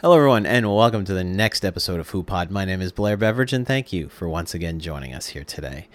Hello, 0.00 0.14
everyone, 0.14 0.46
and 0.46 0.72
welcome 0.72 1.04
to 1.04 1.12
the 1.12 1.24
next 1.24 1.64
episode 1.64 1.98
of 1.98 2.12
HooPod. 2.12 2.50
My 2.50 2.64
name 2.64 2.80
is 2.80 2.92
Blair 2.92 3.16
Beveridge, 3.16 3.52
and 3.52 3.66
thank 3.66 3.92
you 3.92 4.08
for 4.08 4.28
once 4.28 4.54
again 4.54 4.78
joining 4.78 5.12
us 5.12 5.26
here 5.26 5.42
today. 5.42 5.88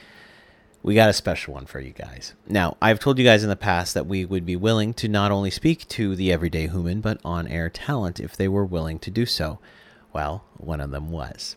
We 0.81 0.94
got 0.94 1.10
a 1.10 1.13
special 1.13 1.54
one 1.54 1.68
for 1.68 1.79
you 1.79 1.91
guys. 1.91 2.34
Now, 2.46 2.76
I've 2.81 3.00
told 3.00 3.18
you 3.18 3.24
guys 3.24 3.44
in 3.44 3.50
the 3.50 3.55
past 3.55 3.94
that 3.94 4.05
we 4.05 4.26
would 4.26 4.46
be 4.46 4.58
willing 4.58 4.94
to 4.96 5.08
not 5.08 5.31
only 5.31 5.50
speak 5.50 5.88
to 5.88 6.18
the 6.18 6.34
everyday 6.34 6.68
human, 6.68 7.00
but 7.00 7.21
on 7.24 7.47
air 7.47 7.70
talent 7.70 8.20
if 8.20 8.36
they 8.36 8.50
were 8.50 8.66
willing 8.66 8.99
to 8.99 9.10
do 9.10 9.26
so. 9.26 9.60
Well, 10.12 10.44
one 10.58 10.81
of 10.81 10.92
them 10.92 11.10
was. 11.10 11.56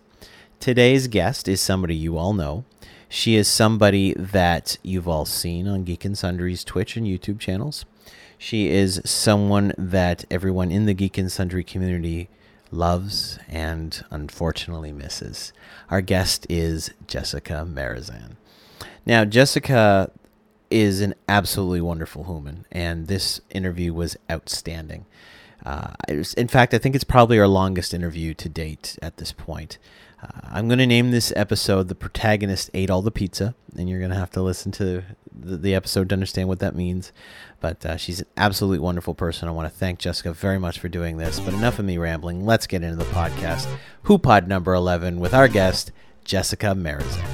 Today's 0.61 1.09
guest 1.09 1.49
is 1.49 1.61
somebody 1.61 1.97
you 1.97 2.17
all 2.17 2.33
know. 2.33 2.65
She 3.09 3.35
is 3.35 3.49
somebody 3.49 4.15
that 4.15 4.79
you've 4.85 5.09
all 5.09 5.25
seen 5.25 5.67
on 5.67 5.83
Geek 5.83 6.05
and 6.05 6.17
Sundry's 6.17 6.63
Twitch 6.63 6.97
and 6.97 7.09
YouTube 7.09 7.41
channels. 7.41 7.85
She 8.39 8.68
is 8.68 9.00
someone 9.05 9.73
that 9.79 10.25
everyone 10.30 10.71
in 10.71 10.87
the 10.87 10.95
Geek 10.95 11.19
and 11.19 11.30
Sundry 11.32 11.64
community 11.64 12.29
loves 12.70 13.38
and 13.48 14.05
unfortunately 14.11 14.92
misses. 14.92 15.52
Our 15.91 16.01
guest 16.01 16.47
is 16.48 16.91
Jessica 17.06 17.66
Merizan. 17.69 18.37
Now, 19.05 19.25
Jessica 19.25 20.11
is 20.70 21.01
an 21.01 21.14
absolutely 21.28 21.80
wonderful 21.80 22.25
human, 22.25 22.66
and 22.73 23.06
this 23.06 23.41
interview 23.51 23.95
was 23.95 24.16
outstanding. 24.30 25.06
Uh, 25.64 25.95
in 26.09 26.48
fact, 26.48 26.75
I 26.75 26.78
think 26.78 26.95
it's 26.95 27.05
probably 27.05 27.39
our 27.39 27.48
longest 27.48 27.95
interview 27.95 28.34
to 28.34 28.48
date 28.48 28.98
at 29.00 29.16
this 29.16 29.33
point. 29.33 29.78
Uh, 30.23 30.41
I'm 30.45 30.69
going 30.69 30.78
to 30.78 30.87
name 30.87 31.11
this 31.11 31.33
episode 31.37 31.89
The 31.89 31.95
Protagonist 31.95 32.70
Ate 32.75 32.91
All 32.91 33.03
the 33.03 33.11
Pizza, 33.11 33.55
and 33.77 33.89
you're 33.89 33.98
going 33.98 34.11
to 34.11 34.16
have 34.16 34.30
to 34.33 34.42
listen 34.42 34.73
to 34.73 35.05
the, 35.37 35.57
the, 35.57 35.75
episode 35.75 36.09
to 36.09 36.15
understand 36.15 36.49
what 36.49 36.59
that 36.61 36.75
means. 36.75 37.13
But 37.61 37.85
uh, 37.85 37.97
she's 37.97 38.21
an 38.21 38.27
absolutely 38.37 38.79
wonderful 38.79 39.15
person. 39.15 39.49
I 39.49 39.53
want 39.53 39.71
to 39.71 39.79
thank 39.79 39.99
Jessica 39.99 40.33
very 40.33 40.59
much 40.59 40.79
for 40.79 40.89
doing 40.89 41.17
this. 41.17 41.39
But 41.41 41.55
enough 41.55 41.79
of 41.79 41.85
me 41.85 41.99
rambling. 41.99 42.45
Let's 42.45 42.67
get 42.67 42.83
into 42.83 42.97
the 42.97 43.11
podcast. 43.11 43.67
HooPod 44.05 44.47
number 44.47 44.75
11 44.75 45.20
with 45.20 45.34
our 45.34 45.48
guest, 45.48 45.93
Jessica 46.25 46.69
Merizan. 46.69 47.25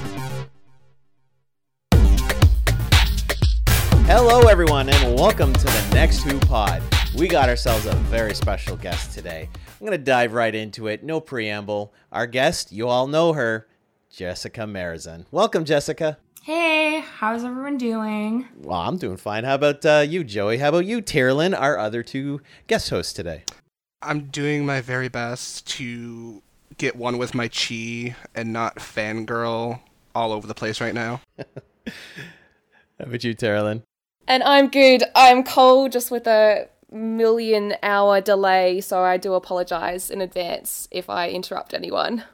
Hello, 4.05 4.41
everyone, 4.49 4.89
and 4.89 5.17
welcome 5.17 5.53
to 5.53 5.65
the 5.65 5.89
next 5.93 6.25
HooPod. 6.25 6.83
We 7.17 7.27
got 7.27 7.47
ourselves 7.47 7.85
a 7.85 7.93
very 7.93 8.33
special 8.33 8.75
guest 8.75 9.13
today. 9.13 9.49
I'm 9.55 9.87
going 9.87 9.91
to 9.91 10.03
dive 10.03 10.33
right 10.33 10.53
into 10.53 10.87
it. 10.87 11.03
No 11.03 11.19
preamble. 11.19 11.93
Our 12.11 12.27
guest, 12.27 12.71
you 12.71 12.87
all 12.87 13.07
know 13.07 13.33
her, 13.33 13.67
Jessica 14.09 14.61
Merizan. 14.61 15.25
Welcome, 15.31 15.63
Jessica. 15.63 16.17
Hey, 16.43 16.99
how's 16.99 17.45
everyone 17.45 17.77
doing? 17.77 18.49
Well, 18.57 18.77
I'm 18.77 18.97
doing 18.97 19.15
fine. 19.15 19.45
How 19.45 19.55
about 19.55 19.85
uh, 19.85 20.03
you, 20.05 20.25
Joey? 20.25 20.57
How 20.57 20.67
about 20.67 20.83
you, 20.83 21.01
Tyrolin, 21.01 21.57
our 21.57 21.77
other 21.77 22.03
two 22.03 22.41
guest 22.67 22.89
hosts 22.89 23.13
today? 23.13 23.45
I'm 24.01 24.25
doing 24.25 24.65
my 24.65 24.81
very 24.81 25.07
best 25.07 25.65
to 25.77 26.43
get 26.77 26.97
one 26.97 27.17
with 27.17 27.33
my 27.33 27.47
chi 27.47 28.17
and 28.35 28.51
not 28.51 28.75
fangirl 28.75 29.79
all 30.13 30.33
over 30.33 30.45
the 30.45 30.53
place 30.53 30.81
right 30.81 30.93
now. 30.93 31.21
How 31.87 31.93
about 32.99 33.23
you, 33.23 33.33
Tyrolin? 33.33 33.83
And 34.27 34.43
I'm 34.43 34.67
good. 34.67 35.05
I'm 35.15 35.45
cold, 35.45 35.93
just 35.93 36.11
with 36.11 36.27
a 36.27 36.67
million 36.91 37.75
hour 37.81 38.19
delay, 38.19 38.81
so 38.81 38.99
I 38.99 39.15
do 39.15 39.35
apologize 39.35 40.11
in 40.11 40.19
advance 40.19 40.89
if 40.91 41.09
I 41.09 41.29
interrupt 41.29 41.73
anyone. 41.73 42.25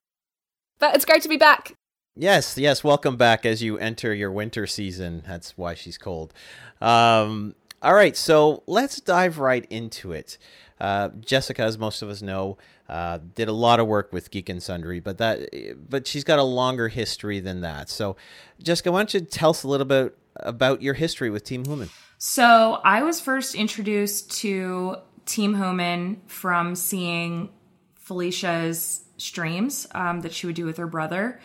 But 0.79 0.95
it's 0.95 1.05
great 1.05 1.21
to 1.21 1.29
be 1.29 1.37
back. 1.37 1.75
Yes, 2.19 2.57
yes, 2.57 2.83
welcome 2.83 3.15
back 3.15 3.45
as 3.45 3.63
you 3.63 3.77
enter 3.77 4.13
your 4.13 4.29
winter 4.29 4.67
season. 4.67 5.23
That's 5.25 5.57
why 5.57 5.73
she's 5.73 5.97
cold. 5.97 6.33
Um, 6.81 7.55
all 7.81 7.93
right, 7.93 8.17
so 8.17 8.61
let's 8.67 8.99
dive 8.99 9.39
right 9.39 9.65
into 9.69 10.11
it. 10.11 10.37
Uh, 10.81 11.11
Jessica, 11.21 11.61
as 11.61 11.77
most 11.77 12.01
of 12.01 12.09
us 12.09 12.21
know, 12.21 12.57
uh, 12.89 13.19
did 13.35 13.47
a 13.47 13.53
lot 13.53 13.79
of 13.79 13.87
work 13.87 14.11
with 14.11 14.31
Geek 14.31 14.49
and 14.49 14.61
Sundry, 14.61 14.99
but 14.99 15.17
that, 15.19 15.47
but 15.89 16.07
she's 16.07 16.25
got 16.25 16.39
a 16.39 16.43
longer 16.43 16.89
history 16.89 17.39
than 17.39 17.61
that. 17.61 17.87
So, 17.87 18.17
Jessica, 18.61 18.91
why 18.91 18.99
don't 18.99 19.13
you 19.13 19.21
tell 19.21 19.51
us 19.51 19.63
a 19.63 19.69
little 19.69 19.85
bit 19.87 20.17
about 20.35 20.81
your 20.81 20.95
history 20.95 21.29
with 21.29 21.45
Team 21.45 21.63
Human? 21.63 21.89
So 22.17 22.81
I 22.83 23.01
was 23.01 23.21
first 23.21 23.55
introduced 23.55 24.29
to 24.39 24.97
Team 25.25 25.55
Human 25.55 26.21
from 26.27 26.75
seeing 26.75 27.47
Felicia's 27.95 29.05
streams 29.15 29.87
um, 29.95 30.19
that 30.21 30.33
she 30.33 30.47
would 30.47 30.55
do 30.57 30.65
with 30.65 30.75
her 30.75 30.87
brother. 30.87 31.39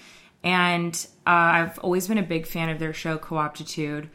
And 0.44 0.94
uh, 1.27 1.31
I've 1.31 1.78
always 1.78 2.06
been 2.06 2.19
a 2.19 2.22
big 2.22 2.47
fan 2.47 2.69
of 2.69 2.78
their 2.78 2.93
show, 2.93 3.19
Co-optitude. 3.19 4.10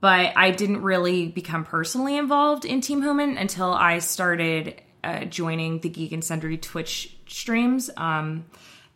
But 0.00 0.36
I 0.36 0.50
didn't 0.50 0.82
really 0.82 1.28
become 1.28 1.64
personally 1.64 2.16
involved 2.16 2.64
in 2.64 2.80
Team 2.80 3.02
Human 3.02 3.38
until 3.38 3.72
I 3.72 4.00
started 4.00 4.80
uh, 5.02 5.24
joining 5.24 5.80
the 5.80 5.88
Geek 5.88 6.12
and 6.12 6.22
Sundry 6.22 6.58
Twitch 6.58 7.16
streams 7.26 7.88
um, 7.96 8.44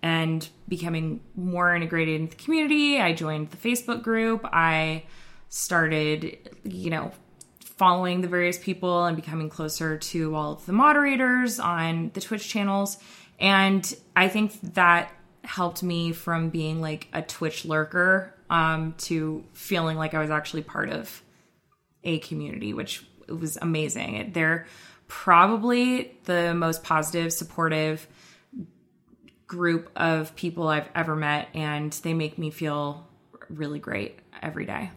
and 0.03 0.47
becoming 0.69 1.21
more 1.35 1.75
integrated 1.75 2.21
in 2.21 2.29
the 2.29 2.37
community. 2.37 3.01
I 3.01 3.12
joined 3.12 3.51
the 3.51 3.56
Facebook 3.56 4.03
group. 4.03 4.45
I 4.45 5.05
started, 5.49 6.51
you 6.65 6.91
know, 6.91 7.12
following 7.61 8.21
the 8.21 8.29
various 8.29 8.59
people 8.59 9.05
and 9.05 9.17
becoming 9.17 9.49
closer 9.49 9.97
to 9.99 10.35
all 10.35 10.53
of 10.53 10.67
the 10.67 10.73
moderators 10.73 11.61
on 11.61 12.11
the 12.15 12.21
Twitch 12.21 12.49
channels. 12.49 12.99
And 13.39 13.95
I 14.15 14.29
think 14.29 14.61
that 14.75 15.12
helped 15.47 15.83
me 15.83 16.12
from 16.12 16.51
being 16.51 16.81
like 16.81 17.09
a 17.12 17.23
Twitch 17.23 17.65
lurker 17.65 18.34
um, 18.51 18.95
to 18.99 19.45
feeling 19.53 19.97
like 19.97 20.15
I 20.15 20.21
was 20.21 20.31
actually 20.31 20.62
part 20.62 20.91
of 20.91 21.23
a 22.05 22.19
community, 22.21 22.73
which 22.73 23.05
was 23.29 23.56
amazing. 23.61 24.31
They're 24.33 24.67
probably 25.09 26.17
the 26.25 26.55
most 26.55 26.83
positive, 26.83 27.33
supportive 27.33 28.06
group 29.47 29.91
of 29.97 30.35
people 30.37 30.69
I've 30.69 30.89
ever 30.95 31.15
met, 31.15 31.49
and 31.55 31.93
they 31.93 32.15
make 32.15 32.39
me 32.39 32.51
feel 32.51 33.06
really 33.49 33.79
great 33.79 34.19
every 34.43 34.67
day. 34.67 34.91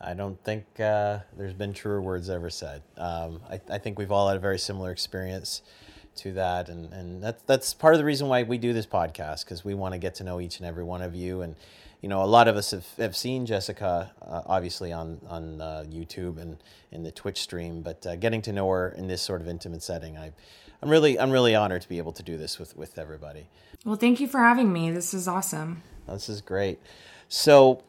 I 0.00 0.14
don't 0.14 0.42
think 0.44 0.64
uh, 0.78 1.20
there's 1.36 1.54
been 1.54 1.72
truer 1.72 2.00
words 2.00 2.30
ever 2.30 2.50
said. 2.50 2.82
Um, 2.96 3.40
I, 3.50 3.60
I, 3.70 3.78
think 3.78 3.98
we've 3.98 4.12
all 4.12 4.28
had 4.28 4.36
a 4.36 4.40
very 4.40 4.58
similar 4.58 4.90
experience 4.90 5.62
to 6.18 6.32
that, 6.32 6.68
and, 6.68 6.92
and 6.92 7.22
that's 7.22 7.42
that's 7.42 7.74
part 7.74 7.94
of 7.94 7.98
the 7.98 8.04
reason 8.04 8.28
why 8.28 8.42
we 8.42 8.58
do 8.58 8.72
this 8.72 8.86
podcast 8.86 9.44
because 9.44 9.64
we 9.64 9.74
want 9.74 9.92
to 9.92 9.98
get 9.98 10.14
to 10.16 10.24
know 10.24 10.40
each 10.40 10.58
and 10.58 10.66
every 10.66 10.84
one 10.84 11.02
of 11.02 11.14
you. 11.14 11.42
And 11.42 11.56
you 12.02 12.08
know, 12.08 12.22
a 12.22 12.26
lot 12.26 12.48
of 12.48 12.56
us 12.56 12.70
have, 12.70 12.86
have 12.98 13.16
seen 13.16 13.46
Jessica 13.46 14.12
uh, 14.22 14.42
obviously 14.46 14.92
on 14.92 15.20
on 15.28 15.60
uh, 15.60 15.84
YouTube 15.88 16.40
and 16.40 16.56
in 16.92 17.02
the 17.02 17.10
Twitch 17.10 17.40
stream, 17.42 17.82
but 17.82 18.06
uh, 18.06 18.16
getting 18.16 18.42
to 18.42 18.52
know 18.52 18.68
her 18.70 18.90
in 18.90 19.06
this 19.06 19.22
sort 19.22 19.40
of 19.40 19.48
intimate 19.48 19.82
setting, 19.82 20.16
I. 20.16 20.32
I'm 20.82 20.90
really, 20.90 21.18
I'm 21.18 21.30
really 21.30 21.54
honored 21.54 21.80
to 21.80 21.88
be 21.88 21.96
able 21.96 22.12
to 22.12 22.22
do 22.22 22.36
this 22.36 22.58
with, 22.58 22.76
with 22.76 22.98
everybody. 22.98 23.48
Well, 23.86 23.96
thank 23.96 24.20
you 24.20 24.28
for 24.28 24.40
having 24.40 24.74
me. 24.74 24.90
This 24.90 25.14
is 25.14 25.26
awesome. 25.26 25.82
This 26.06 26.28
is 26.28 26.42
great. 26.42 26.80
So, 27.28 27.82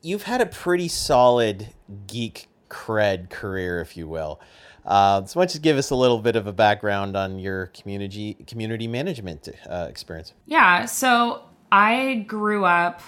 you've 0.00 0.22
had 0.22 0.40
a 0.40 0.46
pretty 0.46 0.86
solid 0.86 1.68
geek 2.06 2.46
cred 2.68 3.30
career, 3.30 3.80
if 3.80 3.96
you 3.96 4.08
will. 4.08 4.40
Uh, 4.84 5.24
so 5.24 5.38
why 5.38 5.46
don't 5.46 5.54
you 5.54 5.60
give 5.60 5.76
us 5.76 5.90
a 5.90 5.94
little 5.94 6.18
bit 6.18 6.36
of 6.36 6.46
a 6.46 6.52
background 6.52 7.16
on 7.16 7.38
your 7.38 7.66
community 7.68 8.34
community 8.46 8.88
management 8.88 9.48
uh, 9.68 9.86
experience? 9.88 10.32
Yeah, 10.46 10.86
so 10.86 11.42
I 11.70 12.24
grew 12.26 12.64
up 12.64 13.00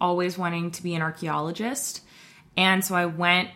always 0.00 0.36
wanting 0.36 0.72
to 0.72 0.82
be 0.82 0.94
an 0.94 1.02
archaeologist, 1.02 2.02
and 2.56 2.84
so 2.84 2.94
I 2.94 3.06
went 3.06 3.50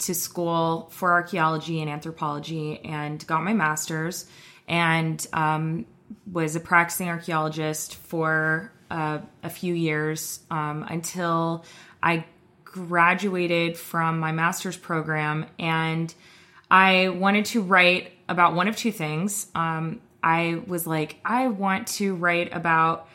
to 0.00 0.14
school 0.14 0.88
for 0.90 1.12
archaeology 1.12 1.80
and 1.80 1.90
anthropology 1.90 2.80
and 2.84 3.24
got 3.26 3.42
my 3.42 3.52
master's, 3.52 4.26
and 4.66 5.24
um, 5.32 5.86
was 6.30 6.56
a 6.56 6.60
practicing 6.60 7.08
archaeologist 7.08 7.94
for 7.96 8.72
uh, 8.90 9.18
a 9.42 9.50
few 9.50 9.74
years 9.74 10.40
um, 10.50 10.84
until 10.88 11.64
I 12.02 12.24
graduated 12.64 13.76
from 13.76 14.18
my 14.18 14.32
master's 14.32 14.76
program 14.76 15.46
and 15.58 16.14
I 16.70 17.08
wanted 17.08 17.46
to 17.46 17.62
write 17.62 18.12
about 18.28 18.54
one 18.54 18.68
of 18.68 18.76
two 18.76 18.92
things. 18.92 19.46
Um, 19.54 20.00
I 20.22 20.62
was 20.66 20.86
like, 20.86 21.16
I 21.24 21.48
want 21.48 21.88
to 21.88 22.14
write 22.14 22.54
about 22.54 23.08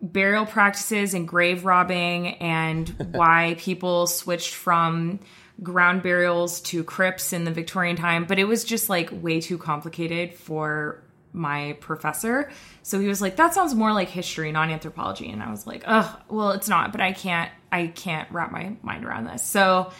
burial 0.00 0.46
practices 0.46 1.14
and 1.14 1.26
grave 1.26 1.64
robbing 1.64 2.28
and 2.36 2.88
why 3.12 3.56
people 3.58 4.06
switched 4.06 4.54
from 4.54 5.20
ground 5.62 6.02
burials 6.02 6.60
to 6.60 6.84
crypts 6.84 7.32
in 7.32 7.44
the 7.44 7.50
Victorian 7.50 7.96
time, 7.96 8.26
but 8.26 8.38
it 8.38 8.44
was 8.44 8.64
just 8.64 8.88
like 8.88 9.10
way 9.12 9.40
too 9.40 9.58
complicated 9.58 10.34
for 10.34 11.02
my 11.32 11.76
professor. 11.80 12.50
So 12.82 13.00
he 13.00 13.08
was 13.08 13.20
like, 13.20 13.36
"That 13.36 13.54
sounds 13.54 13.74
more 13.74 13.92
like 13.92 14.08
history, 14.08 14.52
not 14.52 14.70
anthropology." 14.70 15.28
And 15.30 15.42
I 15.42 15.50
was 15.50 15.66
like, 15.66 15.84
"Oh, 15.86 16.18
well, 16.28 16.52
it's 16.52 16.68
not, 16.68 16.92
but 16.92 17.00
I 17.00 17.12
can't 17.12 17.50
I 17.72 17.88
can't 17.88 18.30
wrap 18.30 18.52
my 18.52 18.76
mind 18.82 19.04
around 19.04 19.24
this." 19.24 19.44
So 19.44 19.92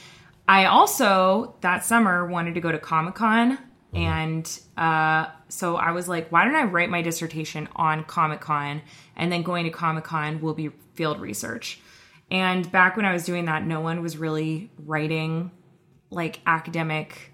I 0.48 0.64
also 0.64 1.54
that 1.60 1.84
summer 1.84 2.26
wanted 2.26 2.54
to 2.54 2.60
go 2.60 2.72
to 2.72 2.78
Comic 2.78 3.14
Con, 3.14 3.58
mm-hmm. 3.58 3.96
and 3.96 4.60
uh, 4.78 5.26
so 5.48 5.76
I 5.76 5.92
was 5.92 6.08
like, 6.08 6.32
"Why 6.32 6.44
don't 6.44 6.56
I 6.56 6.64
write 6.64 6.88
my 6.88 7.02
dissertation 7.02 7.68
on 7.76 8.04
Comic 8.04 8.40
Con, 8.40 8.80
and 9.14 9.30
then 9.30 9.42
going 9.42 9.64
to 9.64 9.70
Comic 9.70 10.04
Con 10.04 10.40
will 10.40 10.54
be 10.54 10.70
field 10.94 11.20
research." 11.20 11.80
And 12.30 12.70
back 12.72 12.96
when 12.96 13.04
I 13.04 13.12
was 13.12 13.24
doing 13.24 13.44
that, 13.44 13.64
no 13.64 13.80
one 13.80 14.02
was 14.02 14.16
really 14.16 14.70
writing 14.78 15.50
like 16.10 16.40
academic 16.46 17.32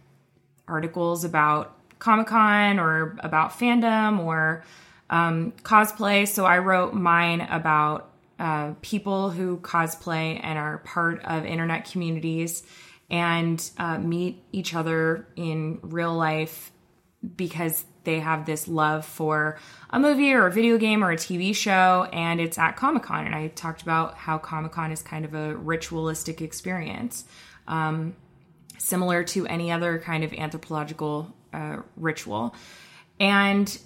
articles 0.67 1.25
about 1.25 1.77
Comic 2.01 2.27
Con 2.27 2.81
or 2.81 3.17
about 3.21 3.53
fandom 3.53 4.19
or 4.19 4.65
um, 5.09 5.53
cosplay. 5.63 6.27
So 6.27 6.45
I 6.45 6.59
wrote 6.59 6.95
mine 6.95 7.43
about 7.43 8.11
uh, 8.39 8.75
people 8.83 9.31
who 9.31 9.59
cosplay 9.59 10.41
and 10.43 10.59
are 10.59 10.79
part 10.79 11.25
of 11.25 11.45
internet 11.45 11.91
communities 11.91 12.65
and 13.11 13.71
uh, 13.79 13.99
meet 13.99 14.43
each 14.53 14.75
other 14.75 15.27
in 15.37 15.79
real 15.83 16.15
life 16.15 16.73
because 17.37 17.85
they 18.05 18.21
have 18.21 18.47
this 18.47 18.69
love 18.69 19.05
for 19.05 19.59
a 19.91 19.99
movie 19.99 20.33
or 20.33 20.47
a 20.47 20.53
video 20.53 20.79
game 20.79 21.03
or 21.03 21.11
a 21.11 21.17
TV 21.17 21.55
show, 21.55 22.07
and 22.13 22.41
it's 22.41 22.59
at 22.59 22.77
Comic 22.77 23.03
Con. 23.03 23.27
And 23.27 23.35
I 23.35 23.49
talked 23.49 23.83
about 23.83 24.17
how 24.17 24.39
Comic 24.39 24.73
Con 24.73 24.93
is 24.93 25.03
kind 25.03 25.25
of 25.25 25.35
a 25.35 25.57
ritualistic 25.57 26.43
experience, 26.43 27.25
um, 27.67 28.15
similar 28.79 29.25
to 29.25 29.47
any 29.47 29.73
other 29.73 29.99
kind 29.99 30.23
of 30.23 30.33
anthropological 30.35 31.35
uh, 31.53 31.79
ritual. 31.97 32.55
And 33.19 33.79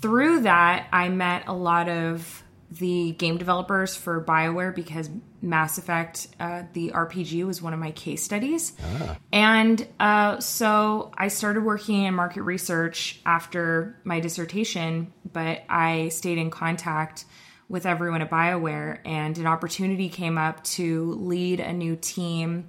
through 0.00 0.42
that, 0.42 0.88
I 0.92 1.08
met 1.08 1.44
a 1.46 1.54
lot 1.54 1.88
of 1.88 2.42
the 2.70 3.12
game 3.12 3.38
developers 3.38 3.96
for 3.96 4.22
BioWare 4.22 4.74
because 4.74 5.08
Mass 5.42 5.76
Effect, 5.76 6.28
uh, 6.38 6.62
the 6.72 6.92
RPG, 6.92 7.44
was 7.44 7.60
one 7.60 7.74
of 7.74 7.80
my 7.80 7.90
case 7.90 8.22
studies. 8.22 8.72
Ah. 8.80 9.18
And 9.32 9.86
uh, 9.98 10.38
so 10.40 11.12
I 11.18 11.28
started 11.28 11.64
working 11.64 12.04
in 12.04 12.14
market 12.14 12.42
research 12.42 13.20
after 13.26 14.00
my 14.04 14.20
dissertation, 14.20 15.12
but 15.32 15.64
I 15.68 16.08
stayed 16.08 16.38
in 16.38 16.50
contact 16.50 17.24
with 17.68 17.86
everyone 17.86 18.22
at 18.22 18.30
BioWare, 18.30 18.98
and 19.04 19.36
an 19.38 19.46
opportunity 19.46 20.08
came 20.08 20.38
up 20.38 20.62
to 20.62 21.12
lead 21.14 21.58
a 21.58 21.72
new 21.72 21.96
team 21.96 22.68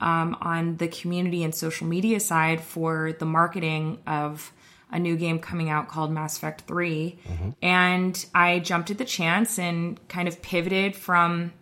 um, 0.00 0.36
on 0.40 0.76
the 0.76 0.88
community 0.88 1.42
and 1.42 1.54
social 1.54 1.86
media 1.86 2.20
side 2.20 2.60
for 2.60 3.12
the 3.18 3.26
marketing 3.26 3.98
of 4.06 4.52
a 4.90 4.98
new 4.98 5.16
game 5.16 5.40
coming 5.40 5.68
out 5.68 5.88
called 5.88 6.12
Mass 6.12 6.36
Effect 6.36 6.62
3. 6.62 7.18
Mm-hmm. 7.28 7.50
And 7.60 8.26
I 8.34 8.60
jumped 8.60 8.90
at 8.90 8.98
the 8.98 9.04
chance 9.04 9.58
and 9.58 9.98
kind 10.08 10.28
of 10.28 10.40
pivoted 10.42 10.94
from 10.94 11.52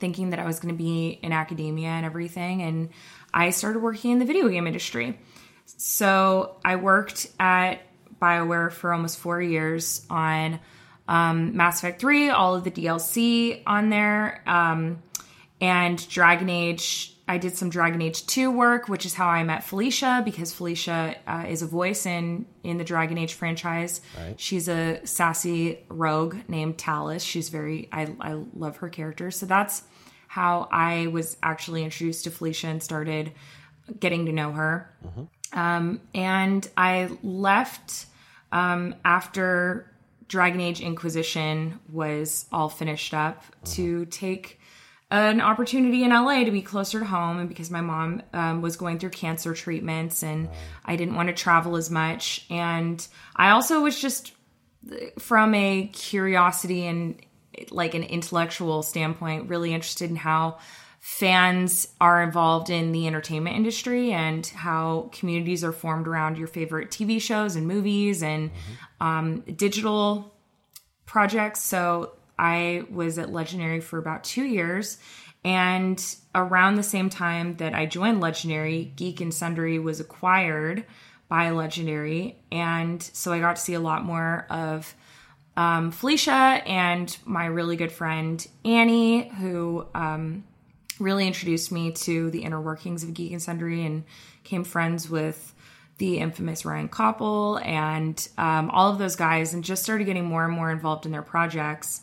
thinking 0.00 0.30
that 0.30 0.38
I 0.38 0.46
was 0.46 0.58
going 0.58 0.74
to 0.74 0.78
be 0.78 1.18
in 1.22 1.32
academia 1.32 1.88
and 1.88 2.04
everything. 2.04 2.62
And 2.62 2.88
I 3.32 3.50
started 3.50 3.80
working 3.80 4.10
in 4.12 4.18
the 4.18 4.24
video 4.24 4.48
game 4.48 4.66
industry. 4.66 5.18
So 5.66 6.56
I 6.64 6.76
worked 6.76 7.28
at 7.38 7.82
BioWare 8.20 8.72
for 8.72 8.92
almost 8.92 9.18
four 9.18 9.40
years 9.40 10.04
on 10.10 10.58
um, 11.06 11.56
Mass 11.56 11.78
Effect 11.78 12.00
3, 12.00 12.30
all 12.30 12.54
of 12.54 12.64
the 12.64 12.70
DLC 12.70 13.62
on 13.66 13.90
there, 13.90 14.42
um, 14.46 15.02
and 15.60 16.08
Dragon 16.08 16.48
Age 16.48 17.16
I 17.30 17.38
did 17.38 17.56
some 17.56 17.70
Dragon 17.70 18.02
Age 18.02 18.26
2 18.26 18.50
work, 18.50 18.88
which 18.88 19.06
is 19.06 19.14
how 19.14 19.28
I 19.28 19.44
met 19.44 19.62
Felicia 19.62 20.20
because 20.24 20.52
Felicia 20.52 21.14
uh, 21.28 21.44
is 21.48 21.62
a 21.62 21.66
voice 21.66 22.04
in 22.04 22.44
in 22.64 22.76
the 22.76 22.82
Dragon 22.82 23.18
Age 23.18 23.34
franchise. 23.34 24.00
Right. 24.18 24.38
She's 24.38 24.68
a 24.68 25.00
sassy 25.06 25.78
rogue 25.88 26.36
named 26.48 26.76
Tallis. 26.76 27.22
She's 27.22 27.48
very 27.48 27.88
I 27.92 28.12
I 28.20 28.32
love 28.52 28.78
her 28.78 28.88
character. 28.88 29.30
So 29.30 29.46
that's 29.46 29.84
how 30.26 30.68
I 30.72 31.06
was 31.06 31.36
actually 31.40 31.84
introduced 31.84 32.24
to 32.24 32.32
Felicia 32.32 32.66
and 32.66 32.82
started 32.82 33.30
getting 34.00 34.26
to 34.26 34.32
know 34.32 34.50
her. 34.50 34.92
Mm-hmm. 35.06 35.58
Um, 35.58 36.00
and 36.12 36.68
I 36.76 37.10
left 37.22 38.06
um, 38.50 38.96
after 39.04 39.88
Dragon 40.26 40.60
Age 40.60 40.80
Inquisition 40.80 41.78
was 41.88 42.46
all 42.50 42.68
finished 42.68 43.14
up 43.14 43.44
mm-hmm. 43.44 43.72
to 43.74 44.06
take 44.06 44.59
an 45.10 45.40
opportunity 45.40 46.04
in 46.04 46.10
LA 46.10 46.44
to 46.44 46.50
be 46.50 46.62
closer 46.62 47.00
to 47.00 47.04
home, 47.04 47.38
and 47.38 47.48
because 47.48 47.70
my 47.70 47.80
mom 47.80 48.22
um, 48.32 48.62
was 48.62 48.76
going 48.76 48.98
through 48.98 49.10
cancer 49.10 49.54
treatments, 49.54 50.22
and 50.22 50.48
I 50.84 50.96
didn't 50.96 51.16
want 51.16 51.28
to 51.28 51.34
travel 51.34 51.76
as 51.76 51.90
much, 51.90 52.46
and 52.48 53.06
I 53.34 53.50
also 53.50 53.80
was 53.80 54.00
just 54.00 54.32
from 55.18 55.54
a 55.54 55.88
curiosity 55.92 56.86
and 56.86 57.20
like 57.70 57.94
an 57.94 58.04
intellectual 58.04 58.82
standpoint, 58.82 59.48
really 59.48 59.74
interested 59.74 60.10
in 60.10 60.16
how 60.16 60.58
fans 61.00 61.88
are 62.00 62.22
involved 62.22 62.70
in 62.70 62.92
the 62.92 63.06
entertainment 63.06 63.56
industry 63.56 64.12
and 64.12 64.46
how 64.46 65.08
communities 65.12 65.64
are 65.64 65.72
formed 65.72 66.06
around 66.06 66.36
your 66.36 66.46
favorite 66.46 66.90
TV 66.90 67.20
shows 67.20 67.56
and 67.56 67.66
movies 67.66 68.22
and 68.22 68.50
mm-hmm. 68.50 69.06
um, 69.06 69.40
digital 69.56 70.34
projects. 71.06 71.62
So 71.62 72.12
I 72.40 72.84
was 72.90 73.18
at 73.18 73.30
Legendary 73.30 73.80
for 73.80 73.98
about 73.98 74.24
two 74.24 74.44
years. 74.44 74.96
And 75.44 76.02
around 76.34 76.74
the 76.74 76.82
same 76.82 77.10
time 77.10 77.56
that 77.56 77.74
I 77.74 77.86
joined 77.86 78.20
Legendary, 78.20 78.92
Geek 78.96 79.20
and 79.20 79.32
Sundry 79.32 79.78
was 79.78 80.00
acquired 80.00 80.84
by 81.28 81.50
Legendary. 81.50 82.38
And 82.50 83.02
so 83.02 83.32
I 83.32 83.40
got 83.40 83.56
to 83.56 83.62
see 83.62 83.74
a 83.74 83.80
lot 83.80 84.04
more 84.04 84.46
of 84.48 84.94
um, 85.56 85.90
Felicia 85.92 86.32
and 86.32 87.14
my 87.24 87.44
really 87.46 87.76
good 87.76 87.92
friend 87.92 88.46
Annie, 88.64 89.28
who 89.28 89.86
um, 89.94 90.44
really 90.98 91.26
introduced 91.26 91.70
me 91.70 91.92
to 91.92 92.30
the 92.30 92.42
inner 92.42 92.60
workings 92.60 93.04
of 93.04 93.12
Geek 93.12 93.32
and 93.32 93.42
Sundry 93.42 93.84
and 93.84 94.04
came 94.44 94.64
friends 94.64 95.10
with 95.10 95.54
the 95.98 96.18
infamous 96.18 96.64
Ryan 96.64 96.88
Copple 96.88 97.58
and 97.62 98.26
um, 98.38 98.70
all 98.70 98.90
of 98.90 98.98
those 98.98 99.16
guys, 99.16 99.52
and 99.52 99.62
just 99.62 99.82
started 99.82 100.04
getting 100.04 100.24
more 100.24 100.46
and 100.46 100.52
more 100.54 100.70
involved 100.70 101.04
in 101.04 101.12
their 101.12 101.22
projects 101.22 102.00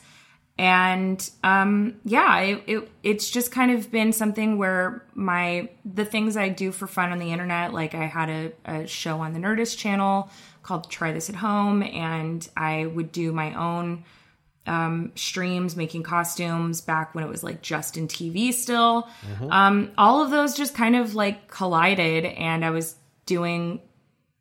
and 0.57 1.29
um, 1.43 1.99
yeah 2.03 2.39
it, 2.39 2.63
it, 2.67 2.89
it's 3.03 3.29
just 3.29 3.51
kind 3.51 3.71
of 3.71 3.91
been 3.91 4.11
something 4.11 4.57
where 4.57 5.03
my 5.13 5.69
the 5.85 6.05
things 6.05 6.35
i 6.35 6.49
do 6.49 6.71
for 6.71 6.87
fun 6.87 7.11
on 7.11 7.19
the 7.19 7.31
internet 7.31 7.73
like 7.73 7.93
i 7.93 8.05
had 8.05 8.29
a, 8.29 8.51
a 8.65 8.87
show 8.87 9.19
on 9.19 9.33
the 9.33 9.39
nerdist 9.39 9.77
channel 9.77 10.29
called 10.63 10.89
try 10.89 11.11
this 11.11 11.29
at 11.29 11.35
home 11.35 11.83
and 11.83 12.49
i 12.57 12.85
would 12.85 13.11
do 13.11 13.31
my 13.31 13.53
own 13.53 14.03
um, 14.65 15.13
streams 15.15 15.77
making 15.77 16.03
costumes 16.03 16.81
back 16.81 17.15
when 17.15 17.23
it 17.23 17.29
was 17.29 17.41
like 17.41 17.61
just 17.61 17.95
in 17.95 18.09
TV 18.09 18.51
still 18.53 19.03
mm-hmm. 19.25 19.49
um, 19.49 19.91
all 19.97 20.21
of 20.21 20.29
those 20.29 20.55
just 20.55 20.75
kind 20.75 20.97
of 20.97 21.15
like 21.15 21.47
collided 21.47 22.25
and 22.25 22.65
i 22.65 22.69
was 22.69 22.95
doing 23.25 23.79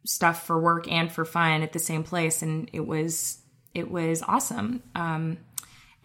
stuff 0.05 0.45
for 0.47 0.59
work 0.59 0.91
and 0.91 1.13
for 1.13 1.25
fun 1.25 1.63
at 1.63 1.73
the 1.73 1.79
same 1.79 2.03
place 2.03 2.43
and 2.43 2.69
it 2.73 2.85
was 2.85 3.39
it 3.73 3.91
was 3.91 4.23
awesome 4.23 4.83
um, 4.95 5.37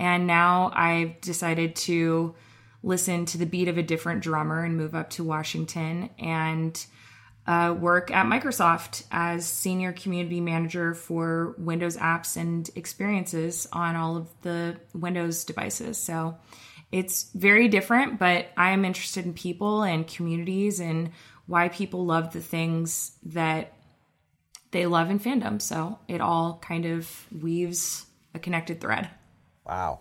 and 0.02 0.26
now 0.26 0.72
I've 0.74 1.22
decided 1.22 1.76
to 1.76 2.34
listen 2.82 3.28
to 3.28 3.38
the 3.38 3.46
beat 3.46 3.68
of 3.68 3.78
a 3.78 3.84
different 3.84 4.24
drummer 4.24 4.64
and 4.64 4.76
move 4.76 4.96
up 4.96 5.12
to 5.12 5.24
Washington 5.24 6.10
and 6.18 6.84
uh, 7.46 7.76
work 7.80 8.10
at 8.10 8.26
Microsoft 8.26 9.04
as 9.12 9.46
senior 9.46 9.94
community 9.94 10.42
manager 10.42 10.96
for 10.96 11.54
Windows 11.60 11.98
apps 11.98 12.36
and 12.36 12.68
experiences 12.76 13.68
on 13.72 13.96
all 13.96 14.18
of 14.18 14.28
the 14.42 14.76
Windows 14.96 15.44
devices. 15.44 16.00
So 16.00 16.36
it's 16.92 17.30
very 17.36 17.68
different, 17.68 18.18
but 18.18 18.48
I 18.58 18.72
am 18.72 18.86
interested 18.86 19.28
in 19.28 19.36
people 19.36 19.84
and 19.84 20.08
communities 20.08 20.80
and 20.80 21.12
why 21.46 21.70
people 21.70 22.08
love 22.08 22.34
the 22.34 22.42
things 22.42 23.12
that 23.26 23.74
they 24.72 24.88
love 24.88 25.12
in 25.12 25.20
fandom. 25.20 25.62
So 25.62 26.00
it 26.08 26.22
all 26.22 26.58
kind 26.60 26.88
of 26.88 27.28
weaves 27.32 28.08
a 28.34 28.40
connected 28.40 28.82
thread. 28.82 29.08
Wow. 29.66 30.00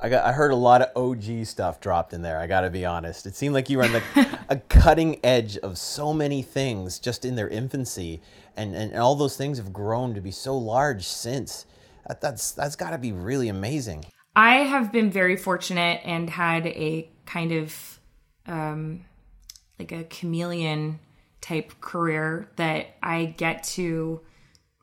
I 0.00 0.08
got 0.08 0.24
I 0.24 0.32
heard 0.32 0.50
a 0.50 0.56
lot 0.56 0.82
of 0.82 0.96
OG 0.96 1.46
stuff 1.46 1.80
dropped 1.80 2.12
in 2.12 2.22
there. 2.22 2.38
I 2.38 2.46
got 2.46 2.62
to 2.62 2.70
be 2.70 2.84
honest. 2.84 3.26
It 3.26 3.36
seemed 3.36 3.54
like 3.54 3.70
you 3.70 3.78
were 3.78 3.84
on 3.84 3.92
the 3.92 4.38
a 4.48 4.56
cutting 4.56 5.18
edge 5.24 5.56
of 5.58 5.78
so 5.78 6.12
many 6.12 6.42
things 6.42 6.98
just 6.98 7.24
in 7.24 7.36
their 7.36 7.48
infancy, 7.48 8.20
and 8.56 8.74
and 8.74 8.94
all 8.96 9.14
those 9.14 9.36
things 9.36 9.58
have 9.58 9.72
grown 9.72 10.14
to 10.14 10.20
be 10.20 10.30
so 10.30 10.56
large 10.58 11.06
since. 11.06 11.66
That, 12.08 12.20
that's 12.20 12.50
that's 12.50 12.76
got 12.76 12.90
to 12.90 12.98
be 12.98 13.12
really 13.12 13.48
amazing. 13.48 14.04
I 14.36 14.56
have 14.56 14.90
been 14.90 15.10
very 15.10 15.36
fortunate 15.36 16.00
and 16.04 16.28
had 16.28 16.66
a 16.66 17.08
kind 17.24 17.52
of 17.52 18.00
um, 18.46 19.04
like 19.78 19.92
a 19.92 20.04
chameleon 20.04 20.98
type 21.40 21.80
career 21.80 22.48
that 22.56 22.96
I 23.02 23.26
get 23.26 23.62
to 23.64 24.20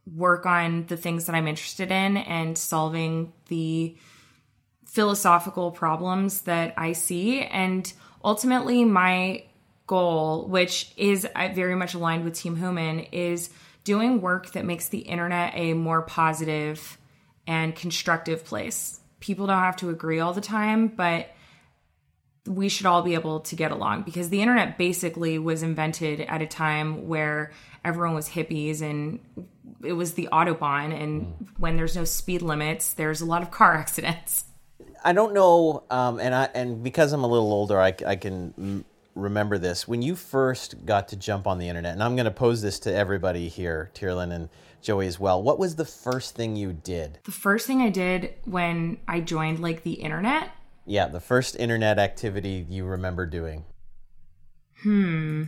work 0.05 0.45
on 0.45 0.85
the 0.87 0.97
things 0.97 1.25
that 1.25 1.35
I'm 1.35 1.47
interested 1.47 1.91
in 1.91 2.17
and 2.17 2.57
solving 2.57 3.33
the 3.47 3.95
philosophical 4.85 5.71
problems 5.71 6.41
that 6.41 6.73
I 6.77 6.93
see. 6.93 7.41
And 7.41 7.91
ultimately, 8.23 8.83
my 8.83 9.45
goal, 9.87 10.47
which 10.47 10.91
is 10.97 11.25
uh, 11.35 11.49
very 11.53 11.75
much 11.75 11.93
aligned 11.93 12.23
with 12.23 12.35
Team 12.35 12.55
Human, 12.55 12.99
is 13.11 13.49
doing 13.83 14.21
work 14.21 14.51
that 14.51 14.65
makes 14.65 14.89
the 14.89 14.99
internet 14.99 15.53
a 15.55 15.73
more 15.73 16.01
positive 16.01 16.97
and 17.47 17.75
constructive 17.75 18.45
place. 18.45 18.99
People 19.19 19.47
don't 19.47 19.57
have 19.57 19.77
to 19.77 19.89
agree 19.89 20.19
all 20.19 20.33
the 20.33 20.41
time, 20.41 20.87
but 20.87 21.29
we 22.45 22.69
should 22.69 22.85
all 22.85 23.01
be 23.01 23.13
able 23.13 23.41
to 23.41 23.55
get 23.55 23.71
along 23.71 24.03
because 24.03 24.29
the 24.29 24.41
internet 24.41 24.77
basically 24.77 25.37
was 25.37 25.61
invented 25.61 26.21
at 26.21 26.41
a 26.41 26.47
time 26.47 27.07
where 27.07 27.51
everyone 27.83 28.15
was 28.15 28.29
hippies 28.29 28.81
and 28.81 29.19
it 29.83 29.93
was 29.93 30.13
the 30.13 30.29
autobahn 30.31 30.93
and 30.93 31.49
when 31.57 31.75
there's 31.75 31.95
no 31.95 32.03
speed 32.03 32.41
limits 32.41 32.93
there's 32.93 33.21
a 33.21 33.25
lot 33.25 33.41
of 33.41 33.51
car 33.51 33.73
accidents 33.77 34.45
i 35.03 35.13
don't 35.13 35.33
know 35.33 35.83
um, 35.89 36.19
and 36.19 36.35
i 36.35 36.49
and 36.53 36.83
because 36.83 37.13
i'm 37.13 37.23
a 37.23 37.27
little 37.27 37.51
older 37.51 37.79
i, 37.79 37.93
I 38.05 38.15
can 38.15 38.85
remember 39.15 39.57
this. 39.57 39.87
When 39.87 40.01
you 40.01 40.15
first 40.15 40.85
got 40.85 41.09
to 41.09 41.15
jump 41.15 41.47
on 41.47 41.57
the 41.57 41.67
internet, 41.67 41.93
and 41.93 42.03
I'm 42.03 42.15
going 42.15 42.25
to 42.25 42.31
pose 42.31 42.61
this 42.61 42.79
to 42.79 42.93
everybody 42.93 43.47
here, 43.47 43.91
Tyrolin 43.93 44.31
and 44.31 44.49
Joey 44.81 45.07
as 45.07 45.19
well. 45.19 45.41
What 45.41 45.59
was 45.59 45.75
the 45.75 45.85
first 45.85 46.35
thing 46.35 46.55
you 46.55 46.73
did? 46.73 47.19
The 47.23 47.31
first 47.31 47.67
thing 47.67 47.81
I 47.81 47.89
did 47.89 48.33
when 48.45 48.97
I 49.07 49.19
joined 49.19 49.59
like 49.59 49.83
the 49.83 49.93
internet. 49.93 50.51
Yeah, 50.85 51.07
the 51.07 51.19
first 51.19 51.55
internet 51.55 51.99
activity 51.99 52.65
you 52.69 52.85
remember 52.85 53.25
doing. 53.25 53.65
Hmm. 54.81 55.43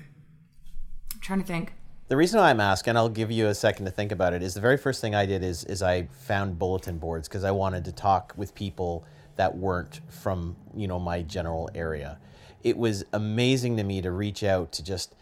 I'm 1.14 1.20
trying 1.20 1.42
to 1.42 1.48
think. 1.48 1.74
The 2.10 2.18
reason 2.18 2.40
I'm 2.40 2.60
asking, 2.60 2.92
and 2.92 2.98
I'll 2.98 3.08
give 3.08 3.32
you 3.32 3.48
a 3.48 3.56
second 3.56 3.86
to 3.86 3.92
think 3.92 4.12
about 4.12 4.34
it, 4.34 4.44
is 4.44 4.54
the 4.54 4.62
very 4.62 4.76
first 4.76 5.00
thing 5.00 5.16
I 5.16 5.26
did 5.26 5.42
is 5.42 5.64
is 5.64 5.82
I 5.82 6.08
found 6.12 6.60
bulletin 6.60 6.98
boards 6.98 7.30
because 7.30 7.46
I 7.46 7.52
wanted 7.52 7.86
to 7.86 7.94
talk 7.94 8.34
with 8.36 8.54
people 8.54 9.06
that 9.38 9.58
weren't 9.58 10.02
from 10.10 10.58
you 10.76 10.88
know 10.88 11.00
my 11.00 11.22
general 11.22 11.70
area. 11.74 12.20
It 12.62 12.78
was 12.78 13.06
amazing 13.14 13.78
to 13.78 13.84
me 13.84 14.02
to 14.02 14.12
reach 14.12 14.44
out 14.44 14.74
to 14.74 14.84
just 14.84 15.16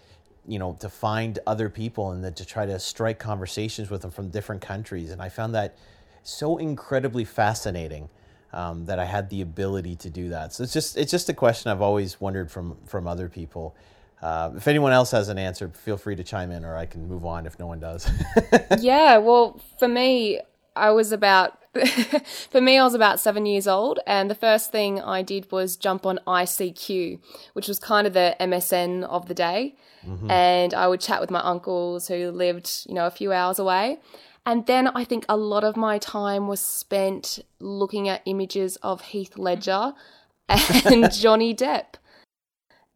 you 0.48 0.58
know 0.58 0.76
to 0.80 0.90
find 0.90 1.38
other 1.46 1.70
people 1.70 2.12
and 2.12 2.24
then 2.24 2.34
to 2.34 2.46
try 2.46 2.66
to 2.66 2.80
strike 2.80 3.20
conversations 3.20 3.92
with 3.92 4.02
them 4.02 4.12
from 4.12 4.30
different 4.30 4.64
countries, 4.64 5.12
and 5.12 5.22
I 5.22 5.30
found 5.30 5.54
that 5.54 5.78
so 6.24 6.58
incredibly 6.58 7.26
fascinating. 7.26 8.10
Um, 8.54 8.86
that 8.88 9.00
I 9.00 9.06
had 9.06 9.30
the 9.30 9.40
ability 9.40 9.96
to 9.96 10.10
do 10.10 10.28
that. 10.28 10.52
So 10.52 10.64
it's 10.64 10.74
just 10.74 10.98
it's 10.98 11.10
just 11.10 11.30
a 11.30 11.34
question 11.34 11.72
I've 11.72 11.82
always 11.82 12.20
wondered 12.20 12.52
from 12.52 12.76
from 12.86 13.08
other 13.08 13.30
people. 13.30 13.78
Uh, 14.22 14.52
if 14.56 14.68
anyone 14.68 14.92
else 14.92 15.12
has 15.12 15.30
an 15.30 15.38
answer, 15.38 15.70
feel 15.70 15.98
free 15.98 16.16
to 16.16 16.24
chime 16.24 16.52
in, 16.52 16.64
or 16.64 16.76
I 16.76 16.86
can 16.86 17.08
move 17.08 17.26
on 17.26 17.46
if 17.46 17.58
no 17.58 17.68
one 17.68 17.80
does. 17.80 18.10
yeah, 18.80 19.18
well, 19.18 19.60
for 19.80 19.88
me, 19.88 20.40
I 20.76 20.92
was 20.92 21.12
about 21.12 21.58
for 22.52 22.60
me, 22.60 22.78
I 22.78 22.84
was 22.84 22.94
about 22.94 23.20
seven 23.20 23.46
years 23.46 23.66
old, 23.68 24.00
and 24.06 24.30
the 24.30 24.36
first 24.36 24.72
thing 24.72 25.00
I 25.00 25.22
did 25.22 25.52
was 25.52 25.78
jump 25.78 26.06
on 26.06 26.20
ICQ, 26.28 27.20
which 27.54 27.68
was 27.68 27.80
kind 27.80 28.06
of 28.06 28.14
the 28.14 28.36
MSN 28.40 29.04
of 29.04 29.28
the 29.28 29.34
day. 29.34 29.76
Mm-hmm. 30.06 30.30
And 30.30 30.74
I 30.74 30.88
would 30.88 31.00
chat 31.00 31.22
with 31.22 31.32
my 31.32 31.40
uncles 31.40 32.08
who 32.08 32.32
lived, 32.32 32.86
you 32.88 32.94
know, 32.94 33.06
a 33.06 33.12
few 33.12 33.32
hours 33.32 33.60
away. 33.60 34.00
And 34.46 34.66
then 34.66 34.88
I 34.88 35.04
think 35.04 35.26
a 35.30 35.38
lot 35.38 35.64
of 35.64 35.78
my 35.78 35.98
time 36.00 36.48
was 36.48 36.60
spent 36.60 37.40
looking 37.60 38.10
at 38.10 38.22
images 38.26 38.76
of 38.78 39.02
Heath 39.02 39.38
Ledger 39.38 39.94
and 40.50 41.12
Johnny 41.12 41.54
Depp. 41.54 41.96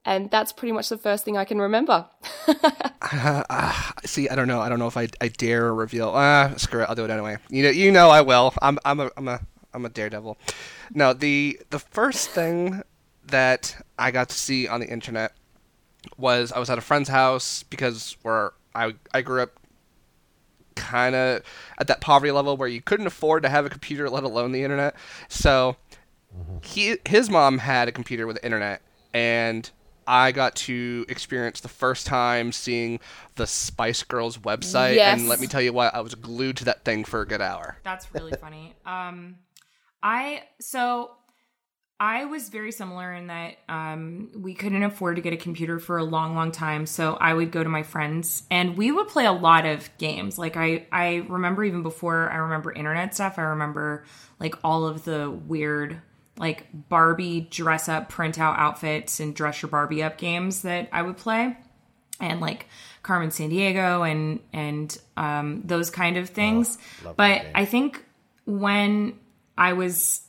And 0.05 0.29
that's 0.29 0.51
pretty 0.51 0.71
much 0.71 0.89
the 0.89 0.97
first 0.97 1.25
thing 1.25 1.35
I 1.35 1.45
can 1.45 1.59
remember. 1.59 2.05
uh, 2.47 3.43
uh, 3.50 3.91
see, 4.05 4.29
I 4.29 4.35
don't 4.35 4.47
know. 4.47 4.62
I 4.62 4.69
don't 4.69 4.77
know 4.77 4.88
if 4.88 4.97
I, 4.97 5.07
I 5.19 5.29
dare 5.29 5.74
reveal. 5.74 6.12
Ah, 6.13 6.43
uh, 6.43 6.57
screw 6.57 6.83
it. 6.83 6.85
I'll 6.88 6.95
do 6.95 7.05
it 7.05 7.09
anyway. 7.09 7.38
You 7.50 7.63
know, 7.63 7.69
you 7.69 7.91
know 7.91 8.09
I 8.12 8.21
will. 8.21 8.53
I'm 8.62 8.77
I'm 8.85 9.00
a 9.00 9.12
I'm 9.17 9.27
a 9.27 9.39
I'm 9.74 9.83
a 9.83 9.89
daredevil. 9.89 10.38
No, 10.93 11.13
the 11.13 11.59
the 11.71 11.79
first 11.79 12.29
thing 12.29 12.83
that 13.25 13.83
I 13.97 14.12
got 14.12 14.29
to 14.29 14.35
see 14.35 14.67
on 14.67 14.79
the 14.79 14.88
internet 14.88 15.33
was 16.17 16.51
I 16.51 16.59
was 16.59 16.69
at 16.69 16.77
a 16.77 16.81
friend's 16.81 17.09
house 17.09 17.63
because 17.63 18.15
where 18.21 18.53
I 18.75 18.93
I 19.12 19.21
grew 19.21 19.41
up 19.41 19.59
kind 20.75 21.15
of 21.15 21.41
at 21.79 21.88
that 21.88 22.01
poverty 22.01 22.31
level 22.31 22.57
where 22.57 22.67
you 22.67 22.81
couldn't 22.81 23.07
afford 23.07 23.41
to 23.43 23.50
have 23.50 23.65
a 23.65 23.69
computer, 23.69 24.09
let 24.09 24.24
alone 24.24 24.51
the 24.51 24.63
internet. 24.63 24.95
So 25.29 25.77
mm-hmm. 26.38 26.57
he 26.62 26.97
his 27.05 27.29
mom 27.29 27.57
had 27.57 27.88
a 27.88 27.91
computer 27.91 28.27
with 28.27 28.35
the 28.35 28.45
internet, 28.45 28.81
and 29.13 29.69
I 30.07 30.31
got 30.31 30.55
to 30.55 31.05
experience 31.09 31.62
the 31.62 31.67
first 31.67 32.05
time 32.05 32.51
seeing 32.51 33.00
the 33.35 33.47
Spice 33.47 34.03
Girls 34.03 34.38
website, 34.38 34.95
yes. 34.95 35.19
and 35.19 35.29
let 35.29 35.39
me 35.39 35.47
tell 35.47 35.62
you 35.62 35.74
what, 35.74 35.93
I 35.93 36.01
was 36.01 36.15
glued 36.15 36.57
to 36.57 36.65
that 36.65 36.85
thing 36.85 37.03
for 37.03 37.21
a 37.21 37.27
good 37.27 37.41
hour. 37.41 37.77
That's 37.83 38.13
really 38.13 38.33
funny. 38.41 38.75
Um, 38.85 39.38
I 40.03 40.43
so 40.59 41.12
I 42.00 42.25
was 42.25 42.50
very 42.50 42.74
similar 42.74 43.13
in 43.13 43.27
that 43.27 43.55
um, 43.69 44.29
we 44.35 44.53
couldn't 44.53 44.83
afford 44.83 45.15
to 45.15 45.21
get 45.21 45.31
a 45.31 45.38
computer 45.38 45.79
for 45.79 45.97
a 45.97 46.03
long, 46.03 46.35
long 46.35 46.51
time. 46.51 46.85
So 46.85 47.15
I 47.15 47.33
would 47.33 47.51
go 47.51 47.63
to 47.63 47.69
my 47.69 47.83
friends 47.83 48.43
and 48.51 48.75
we 48.75 48.91
would 48.91 49.07
play 49.07 49.25
a 49.25 49.31
lot 49.31 49.65
of 49.65 49.89
games. 49.97 50.38
Like 50.38 50.57
I, 50.57 50.88
I 50.91 51.25
remember 51.29 51.63
even 51.63 51.83
before 51.83 52.29
I 52.29 52.35
remember 52.35 52.74
internet 52.74 53.15
stuff. 53.15 53.39
I 53.39 53.43
remember 53.43 54.03
like 54.41 54.55
all 54.62 54.85
of 54.85 55.05
the 55.05 55.31
weird 55.31 56.01
like 56.38 56.68
Barbie 56.89 57.42
dress 57.42 57.88
up 57.88 58.12
printout 58.12 58.58
outfits 58.58 59.20
and 59.20 59.36
dress 59.36 59.62
your 59.62 59.70
Barbie 59.70 60.04
up 60.04 60.18
games 60.18 60.63
that 60.63 60.89
I 60.92 61.01
would 61.01 61.18
play. 61.18 61.58
And 62.20 62.39
like 62.39 62.68
Carmen 63.04 63.30
Sandiego 63.30 64.10
and 64.10 64.39
and 64.54 64.98
um, 65.18 65.62
those 65.65 65.89
kind 65.89 66.18
of 66.18 66.30
things. 66.30 66.77
Oh, 67.06 67.13
but 67.15 67.46
I 67.54 67.65
think 67.65 68.04
when 68.46 69.20
I 69.58 69.74
was 69.74 70.22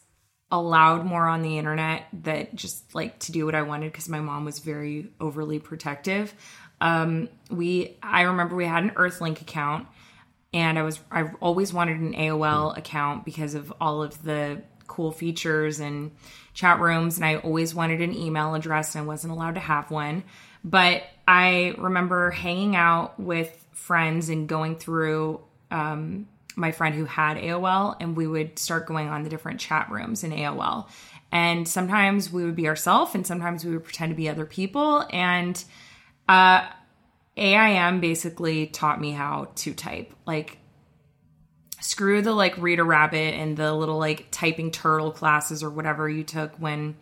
allowed 0.50 1.04
more 1.04 1.26
on 1.26 1.42
the 1.42 1.58
internet 1.58 2.04
that 2.12 2.54
just 2.54 2.94
like 2.94 3.18
to 3.18 3.32
do 3.32 3.44
what 3.44 3.54
I 3.54 3.62
wanted 3.62 3.90
because 3.92 4.08
my 4.08 4.20
mom 4.20 4.44
was 4.44 4.58
very 4.58 5.10
overly 5.20 5.58
protective. 5.58 6.34
Um, 6.80 7.28
we 7.50 7.96
I 8.02 8.22
remember 8.22 8.54
we 8.54 8.66
had 8.66 8.84
an 8.84 8.90
Earthlink 8.90 9.40
account 9.40 9.88
and 10.52 10.78
I 10.78 10.82
was 10.82 11.00
I've 11.10 11.34
always 11.40 11.72
wanted 11.72 12.00
an 12.00 12.14
AOL 12.14 12.76
account 12.76 13.24
because 13.24 13.54
of 13.54 13.72
all 13.80 14.02
of 14.02 14.22
the 14.22 14.62
cool 14.86 15.12
features 15.12 15.80
and 15.80 16.12
chat 16.54 16.80
rooms 16.80 17.16
and 17.16 17.24
I 17.24 17.36
always 17.36 17.74
wanted 17.74 18.00
an 18.00 18.14
email 18.14 18.54
address 18.54 18.94
and 18.94 19.04
I 19.04 19.06
wasn't 19.06 19.32
allowed 19.32 19.54
to 19.54 19.60
have 19.60 19.90
one. 19.90 20.24
But 20.64 21.04
I 21.28 21.74
remember 21.78 22.30
hanging 22.30 22.74
out 22.74 23.18
with 23.20 23.64
friends 23.72 24.28
and 24.28 24.48
going 24.48 24.76
through 24.76 25.40
um, 25.70 26.26
my 26.56 26.72
friend 26.72 26.94
who 26.94 27.04
had 27.04 27.36
AOL, 27.36 27.96
and 28.00 28.16
we 28.16 28.26
would 28.26 28.58
start 28.58 28.86
going 28.86 29.08
on 29.08 29.22
the 29.22 29.30
different 29.30 29.60
chat 29.60 29.90
rooms 29.90 30.24
in 30.24 30.32
AOL. 30.32 30.88
And 31.30 31.68
sometimes 31.68 32.32
we 32.32 32.44
would 32.44 32.56
be 32.56 32.66
ourselves, 32.66 33.14
and 33.14 33.26
sometimes 33.26 33.64
we 33.64 33.72
would 33.72 33.84
pretend 33.84 34.10
to 34.10 34.16
be 34.16 34.28
other 34.28 34.46
people. 34.46 35.06
And 35.10 35.62
uh, 36.28 36.66
AIM 37.36 38.00
basically 38.00 38.66
taught 38.68 39.00
me 39.00 39.12
how 39.12 39.50
to 39.56 39.74
type. 39.74 40.14
Like, 40.26 40.58
screw 41.86 42.20
the 42.20 42.32
like 42.32 42.58
Reader 42.58 42.84
Rabbit 42.84 43.34
and 43.34 43.56
the 43.56 43.72
little 43.72 43.98
like 43.98 44.26
typing 44.32 44.72
turtle 44.72 45.12
classes 45.12 45.62
or 45.62 45.70
whatever 45.70 46.08
you 46.08 46.24
took 46.24 46.56
when 46.56 46.96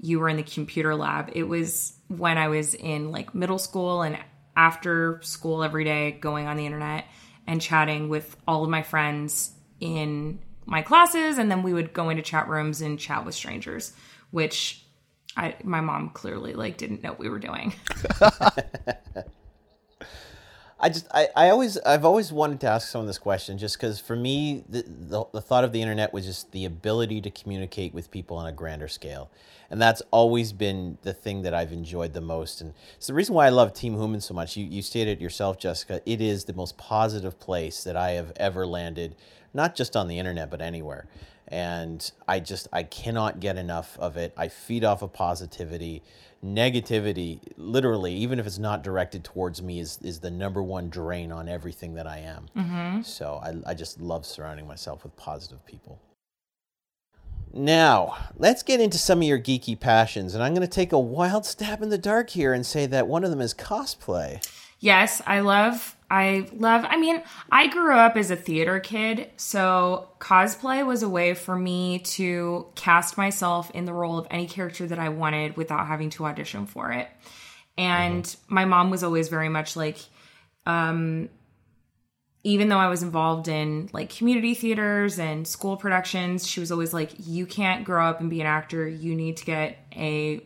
you 0.00 0.20
were 0.20 0.28
in 0.28 0.36
the 0.36 0.44
computer 0.44 0.94
lab. 0.94 1.30
It 1.32 1.42
was 1.42 1.94
when 2.06 2.38
I 2.38 2.46
was 2.46 2.74
in 2.74 3.10
like 3.10 3.34
middle 3.34 3.58
school 3.58 4.02
and 4.02 4.16
after 4.56 5.20
school 5.22 5.64
every 5.64 5.82
day 5.82 6.12
going 6.12 6.46
on 6.46 6.56
the 6.56 6.66
internet 6.66 7.06
and 7.48 7.60
chatting 7.60 8.08
with 8.08 8.36
all 8.46 8.62
of 8.62 8.70
my 8.70 8.82
friends 8.82 9.50
in 9.80 10.38
my 10.66 10.82
classes 10.82 11.38
and 11.38 11.50
then 11.50 11.64
we 11.64 11.72
would 11.72 11.92
go 11.92 12.08
into 12.08 12.22
chat 12.22 12.48
rooms 12.48 12.80
and 12.80 12.98
chat 12.98 13.24
with 13.24 13.34
strangers 13.34 13.92
which 14.30 14.84
I, 15.36 15.56
my 15.64 15.80
mom 15.80 16.10
clearly 16.10 16.54
like 16.54 16.76
didn't 16.76 17.02
know 17.02 17.10
what 17.10 17.18
we 17.18 17.28
were 17.28 17.38
doing 17.38 17.72
I 20.80 20.90
just 20.90 21.08
I, 21.12 21.28
I 21.34 21.50
always 21.50 21.76
I've 21.78 22.04
always 22.04 22.32
wanted 22.32 22.60
to 22.60 22.68
ask 22.68 22.88
someone 22.88 23.08
this 23.08 23.18
question 23.18 23.58
just 23.58 23.76
because 23.76 23.98
for 23.98 24.14
me 24.14 24.64
the, 24.68 24.82
the, 24.82 25.24
the 25.32 25.40
thought 25.40 25.64
of 25.64 25.72
the 25.72 25.82
internet 25.82 26.12
was 26.12 26.24
just 26.24 26.52
the 26.52 26.64
ability 26.64 27.20
to 27.22 27.30
communicate 27.30 27.92
with 27.92 28.10
people 28.10 28.36
on 28.36 28.46
a 28.46 28.52
grander 28.52 28.86
scale, 28.86 29.28
and 29.70 29.82
that's 29.82 30.02
always 30.12 30.52
been 30.52 30.98
the 31.02 31.12
thing 31.12 31.42
that 31.42 31.52
I've 31.52 31.72
enjoyed 31.72 32.14
the 32.14 32.20
most, 32.20 32.60
and 32.60 32.74
it's 32.96 33.08
the 33.08 33.14
reason 33.14 33.34
why 33.34 33.46
I 33.46 33.50
love 33.50 33.72
Team 33.72 33.94
Human 33.94 34.20
so 34.20 34.34
much. 34.34 34.56
You 34.56 34.66
you 34.66 34.82
stated 34.82 35.20
yourself, 35.20 35.58
Jessica. 35.58 36.00
It 36.06 36.20
is 36.20 36.44
the 36.44 36.54
most 36.54 36.78
positive 36.78 37.40
place 37.40 37.82
that 37.82 37.96
I 37.96 38.12
have 38.12 38.32
ever 38.36 38.64
landed, 38.64 39.16
not 39.52 39.74
just 39.74 39.96
on 39.96 40.06
the 40.06 40.18
internet 40.18 40.48
but 40.48 40.60
anywhere, 40.62 41.06
and 41.48 42.10
I 42.26 42.40
just 42.40 42.68
I 42.72 42.82
cannot 42.82 43.40
get 43.40 43.56
enough 43.56 43.98
of 43.98 44.16
it. 44.16 44.32
I 44.36 44.48
feed 44.48 44.84
off 44.84 45.02
of 45.02 45.12
positivity 45.12 46.02
negativity, 46.44 47.40
literally, 47.56 48.14
even 48.14 48.38
if 48.38 48.46
it's 48.46 48.58
not 48.58 48.82
directed 48.82 49.24
towards 49.24 49.62
me, 49.62 49.80
is 49.80 49.98
is 50.02 50.20
the 50.20 50.30
number 50.30 50.62
one 50.62 50.88
drain 50.88 51.32
on 51.32 51.48
everything 51.48 51.94
that 51.94 52.06
I 52.06 52.18
am. 52.18 52.46
Mm-hmm. 52.56 53.02
So 53.02 53.40
I, 53.42 53.70
I 53.70 53.74
just 53.74 54.00
love 54.00 54.24
surrounding 54.24 54.66
myself 54.66 55.02
with 55.02 55.16
positive 55.16 55.64
people. 55.66 56.00
Now, 57.52 58.16
let's 58.36 58.62
get 58.62 58.80
into 58.80 58.98
some 58.98 59.18
of 59.18 59.24
your 59.24 59.38
geeky 59.38 59.78
passions, 59.78 60.34
and 60.34 60.44
I'm 60.44 60.52
going 60.52 60.66
to 60.66 60.72
take 60.72 60.92
a 60.92 60.98
wild 60.98 61.46
stab 61.46 61.82
in 61.82 61.88
the 61.88 61.98
dark 61.98 62.30
here 62.30 62.52
and 62.52 62.64
say 62.64 62.86
that 62.86 63.08
one 63.08 63.24
of 63.24 63.30
them 63.30 63.40
is 63.40 63.54
cosplay. 63.54 64.46
Yes, 64.80 65.22
I 65.26 65.40
love 65.40 65.96
I 66.10 66.48
love, 66.54 66.86
I 66.88 66.96
mean, 66.96 67.22
I 67.52 67.66
grew 67.66 67.94
up 67.94 68.16
as 68.16 68.30
a 68.30 68.36
theater 68.36 68.80
kid, 68.80 69.30
so 69.36 70.08
cosplay 70.20 70.86
was 70.86 71.02
a 71.02 71.08
way 71.08 71.34
for 71.34 71.54
me 71.54 71.98
to 72.00 72.66
cast 72.74 73.18
myself 73.18 73.70
in 73.72 73.84
the 73.84 73.92
role 73.92 74.18
of 74.18 74.26
any 74.30 74.46
character 74.46 74.86
that 74.86 74.98
I 74.98 75.10
wanted 75.10 75.56
without 75.58 75.86
having 75.86 76.08
to 76.10 76.24
audition 76.24 76.64
for 76.64 76.92
it. 76.92 77.08
And 77.76 78.24
mm-hmm. 78.24 78.54
my 78.54 78.64
mom 78.64 78.90
was 78.90 79.04
always 79.04 79.28
very 79.28 79.50
much 79.50 79.76
like, 79.76 79.98
um, 80.64 81.28
even 82.42 82.70
though 82.70 82.78
I 82.78 82.88
was 82.88 83.02
involved 83.02 83.48
in 83.48 83.90
like 83.92 84.08
community 84.08 84.54
theaters 84.54 85.18
and 85.18 85.46
school 85.46 85.76
productions, 85.76 86.46
she 86.46 86.60
was 86.60 86.72
always 86.72 86.94
like, 86.94 87.10
you 87.18 87.44
can't 87.44 87.84
grow 87.84 88.06
up 88.06 88.20
and 88.20 88.30
be 88.30 88.40
an 88.40 88.46
actor. 88.46 88.88
You 88.88 89.14
need 89.14 89.36
to 89.38 89.44
get 89.44 89.76
a, 89.94 90.40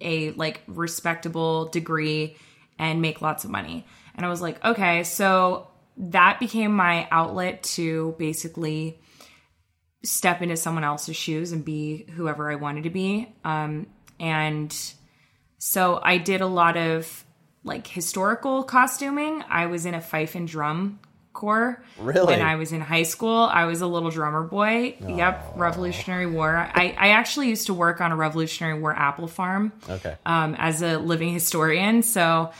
a 0.00 0.32
like 0.32 0.62
respectable 0.66 1.66
degree 1.66 2.36
and 2.78 3.00
make 3.00 3.22
lots 3.22 3.44
of 3.44 3.50
money. 3.50 3.86
And 4.14 4.24
I 4.26 4.28
was 4.28 4.40
like, 4.40 4.62
okay, 4.64 5.04
so 5.04 5.68
that 5.96 6.40
became 6.40 6.72
my 6.74 7.06
outlet 7.10 7.62
to 7.62 8.14
basically 8.18 8.98
step 10.04 10.42
into 10.42 10.56
someone 10.56 10.84
else's 10.84 11.16
shoes 11.16 11.52
and 11.52 11.64
be 11.64 12.06
whoever 12.14 12.50
I 12.50 12.56
wanted 12.56 12.84
to 12.84 12.90
be. 12.90 13.32
Um, 13.44 13.86
and 14.18 14.74
so 15.58 16.00
I 16.02 16.18
did 16.18 16.40
a 16.40 16.46
lot 16.46 16.76
of 16.76 17.24
like 17.64 17.86
historical 17.86 18.64
costuming. 18.64 19.44
I 19.48 19.66
was 19.66 19.86
in 19.86 19.94
a 19.94 20.00
fife 20.00 20.34
and 20.34 20.48
drum 20.48 20.98
corps 21.32 21.82
Really? 21.98 22.26
when 22.26 22.42
I 22.42 22.56
was 22.56 22.72
in 22.72 22.80
high 22.80 23.04
school. 23.04 23.48
I 23.50 23.64
was 23.66 23.80
a 23.80 23.86
little 23.86 24.10
drummer 24.10 24.42
boy. 24.42 24.96
Yep, 25.00 25.52
Revolutionary 25.56 26.26
War. 26.26 26.56
I, 26.56 26.94
I 26.98 27.08
actually 27.10 27.48
used 27.48 27.66
to 27.66 27.74
work 27.74 28.00
on 28.00 28.12
a 28.12 28.16
Revolutionary 28.16 28.78
War 28.78 28.92
apple 28.94 29.28
farm 29.28 29.72
Okay. 29.88 30.16
um, 30.26 30.54
as 30.58 30.82
a 30.82 30.98
living 30.98 31.32
historian. 31.32 32.02
So 32.02 32.50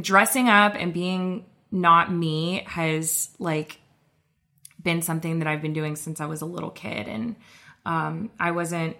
dressing 0.00 0.48
up 0.48 0.74
and 0.74 0.92
being 0.92 1.44
not 1.70 2.12
me 2.12 2.64
has 2.66 3.30
like 3.38 3.78
been 4.82 5.02
something 5.02 5.38
that 5.38 5.48
I've 5.48 5.62
been 5.62 5.72
doing 5.72 5.96
since 5.96 6.20
I 6.20 6.26
was 6.26 6.42
a 6.42 6.46
little 6.46 6.70
kid. 6.70 7.08
And 7.08 7.36
um, 7.86 8.30
I 8.38 8.50
wasn't, 8.50 8.96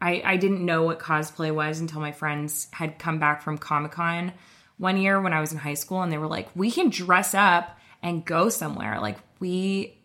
I, 0.00 0.22
I 0.24 0.36
didn't 0.36 0.64
know 0.64 0.84
what 0.84 0.98
cosplay 0.98 1.54
was 1.54 1.80
until 1.80 2.00
my 2.00 2.12
friends 2.12 2.68
had 2.70 2.98
come 2.98 3.18
back 3.18 3.42
from 3.42 3.58
Comic 3.58 3.92
Con 3.92 4.32
one 4.78 4.96
year 4.96 5.20
when 5.20 5.32
I 5.32 5.40
was 5.40 5.52
in 5.52 5.58
high 5.58 5.74
school 5.74 6.02
and 6.02 6.12
they 6.12 6.18
were 6.18 6.26
like, 6.26 6.48
we 6.54 6.70
can 6.70 6.90
dress 6.90 7.34
up 7.34 7.78
and 8.02 8.24
go 8.24 8.48
somewhere. 8.48 9.00
Like, 9.00 9.18
we, 9.40 9.98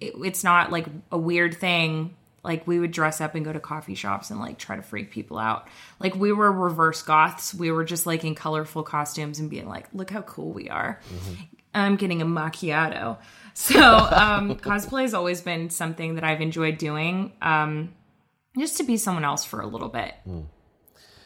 it, 0.00 0.14
it's 0.16 0.44
not 0.44 0.70
like 0.72 0.86
a 1.10 1.18
weird 1.18 1.54
thing. 1.54 2.15
Like, 2.46 2.66
we 2.66 2.78
would 2.78 2.92
dress 2.92 3.20
up 3.20 3.34
and 3.34 3.44
go 3.44 3.52
to 3.52 3.60
coffee 3.60 3.94
shops 3.94 4.30
and 4.30 4.40
like 4.40 4.56
try 4.58 4.76
to 4.76 4.82
freak 4.82 5.10
people 5.10 5.36
out. 5.38 5.68
Like, 6.00 6.14
we 6.14 6.32
were 6.32 6.50
reverse 6.50 7.02
goths. 7.02 7.52
We 7.52 7.70
were 7.70 7.84
just 7.84 8.06
like 8.06 8.24
in 8.24 8.34
colorful 8.34 8.82
costumes 8.82 9.38
and 9.38 9.50
being 9.50 9.68
like, 9.68 9.86
look 9.92 10.10
how 10.10 10.22
cool 10.22 10.52
we 10.52 10.70
are. 10.70 11.00
I'm 11.74 11.96
getting 11.96 12.22
a 12.22 12.26
macchiato. 12.26 13.18
So, 13.58 13.80
um, 13.80 14.56
cosplay 14.56 15.00
has 15.02 15.14
always 15.14 15.40
been 15.40 15.70
something 15.70 16.16
that 16.16 16.24
I've 16.24 16.42
enjoyed 16.42 16.76
doing. 16.76 17.32
Um, 17.40 17.94
just 18.58 18.76
to 18.76 18.84
be 18.84 18.98
someone 18.98 19.24
else 19.24 19.46
for 19.46 19.62
a 19.62 19.66
little 19.66 19.88
bit. 19.88 20.14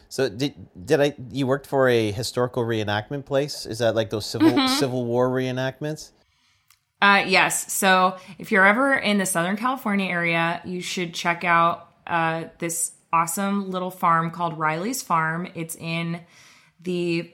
So 0.07 0.29
did 0.29 0.53
did 0.85 1.01
I? 1.01 1.13
You 1.29 1.45
worked 1.47 1.67
for 1.67 1.89
a 1.89 2.09
historical 2.11 2.63
reenactment 2.63 3.25
place? 3.25 3.65
Is 3.65 3.79
that 3.79 3.95
like 3.95 4.09
those 4.11 4.25
civil 4.25 4.49
Mm-hmm. 4.49 4.73
Civil 4.75 5.05
War 5.05 5.29
reenactments? 5.29 6.11
Uh, 7.01 7.23
yes. 7.27 7.73
So 7.73 8.17
if 8.37 8.51
you're 8.51 8.65
ever 8.65 8.93
in 8.93 9.17
the 9.17 9.25
Southern 9.25 9.57
California 9.57 10.05
area, 10.05 10.61
you 10.65 10.81
should 10.81 11.13
check 11.13 11.43
out 11.43 11.89
uh, 12.05 12.45
this 12.59 12.91
awesome 13.11 13.71
little 13.71 13.91
farm 13.91 14.31
called 14.31 14.57
Riley's 14.57 15.01
Farm. 15.01 15.47
It's 15.55 15.75
in 15.75 16.21
the 16.81 17.31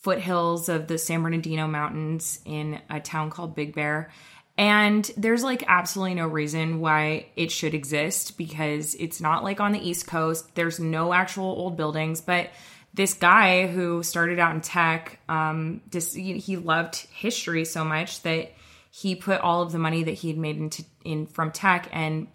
foothills 0.00 0.68
of 0.68 0.88
the 0.88 0.98
San 0.98 1.22
Bernardino 1.22 1.66
Mountains 1.66 2.40
in 2.44 2.80
a 2.90 3.00
town 3.00 3.30
called 3.30 3.54
Big 3.54 3.74
Bear. 3.74 4.10
And 4.58 5.10
there's 5.16 5.42
like 5.42 5.64
absolutely 5.66 6.14
no 6.14 6.26
reason 6.26 6.80
why 6.80 7.26
it 7.36 7.50
should 7.50 7.74
exist 7.74 8.36
because 8.36 8.94
it's 8.94 9.20
not 9.20 9.44
like 9.44 9.60
on 9.60 9.72
the 9.72 9.78
East 9.78 10.06
Coast. 10.06 10.54
There's 10.54 10.78
no 10.78 11.12
actual 11.12 11.46
old 11.46 11.76
buildings, 11.76 12.20
but 12.20 12.50
this 12.94 13.14
guy 13.14 13.66
who 13.66 14.02
started 14.02 14.38
out 14.38 14.54
in 14.54 14.60
tech, 14.60 15.18
um, 15.28 15.80
just 15.90 16.14
he 16.14 16.36
he 16.38 16.58
loved 16.58 16.96
history 16.96 17.64
so 17.64 17.84
much 17.84 18.22
that 18.22 18.52
he 18.94 19.16
put 19.16 19.40
all 19.40 19.62
of 19.62 19.72
the 19.72 19.78
money 19.78 20.04
that 20.04 20.12
he 20.12 20.28
had 20.28 20.36
made 20.36 20.58
into 20.58 20.84
in 21.02 21.26
from 21.26 21.50
tech 21.50 21.88
and 21.92 22.28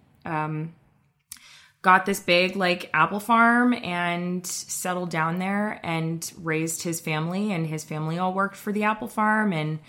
got 1.83 2.05
this 2.05 2.19
big 2.19 2.55
like 2.55 2.89
apple 2.93 3.19
farm 3.19 3.73
and 3.73 4.45
settled 4.45 5.09
down 5.09 5.37
there 5.37 5.79
and 5.83 6.33
raised 6.41 6.81
his 6.81 6.99
family 6.99 7.53
and 7.53 7.67
his 7.67 7.83
family 7.83 8.17
all 8.17 8.33
worked 8.33 8.57
for 8.57 8.73
the 8.73 8.83
apple 8.83 9.07
farm 9.07 9.53
and 9.53 9.79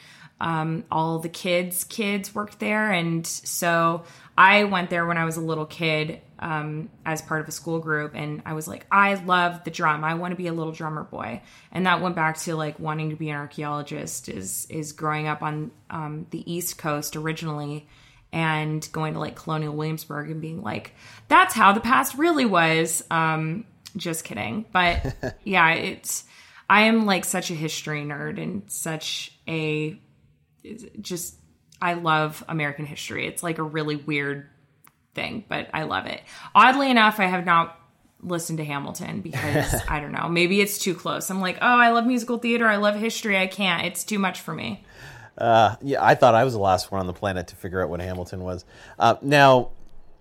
um, 0.41 0.85
all 0.91 1.19
the 1.19 1.29
kids 1.29 1.85
kids 1.85 2.35
worked 2.35 2.59
there. 2.61 2.91
And 2.93 3.27
so 3.27 4.05
i 4.39 4.65
went 4.65 4.89
there 4.89 5.05
when 5.05 5.19
i 5.19 5.25
was 5.27 5.37
a 5.37 5.43
little 5.43 5.67
kid 5.67 6.21
um, 6.41 6.89
as 7.05 7.21
part 7.21 7.41
of 7.41 7.49
a 7.49 7.53
school 7.53 7.81
group 7.81 8.13
and 8.15 8.41
i 8.47 8.53
was 8.53 8.67
like 8.67 8.87
i 8.91 9.15
love 9.15 9.65
the 9.65 9.71
drum 9.71 10.05
i 10.05 10.15
want 10.15 10.33
to 10.33 10.37
be 10.37 10.47
a 10.47 10.53
little 10.53 10.73
drummer 10.73 11.05
boy 11.05 11.43
and 11.73 11.85
that 11.85 12.01
went 12.01 12.17
back 12.17 12.39
to 12.39 12.57
like 12.57 12.79
wanting 12.79 13.11
to 13.11 13.17
be 13.17 13.29
an 13.29 13.37
archaeologist 13.37 14.29
is 14.29 14.67
is 14.71 14.93
growing 14.93 15.27
up 15.27 15.43
on 15.43 15.71
um, 15.91 16.27
the 16.31 16.51
east 16.51 16.79
coast 16.79 17.17
originally 17.17 17.87
and 18.33 18.87
going 18.93 19.15
to 19.15 19.21
like 19.21 19.37
Colonial 19.37 19.75
Williamsburg 19.75 20.31
and 20.31 20.41
being 20.41 20.63
like, 20.63 20.95
that's 21.29 21.55
how 21.55 21.73
the 21.73 21.81
past 21.81 22.17
really 22.17 22.45
was. 22.45 23.03
Um, 23.11 23.65
just 23.97 24.25
kidding. 24.25 24.67
But 24.73 25.15
yeah, 25.45 25.71
it's, 25.71 26.25
I 26.69 26.83
am 26.83 27.07
like 27.07 27.25
such 27.25 27.51
a 27.51 27.55
history 27.55 28.05
nerd 28.05 28.41
and 28.43 28.71
such 28.71 29.33
a, 29.49 29.99
just, 31.01 31.37
I 31.81 31.95
love 31.95 32.45
American 32.49 32.87
history. 32.87 33.27
It's 33.27 33.43
like 33.43 33.59
a 33.59 33.63
really 33.63 33.97
weird 33.97 34.49
thing, 35.15 35.45
but 35.49 35.69
I 35.73 35.85
love 35.85 36.07
it. 36.07 36.21
Oddly 36.55 36.91
enough, 36.91 37.21
I 37.21 37.27
have 37.27 37.45
not 37.45 37.79
listened 38.23 38.59
to 38.59 38.65
Hamilton 38.65 39.21
because 39.21 39.75
I 39.89 40.01
don't 40.01 40.13
know, 40.13 40.29
maybe 40.29 40.61
it's 40.61 40.79
too 40.79 40.95
close. 40.95 41.31
I'm 41.31 41.41
like, 41.41 41.59
oh, 41.61 41.79
I 41.79 41.91
love 41.91 42.07
musical 42.07 42.39
theater. 42.39 42.67
I 42.67 42.77
love 42.77 42.97
history. 42.97 43.39
I 43.39 43.47
can't. 43.47 43.87
It's 43.87 44.05
too 44.05 44.19
much 44.19 44.41
for 44.41 44.55
me. 44.55 44.85
Yeah, 45.41 46.05
I 46.05 46.15
thought 46.15 46.35
I 46.35 46.45
was 46.45 46.55
the 46.55 46.61
last 46.61 46.91
one 46.91 47.01
on 47.01 47.07
the 47.07 47.13
planet 47.13 47.49
to 47.49 47.57
figure 47.57 47.83
out 47.83 47.89
what 47.89 48.01
Hamilton 48.01 48.43
was. 48.43 48.65
Uh, 48.99 49.17
now, 49.23 49.71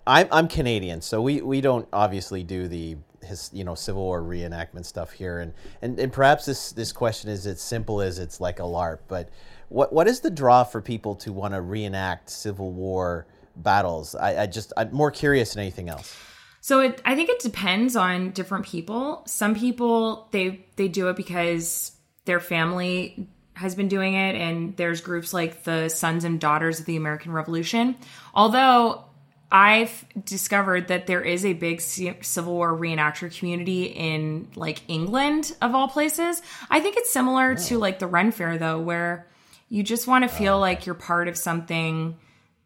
I'm 0.06 0.28
I'm 0.30 0.48
Canadian, 0.48 1.02
so 1.02 1.20
we, 1.20 1.42
we 1.42 1.60
don't 1.60 1.88
obviously 1.92 2.42
do 2.42 2.68
the 2.68 2.96
his 3.22 3.50
you 3.52 3.64
know 3.64 3.74
Civil 3.74 4.02
War 4.02 4.22
reenactment 4.22 4.86
stuff 4.86 5.12
here, 5.12 5.40
and, 5.40 5.52
and 5.82 5.98
and 5.98 6.12
perhaps 6.12 6.46
this 6.46 6.72
this 6.72 6.92
question 6.92 7.30
is 7.30 7.46
as 7.46 7.60
simple 7.60 8.00
as 8.00 8.18
it's 8.18 8.40
like 8.40 8.58
a 8.58 8.62
LARP, 8.62 9.00
but 9.08 9.28
what 9.68 9.92
what 9.92 10.08
is 10.08 10.20
the 10.20 10.30
draw 10.30 10.64
for 10.64 10.80
people 10.80 11.14
to 11.16 11.32
want 11.32 11.54
to 11.54 11.60
reenact 11.60 12.30
Civil 12.30 12.72
War 12.72 13.26
battles? 13.56 14.14
I, 14.14 14.42
I 14.42 14.46
just 14.46 14.72
I'm 14.76 14.92
more 14.92 15.10
curious 15.10 15.54
than 15.54 15.62
anything 15.62 15.88
else. 15.88 16.16
So 16.60 16.80
it, 16.80 17.00
I 17.04 17.14
think 17.14 17.30
it 17.30 17.38
depends 17.40 17.96
on 17.96 18.30
different 18.30 18.66
people. 18.66 19.22
Some 19.26 19.54
people 19.54 20.28
they 20.32 20.66
they 20.76 20.88
do 20.88 21.08
it 21.08 21.16
because 21.16 21.92
their 22.24 22.40
family 22.40 23.28
has 23.54 23.74
been 23.74 23.88
doing 23.88 24.14
it, 24.14 24.36
and 24.36 24.76
there's 24.76 25.00
groups 25.00 25.34
like 25.34 25.64
the 25.64 25.88
Sons 25.88 26.24
and 26.24 26.40
Daughters 26.40 26.80
of 26.80 26.86
the 26.86 26.96
American 26.96 27.32
Revolution. 27.32 27.96
Although 28.34 29.04
I've 29.50 30.04
discovered 30.24 30.88
that 30.88 31.06
there 31.06 31.22
is 31.22 31.44
a 31.44 31.54
big 31.54 31.80
Civil 31.80 32.54
War 32.54 32.76
reenactor 32.76 33.36
community 33.36 33.84
in 33.84 34.48
like 34.54 34.82
England 34.88 35.56
of 35.62 35.74
all 35.74 35.88
places. 35.88 36.42
I 36.70 36.80
think 36.80 36.96
it's 36.96 37.10
similar 37.10 37.54
to 37.54 37.76
oh. 37.76 37.78
like 37.78 37.98
the 37.98 38.06
Ren 38.06 38.30
Fair 38.30 38.58
though, 38.58 38.78
where 38.78 39.26
you 39.68 39.82
just 39.82 40.06
want 40.06 40.24
to 40.24 40.28
feel 40.28 40.58
like 40.58 40.86
you're 40.86 40.94
part 40.94 41.28
of 41.28 41.36
something 41.36 42.16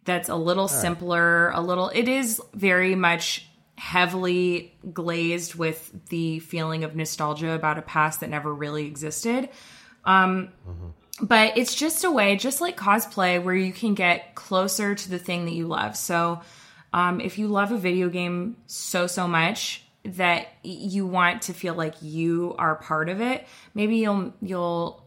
that's 0.05 0.29
a 0.29 0.37
little 0.37 0.69
simpler, 0.69 1.51
a 1.51 1.61
little 1.61 1.89
it 1.89 2.09
is 2.09 2.41
very 2.55 2.95
much 2.95 3.47
heavily 3.77 4.77
glazed 4.93 5.55
with 5.55 5.93
the 6.09 6.39
feeling 6.41 6.85
of 6.85 6.95
nostalgia 6.95 7.53
about 7.53 7.79
a 7.79 7.83
past 7.83 8.21
that 8.21 8.31
never 8.31 8.53
really 8.53 8.87
existed. 8.87 9.49
Um 10.05 10.51
but 11.21 11.57
it's 11.57 11.75
just 11.75 12.05
a 12.05 12.11
way 12.11 12.37
just 12.37 12.61
like 12.61 12.77
cosplay 12.77 13.43
where 13.43 13.55
you 13.55 13.73
can 13.73 13.95
get 13.95 14.35
closer 14.35 14.95
to 14.95 15.11
the 15.11 15.19
thing 15.19 15.45
that 15.45 15.53
you 15.53 15.67
love. 15.67 15.97
So 15.97 16.41
um 16.93 17.21
if 17.21 17.39
you 17.39 17.49
love 17.49 17.73
a 17.73 17.79
video 17.79 18.09
game 18.09 18.57
so 18.67 19.07
so 19.07 19.27
much 19.27 19.85
that 20.05 20.49
you 20.65 21.07
want 21.07 21.43
to 21.43 21.53
feel 21.53 21.75
like 21.75 21.95
you 22.03 22.55
are 22.59 22.75
part 22.75 23.09
of 23.09 23.21
it, 23.21 23.47
maybe 23.75 23.97
you'll 23.97 24.35
you'll 24.41 25.05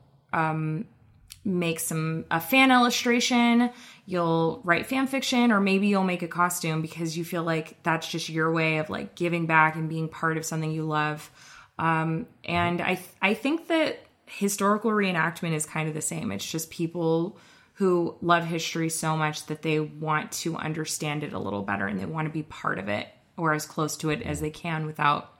make 1.45 1.79
some 1.79 2.25
a 2.31 2.41
fan 2.41 2.71
illustration. 2.71 3.69
You'll 4.05 4.61
write 4.63 4.87
fan 4.87 5.07
fiction 5.07 5.51
or 5.51 5.61
maybe 5.61 5.87
you'll 5.87 6.03
make 6.03 6.23
a 6.23 6.27
costume 6.27 6.81
because 6.81 7.15
you 7.15 7.23
feel 7.23 7.43
like 7.43 7.81
that's 7.83 8.07
just 8.07 8.27
your 8.29 8.51
way 8.51 8.79
of 8.79 8.89
like 8.89 9.15
giving 9.15 9.45
back 9.45 9.75
and 9.75 9.87
being 9.87 10.09
part 10.09 10.37
of 10.37 10.45
something 10.45 10.71
you 10.71 10.85
love. 10.85 11.29
Um, 11.77 12.27
and 12.45 12.81
i 12.81 12.97
i 13.21 13.33
think 13.33 13.67
that 13.67 13.99
historical 14.27 14.91
reenactment 14.91 15.53
is 15.53 15.65
kind 15.65 15.87
of 15.87 15.93
the 15.93 16.01
same. 16.01 16.31
It's 16.31 16.49
just 16.49 16.69
people 16.71 17.37
who 17.75 18.15
love 18.21 18.45
history 18.45 18.89
so 18.89 19.15
much 19.17 19.45
that 19.47 19.61
they 19.61 19.79
want 19.79 20.31
to 20.31 20.55
understand 20.55 21.23
it 21.23 21.33
a 21.33 21.39
little 21.39 21.61
better 21.61 21.85
and 21.87 21.99
they 21.99 22.05
want 22.05 22.27
to 22.27 22.31
be 22.31 22.43
part 22.43 22.79
of 22.79 22.87
it 22.87 23.07
or 23.37 23.53
as 23.53 23.65
close 23.65 23.97
to 23.97 24.09
it 24.09 24.21
as 24.21 24.39
they 24.39 24.49
can 24.49 24.85
without 24.85 25.33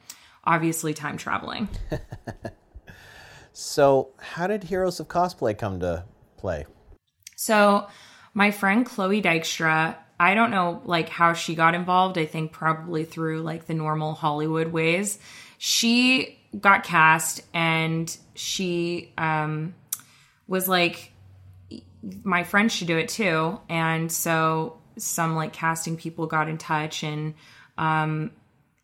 obviously 0.44 0.94
time 0.94 1.18
traveling 1.18 1.68
So, 3.58 4.10
how 4.20 4.48
did 4.48 4.66
Heroes 4.66 5.00
of 5.00 5.08
Cosplay 5.08 5.58
come 5.58 5.80
to 5.80 6.04
play? 6.36 6.66
So, 7.38 7.88
my 8.34 8.52
friend 8.52 8.86
Chloe 8.86 9.22
Dykstra, 9.22 9.96
I 10.20 10.34
don't 10.34 10.52
know 10.52 10.82
like 10.84 11.08
how 11.08 11.32
she 11.32 11.56
got 11.56 11.74
involved. 11.74 12.18
I 12.18 12.26
think 12.26 12.52
probably 12.52 13.06
through 13.06 13.44
like 13.44 13.66
the 13.66 13.74
normal 13.74 14.14
Hollywood 14.14 14.74
ways. 14.74 15.18
She 15.58 16.38
got 16.60 16.84
cast 16.84 17.44
and 17.54 18.16
she 18.34 19.14
um 19.18 19.74
was 20.48 20.68
like 20.68 21.14
my 22.24 22.44
friend 22.44 22.70
should 22.70 22.88
do 22.88 22.98
it 22.98 23.08
too. 23.08 23.58
And 23.70 24.12
so 24.12 24.82
some 24.98 25.34
like 25.38 25.54
casting 25.54 25.96
people 25.96 26.28
got 26.28 26.50
in 26.50 26.58
touch 26.58 27.04
and 27.04 27.36
um 27.78 28.32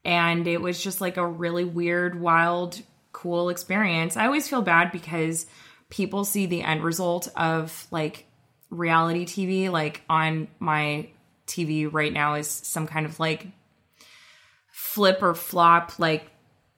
and 0.06 0.48
it 0.48 0.62
was 0.62 0.82
just 0.82 1.02
like 1.02 1.18
a 1.18 1.28
really 1.28 1.66
weird, 1.66 2.20
wild, 2.20 2.82
cool 3.22 3.50
experience. 3.50 4.18
I 4.18 4.26
always 4.26 4.48
feel 4.48 4.64
bad 4.64 4.92
because 4.92 5.46
people 5.90 6.26
see 6.26 6.48
the 6.48 6.64
end 6.64 6.84
result 6.84 7.28
of 7.36 7.88
like 7.92 8.26
reality 8.72 9.26
TV. 9.26 9.72
Like 9.72 10.02
on 10.10 10.48
my 10.60 11.10
TV 11.46 11.88
right 11.92 12.12
now 12.12 12.34
is 12.34 12.48
some 12.50 12.88
kind 12.88 13.06
of 13.06 13.20
like 13.20 13.48
flip 14.72 15.22
or 15.22 15.36
flop, 15.36 16.00
like 16.00 16.32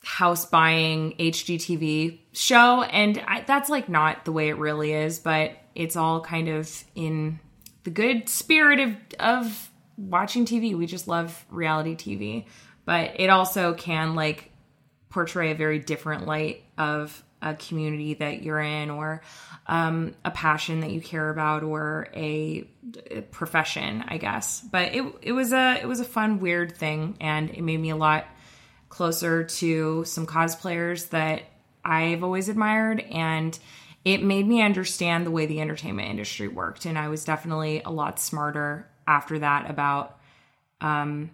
house 0.03 0.45
buying 0.45 1.15
HGTV 1.17 2.19
show. 2.33 2.83
And 2.83 3.23
I, 3.25 3.41
that's 3.41 3.69
like 3.69 3.87
not 3.87 4.25
the 4.25 4.33
way 4.33 4.49
it 4.49 4.57
really 4.57 4.91
is, 4.91 5.19
but 5.19 5.51
it's 5.75 5.95
all 5.95 6.19
kind 6.19 6.49
of 6.49 6.83
in 6.93 7.39
the 7.85 7.89
good 7.89 8.27
spirit 8.27 8.81
of, 8.81 8.95
of 9.17 9.71
watching 9.97 10.45
TV. 10.45 10.75
We 10.75 10.87
just 10.87 11.07
love 11.07 11.45
reality 11.49 11.95
TV. 11.95 12.47
But 12.83 13.11
it 13.15 13.29
also 13.29 13.73
can 13.73 14.13
like 14.13 14.51
portray 15.13 15.51
a 15.51 15.55
very 15.55 15.77
different 15.77 16.25
light 16.25 16.63
of 16.75 17.23
a 17.41 17.53
community 17.53 18.15
that 18.15 18.41
you're 18.41 18.59
in 18.59 18.89
or 18.89 19.21
um, 19.67 20.15
a 20.25 20.31
passion 20.31 20.79
that 20.79 20.89
you 20.91 20.99
care 20.99 21.29
about 21.29 21.61
or 21.61 22.07
a, 22.15 22.67
a, 23.11 23.21
profession 23.21 24.03
i 24.07 24.17
guess. 24.17 24.61
But 24.61 24.95
it, 24.95 25.05
it 25.21 25.31
was 25.33 25.53
a 25.53 25.79
it 25.79 25.87
was 25.87 25.99
a 25.99 26.05
fun 26.05 26.39
weird 26.39 26.75
thing 26.75 27.15
and 27.21 27.49
it 27.51 27.61
made 27.61 27.79
me 27.79 27.91
a 27.91 27.95
lot 27.95 28.25
closer 28.89 29.43
to 29.43 30.03
some 30.05 30.27
cosplayers 30.27 31.09
that 31.09 31.43
i've 31.85 32.23
always 32.23 32.47
admired 32.47 32.99
and 32.99 33.57
it 34.05 34.21
made 34.21 34.47
me 34.47 34.61
understand 34.61 35.25
the 35.25 35.31
way 35.31 35.45
the 35.47 35.61
entertainment 35.61 36.09
industry 36.09 36.47
worked 36.47 36.85
and 36.85 36.97
i 36.97 37.07
was 37.07 37.25
definitely 37.25 37.81
a 37.83 37.89
lot 37.89 38.19
smarter 38.19 38.87
after 39.07 39.39
that 39.39 39.67
about 39.67 40.19
um, 40.79 41.31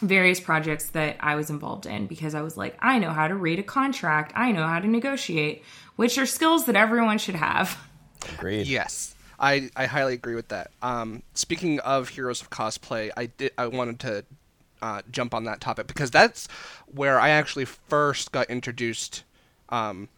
various 0.00 0.40
projects 0.40 0.90
that 0.90 1.16
I 1.20 1.34
was 1.34 1.50
involved 1.50 1.86
in 1.86 2.06
because 2.06 2.34
I 2.34 2.42
was 2.42 2.56
like, 2.56 2.76
I 2.80 2.98
know 2.98 3.10
how 3.10 3.28
to 3.28 3.34
read 3.34 3.58
a 3.58 3.62
contract, 3.62 4.32
I 4.34 4.52
know 4.52 4.66
how 4.66 4.80
to 4.80 4.86
negotiate, 4.86 5.64
which 5.96 6.18
are 6.18 6.26
skills 6.26 6.66
that 6.66 6.76
everyone 6.76 7.18
should 7.18 7.34
have. 7.34 7.78
Agreed. 8.34 8.66
Yes. 8.66 9.14
I, 9.38 9.70
I 9.76 9.86
highly 9.86 10.14
agree 10.14 10.34
with 10.34 10.48
that. 10.48 10.70
Um, 10.82 11.22
speaking 11.34 11.78
of 11.80 12.08
heroes 12.08 12.40
of 12.40 12.50
cosplay, 12.50 13.10
I 13.16 13.26
did 13.26 13.52
I 13.56 13.68
wanted 13.68 14.00
to 14.00 14.24
uh, 14.82 15.02
jump 15.10 15.34
on 15.34 15.44
that 15.44 15.60
topic 15.60 15.86
because 15.86 16.10
that's 16.10 16.48
where 16.86 17.20
I 17.20 17.30
actually 17.30 17.64
first 17.64 18.32
got 18.32 18.50
introduced 18.50 19.22
um, 19.68 20.08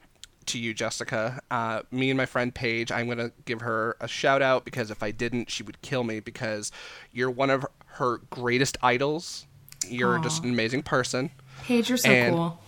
to 0.46 0.58
you, 0.58 0.72
Jessica. 0.72 1.40
Uh, 1.50 1.82
me 1.90 2.10
and 2.10 2.16
my 2.16 2.26
friend 2.26 2.54
Paige, 2.54 2.90
I'm 2.90 3.08
gonna 3.08 3.32
give 3.44 3.60
her 3.60 3.96
a 4.00 4.08
shout 4.08 4.40
out 4.40 4.64
because 4.64 4.90
if 4.90 5.02
I 5.02 5.10
didn't, 5.10 5.50
she 5.50 5.62
would 5.62 5.82
kill 5.82 6.04
me 6.04 6.20
because 6.20 6.72
you're 7.12 7.30
one 7.30 7.50
of 7.50 7.66
her 7.86 8.18
greatest 8.30 8.78
idols 8.82 9.46
you're 9.88 10.18
Aww. 10.18 10.22
just 10.22 10.44
an 10.44 10.50
amazing 10.50 10.82
person. 10.82 11.30
Paige, 11.62 11.88
you're 11.88 11.98
so 11.98 12.10
and, 12.10 12.34
cool. 12.34 12.60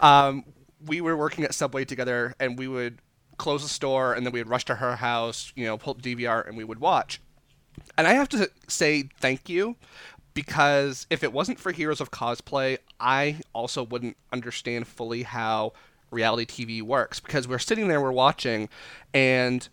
um, 0.00 0.44
we 0.86 1.00
were 1.00 1.16
working 1.16 1.44
at 1.44 1.54
Subway 1.54 1.84
together, 1.84 2.34
and 2.38 2.58
we 2.58 2.68
would 2.68 2.98
close 3.36 3.62
the 3.62 3.68
store, 3.68 4.14
and 4.14 4.26
then 4.26 4.32
we 4.32 4.40
would 4.40 4.48
rush 4.48 4.64
to 4.66 4.76
her 4.76 4.96
house, 4.96 5.52
you 5.56 5.64
know, 5.64 5.76
pull 5.78 5.92
up 5.92 6.02
DVR, 6.02 6.46
and 6.46 6.56
we 6.56 6.64
would 6.64 6.80
watch. 6.80 7.20
And 7.96 8.06
I 8.06 8.14
have 8.14 8.28
to 8.30 8.50
say 8.68 9.08
thank 9.18 9.48
you 9.48 9.76
because 10.34 11.06
if 11.10 11.22
it 11.22 11.32
wasn't 11.32 11.58
for 11.58 11.72
Heroes 11.72 12.00
of 12.00 12.10
Cosplay, 12.10 12.78
I 13.00 13.40
also 13.52 13.82
wouldn't 13.82 14.16
understand 14.32 14.86
fully 14.86 15.22
how 15.22 15.72
reality 16.10 16.44
TV 16.44 16.82
works 16.82 17.20
because 17.20 17.48
we're 17.48 17.58
sitting 17.58 17.88
there, 17.88 18.00
we're 18.00 18.12
watching, 18.12 18.68
and 19.12 19.68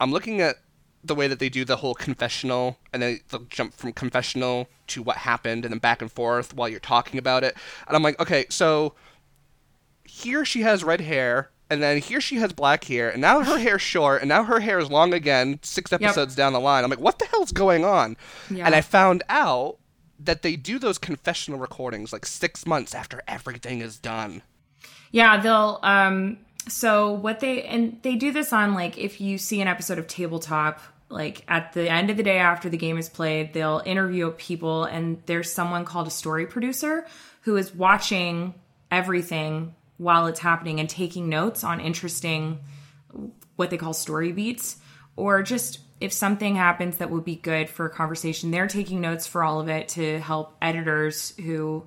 I'm 0.00 0.12
looking 0.12 0.40
at 0.40 0.56
the 1.04 1.14
way 1.14 1.26
that 1.26 1.38
they 1.38 1.48
do 1.48 1.64
the 1.64 1.76
whole 1.76 1.94
confessional 1.94 2.78
and 2.92 3.02
then 3.02 3.20
they'll 3.28 3.40
jump 3.48 3.74
from 3.74 3.92
confessional 3.92 4.68
to 4.86 5.02
what 5.02 5.16
happened 5.16 5.64
and 5.64 5.72
then 5.72 5.78
back 5.78 6.00
and 6.00 6.12
forth 6.12 6.54
while 6.54 6.68
you're 6.68 6.80
talking 6.80 7.18
about 7.18 7.42
it. 7.42 7.56
And 7.86 7.96
I'm 7.96 8.02
like, 8.02 8.20
okay, 8.20 8.46
so 8.48 8.94
here 10.04 10.44
she 10.44 10.62
has 10.62 10.84
red 10.84 11.00
hair 11.00 11.50
and 11.70 11.82
then 11.82 11.98
here 11.98 12.20
she 12.20 12.36
has 12.36 12.52
black 12.52 12.84
hair 12.84 13.10
and 13.10 13.20
now 13.20 13.42
her 13.42 13.58
hair's 13.58 13.82
short 13.82 14.20
and 14.20 14.28
now 14.28 14.44
her 14.44 14.60
hair 14.60 14.78
is 14.78 14.90
long 14.90 15.12
again 15.12 15.58
six 15.62 15.92
episodes 15.92 16.32
yep. 16.32 16.36
down 16.36 16.52
the 16.52 16.60
line. 16.60 16.84
I'm 16.84 16.90
like, 16.90 17.00
what 17.00 17.18
the 17.18 17.26
hell's 17.26 17.52
going 17.52 17.84
on? 17.84 18.16
Yeah. 18.50 18.66
And 18.66 18.74
I 18.74 18.80
found 18.80 19.24
out 19.28 19.78
that 20.20 20.42
they 20.42 20.54
do 20.54 20.78
those 20.78 20.98
confessional 20.98 21.58
recordings 21.58 22.12
like 22.12 22.26
six 22.26 22.66
months 22.66 22.94
after 22.94 23.22
everything 23.26 23.80
is 23.80 23.98
done. 23.98 24.42
Yeah, 25.10 25.40
they'll 25.40 25.80
um 25.82 26.38
so 26.68 27.10
what 27.10 27.40
they 27.40 27.62
and 27.64 27.98
they 28.02 28.16
do 28.16 28.32
this 28.32 28.52
on 28.52 28.74
like 28.74 28.98
if 28.98 29.20
you 29.20 29.38
see 29.38 29.60
an 29.60 29.68
episode 29.68 29.98
of 29.98 30.06
tabletop 30.06 30.80
like 31.12 31.44
at 31.46 31.72
the 31.72 31.90
end 31.90 32.10
of 32.10 32.16
the 32.16 32.22
day 32.22 32.38
after 32.38 32.68
the 32.68 32.76
game 32.76 32.98
is 32.98 33.08
played 33.08 33.52
they'll 33.52 33.82
interview 33.84 34.30
people 34.30 34.84
and 34.84 35.22
there's 35.26 35.52
someone 35.52 35.84
called 35.84 36.06
a 36.06 36.10
story 36.10 36.46
producer 36.46 37.06
who 37.42 37.56
is 37.56 37.74
watching 37.74 38.54
everything 38.90 39.74
while 39.98 40.26
it's 40.26 40.40
happening 40.40 40.80
and 40.80 40.88
taking 40.88 41.28
notes 41.28 41.62
on 41.62 41.80
interesting 41.80 42.58
what 43.56 43.70
they 43.70 43.76
call 43.76 43.92
story 43.92 44.32
beats 44.32 44.76
or 45.16 45.42
just 45.42 45.80
if 46.00 46.12
something 46.12 46.56
happens 46.56 46.96
that 46.96 47.10
would 47.10 47.24
be 47.24 47.36
good 47.36 47.68
for 47.68 47.86
a 47.86 47.90
conversation 47.90 48.50
they're 48.50 48.66
taking 48.66 49.00
notes 49.00 49.26
for 49.26 49.44
all 49.44 49.60
of 49.60 49.68
it 49.68 49.88
to 49.88 50.18
help 50.20 50.56
editors 50.62 51.34
who 51.44 51.84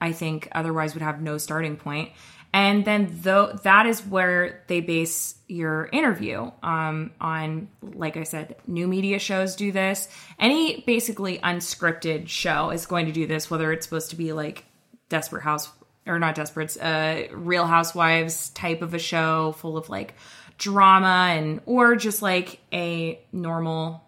i 0.00 0.12
think 0.12 0.48
otherwise 0.52 0.94
would 0.94 1.02
have 1.02 1.20
no 1.20 1.38
starting 1.38 1.76
point 1.76 2.10
and 2.52 2.84
then 2.84 3.08
though 3.22 3.52
that 3.62 3.86
is 3.86 4.04
where 4.06 4.64
they 4.68 4.80
base 4.80 5.34
your 5.48 5.88
interview 5.92 6.50
um, 6.62 7.10
on 7.20 7.68
like 7.82 8.16
i 8.16 8.22
said 8.22 8.56
new 8.66 8.86
media 8.86 9.18
shows 9.18 9.56
do 9.56 9.72
this. 9.72 10.08
Any 10.38 10.82
basically 10.86 11.38
unscripted 11.38 12.28
show 12.28 12.70
is 12.70 12.86
going 12.86 13.06
to 13.06 13.12
do 13.12 13.26
this 13.26 13.50
whether 13.50 13.72
it's 13.72 13.86
supposed 13.86 14.10
to 14.10 14.16
be 14.16 14.32
like 14.32 14.64
desperate 15.08 15.42
house 15.42 15.70
or 16.06 16.18
not 16.18 16.34
desperate 16.34 16.76
uh 16.80 17.22
real 17.32 17.66
housewives 17.66 18.50
type 18.50 18.82
of 18.82 18.94
a 18.94 18.98
show 18.98 19.52
full 19.52 19.76
of 19.76 19.88
like 19.88 20.14
drama 20.58 21.28
and 21.30 21.60
or 21.66 21.96
just 21.96 22.20
like 22.22 22.60
a 22.72 23.20
normal 23.32 24.04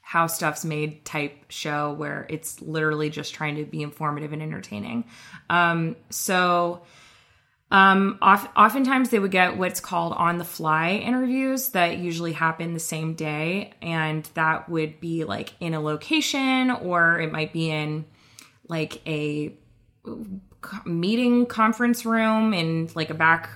how 0.00 0.26
stuff's 0.26 0.64
made 0.64 1.04
type 1.04 1.32
show 1.48 1.92
where 1.92 2.26
it's 2.30 2.60
literally 2.62 3.10
just 3.10 3.34
trying 3.34 3.56
to 3.56 3.64
be 3.64 3.82
informative 3.82 4.32
and 4.32 4.42
entertaining. 4.42 5.04
Um 5.50 5.96
so 6.10 6.82
um, 7.70 8.18
oft, 8.22 8.48
oftentimes 8.56 9.10
they 9.10 9.18
would 9.18 9.30
get 9.30 9.56
what's 9.56 9.80
called 9.80 10.12
on 10.12 10.38
the 10.38 10.44
fly 10.44 10.90
interviews 10.90 11.70
that 11.70 11.98
usually 11.98 12.32
happen 12.32 12.74
the 12.74 12.80
same 12.80 13.14
day. 13.14 13.72
And 13.82 14.24
that 14.34 14.68
would 14.68 15.00
be 15.00 15.24
like 15.24 15.54
in 15.60 15.74
a 15.74 15.80
location 15.80 16.70
or 16.70 17.20
it 17.20 17.32
might 17.32 17.52
be 17.52 17.70
in 17.70 18.04
like 18.68 19.06
a 19.08 19.54
meeting 20.84 21.46
conference 21.46 22.04
room 22.04 22.54
in 22.54 22.90
like 22.94 23.10
a 23.10 23.14
back 23.14 23.50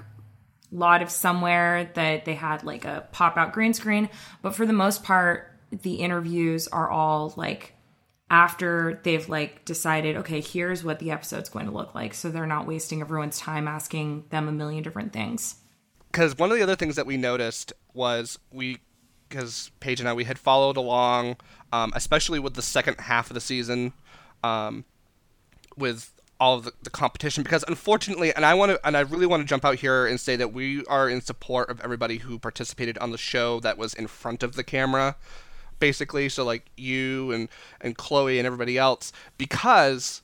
lot 0.71 1.01
of 1.01 1.11
somewhere 1.11 1.91
that 1.95 2.25
they 2.25 2.35
had 2.35 2.65
like 2.65 2.85
a 2.85 3.07
pop 3.13 3.37
out 3.37 3.53
green 3.53 3.73
screen. 3.73 4.09
But 4.43 4.55
for 4.55 4.67
the 4.67 4.73
most 4.73 5.05
part, 5.05 5.53
the 5.71 5.97
interviews 5.97 6.69
are 6.69 6.91
all 6.91 7.33
like 7.37 7.75
after 8.31 9.01
they've 9.05 9.29
like 9.29 9.65
decided, 9.65 10.17
okay, 10.17 10.41
here's 10.41 10.85
what 10.85 10.99
the 10.99 11.11
episode's 11.11 11.49
going 11.49 11.67
to 11.67 11.73
look 11.73 11.95
like. 11.95 12.15
So 12.15 12.31
they're 12.31 12.47
not 12.47 12.67
wasting 12.67 13.01
everyone's 13.01 13.39
time 13.39 13.67
asking 13.67 14.25
them 14.31 14.49
a 14.49 14.53
million 14.53 14.83
different 14.83 15.13
things. 15.13 15.57
Because 16.13 16.37
one 16.37 16.51
of 16.51 16.57
the 16.57 16.63
other 16.63 16.77
things 16.77 16.97
that 16.97 17.07
we 17.07 17.17
noticed 17.17 17.73
was 17.95 18.39
we, 18.53 18.79
because 19.29 19.71
Paige 19.81 20.01
and 20.01 20.09
I, 20.09 20.13
we 20.13 20.25
had 20.25 20.39
followed 20.39 20.77
along, 20.77 21.37
um, 21.73 21.93
especially 21.95 22.39
with 22.39 22.55
the 22.55 22.63
second 22.63 23.01
half 23.01 23.31
of 23.31 23.35
the 23.35 23.41
season, 23.41 23.93
um, 24.43 24.85
with 25.77 26.13
all 26.41 26.57
of 26.57 26.65
the, 26.65 26.73
the, 26.83 26.91
competition 26.91 27.43
because 27.43 27.65
unfortunately 27.67 28.33
and 28.33 28.45
i 28.45 28.55
want 28.55 28.71
to 28.71 28.87
and 28.87 28.97
i 28.97 29.01
really 29.01 29.27
want 29.27 29.43
to 29.43 29.47
jump 29.47 29.65
out 29.65 29.75
here 29.75 30.07
and 30.07 30.21
say 30.21 30.37
that 30.37 30.53
we 30.53 30.85
are 30.87 31.09
in 31.09 31.21
support 31.21 31.69
of 31.69 31.81
everybody 31.81 32.19
who 32.19 32.39
participated 32.39 32.97
on 32.99 33.11
the 33.11 33.19
show 33.19 33.59
that 33.59 33.77
was 33.77 33.93
in 33.95 34.07
front 34.07 34.45
of 34.45 34.55
the 34.55 34.63
camera 34.63 35.17
basically. 35.79 36.29
So 36.29 36.45
like 36.45 36.71
you 36.77 37.33
and 37.33 37.49
and 37.81 37.97
Chloe 37.97 38.39
and 38.39 38.47
everybody 38.47 38.79
else 38.79 39.13
because 39.37 40.23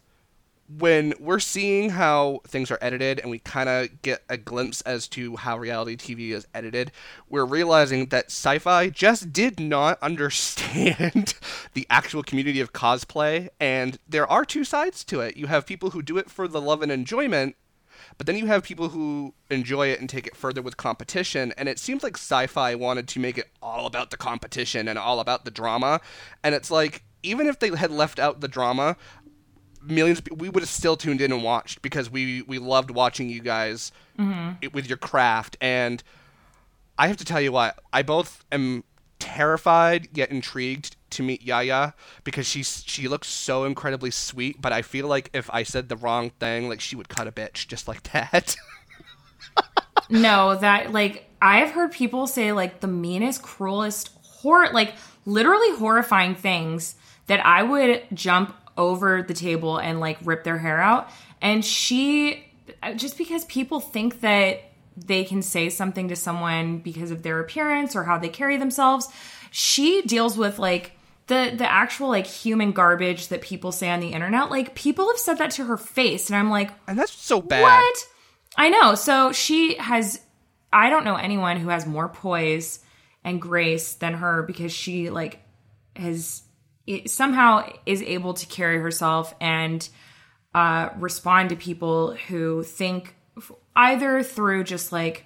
when 0.66 1.12
we're 1.20 1.40
seeing 1.40 1.90
how 1.90 2.40
things 2.46 2.70
are 2.70 2.78
edited 2.80 3.20
and 3.20 3.30
we 3.30 3.38
kind 3.38 3.68
of 3.68 4.02
get 4.02 4.22
a 4.28 4.36
glimpse 4.36 4.80
as 4.82 5.06
to 5.08 5.36
how 5.36 5.58
reality 5.58 5.96
TV 5.96 6.30
is 6.30 6.46
edited, 6.54 6.90
we're 7.28 7.44
realizing 7.44 8.06
that 8.06 8.28
Syfy 8.28 8.90
just 8.92 9.32
did 9.32 9.60
not 9.60 9.98
understand 10.02 11.34
the 11.74 11.86
actual 11.90 12.22
community 12.22 12.60
of 12.60 12.72
cosplay. 12.72 13.48
And 13.60 13.98
there 14.08 14.26
are 14.30 14.44
two 14.44 14.64
sides 14.64 15.04
to 15.04 15.20
it. 15.20 15.36
You 15.36 15.46
have 15.48 15.66
people 15.66 15.90
who 15.90 16.02
do 16.02 16.16
it 16.16 16.30
for 16.30 16.48
the 16.48 16.60
love 16.60 16.82
and 16.82 16.90
enjoyment, 16.90 17.56
but 18.16 18.26
then 18.26 18.36
you 18.36 18.46
have 18.46 18.62
people 18.62 18.90
who 18.90 19.34
enjoy 19.50 19.88
it 19.88 20.00
and 20.00 20.08
take 20.08 20.26
it 20.26 20.36
further 20.36 20.62
with 20.62 20.76
competition, 20.76 21.52
and 21.56 21.68
it 21.68 21.78
seems 21.78 22.02
like 22.02 22.16
Syfy 22.16 22.76
wanted 22.76 23.08
to 23.08 23.20
make 23.20 23.38
it 23.38 23.50
all 23.62 23.86
about 23.86 24.10
the 24.10 24.16
competition 24.16 24.88
and 24.88 24.98
all 24.98 25.20
about 25.20 25.44
the 25.44 25.50
drama, 25.50 26.00
and 26.42 26.54
it's 26.54 26.70
like 26.70 27.02
even 27.22 27.46
if 27.46 27.58
they 27.58 27.74
had 27.74 27.90
left 27.90 28.18
out 28.18 28.40
the 28.40 28.48
drama, 28.48 28.96
millions 29.82 30.18
of 30.18 30.24
people, 30.24 30.38
we 30.38 30.48
would 30.48 30.62
have 30.62 30.70
still 30.70 30.96
tuned 30.96 31.20
in 31.20 31.32
and 31.32 31.42
watched 31.42 31.82
because 31.82 32.10
we 32.10 32.42
we 32.42 32.58
loved 32.58 32.90
watching 32.90 33.28
you 33.28 33.40
guys 33.40 33.92
mm-hmm. 34.18 34.66
with 34.72 34.88
your 34.88 34.98
craft 34.98 35.56
and 35.60 36.02
I 36.98 37.08
have 37.08 37.16
to 37.18 37.24
tell 37.24 37.40
you 37.40 37.52
what 37.52 37.78
I 37.92 38.02
both 38.02 38.44
am 38.52 38.84
terrified 39.18 40.08
yet 40.12 40.30
intrigued 40.30 40.96
to 41.14 41.22
meet 41.22 41.42
Yaya 41.42 41.94
because 42.22 42.46
she's 42.46 42.84
she 42.86 43.08
looks 43.08 43.28
so 43.28 43.64
incredibly 43.64 44.10
sweet, 44.10 44.60
but 44.60 44.72
I 44.72 44.82
feel 44.82 45.08
like 45.08 45.30
if 45.32 45.50
I 45.52 45.62
said 45.62 45.88
the 45.88 45.96
wrong 45.96 46.30
thing, 46.30 46.68
like 46.68 46.80
she 46.80 46.96
would 46.96 47.08
cut 47.08 47.26
a 47.26 47.32
bitch 47.32 47.66
just 47.66 47.88
like 47.88 48.02
that. 48.12 48.56
no, 50.10 50.56
that 50.56 50.92
like 50.92 51.28
I've 51.40 51.70
heard 51.70 51.92
people 51.92 52.26
say 52.26 52.52
like 52.52 52.80
the 52.80 52.86
meanest, 52.86 53.42
cruelest, 53.42 54.10
horror 54.22 54.68
like 54.72 54.94
literally 55.26 55.76
horrifying 55.76 56.34
things 56.34 56.96
that 57.26 57.44
I 57.44 57.62
would 57.62 58.02
jump 58.12 58.54
over 58.76 59.22
the 59.22 59.34
table 59.34 59.78
and 59.78 60.00
like 60.00 60.18
rip 60.24 60.44
their 60.44 60.58
hair 60.58 60.80
out. 60.80 61.08
And 61.40 61.64
she, 61.64 62.44
just 62.96 63.18
because 63.18 63.44
people 63.46 63.80
think 63.80 64.20
that 64.20 64.62
they 64.96 65.24
can 65.24 65.42
say 65.42 65.68
something 65.70 66.08
to 66.08 66.16
someone 66.16 66.78
because 66.78 67.10
of 67.10 67.22
their 67.22 67.40
appearance 67.40 67.96
or 67.96 68.04
how 68.04 68.18
they 68.18 68.28
carry 68.28 68.56
themselves, 68.56 69.08
she 69.50 70.02
deals 70.02 70.36
with 70.36 70.58
like 70.58 70.92
the 71.26 71.52
the 71.56 71.70
actual 71.70 72.08
like 72.08 72.26
human 72.26 72.72
garbage 72.72 73.28
that 73.28 73.40
people 73.40 73.72
say 73.72 73.88
on 73.90 74.00
the 74.00 74.12
internet. 74.12 74.50
Like 74.50 74.74
people 74.74 75.08
have 75.08 75.18
said 75.18 75.38
that 75.38 75.52
to 75.52 75.64
her 75.64 75.76
face, 75.76 76.28
and 76.28 76.36
I'm 76.36 76.50
like, 76.50 76.70
And 76.86 76.98
that's 76.98 77.12
so 77.12 77.40
bad. 77.40 77.62
what? 77.62 77.96
I 78.56 78.68
know. 78.68 78.94
So 78.94 79.32
she 79.32 79.74
has. 79.76 80.20
I 80.72 80.90
don't 80.90 81.04
know 81.04 81.16
anyone 81.16 81.56
who 81.58 81.68
has 81.68 81.86
more 81.86 82.08
poise 82.08 82.80
and 83.22 83.40
grace 83.40 83.94
than 83.94 84.14
her 84.14 84.42
because 84.42 84.72
she 84.72 85.08
like 85.10 85.40
has 85.96 86.42
it 86.86 87.10
somehow 87.10 87.70
is 87.86 88.02
able 88.02 88.34
to 88.34 88.46
carry 88.46 88.78
herself 88.78 89.34
and 89.40 89.88
uh, 90.54 90.90
respond 90.98 91.48
to 91.50 91.56
people 91.56 92.14
who 92.28 92.62
think 92.62 93.14
either 93.74 94.22
through 94.22 94.64
just 94.64 94.92
like 94.92 95.24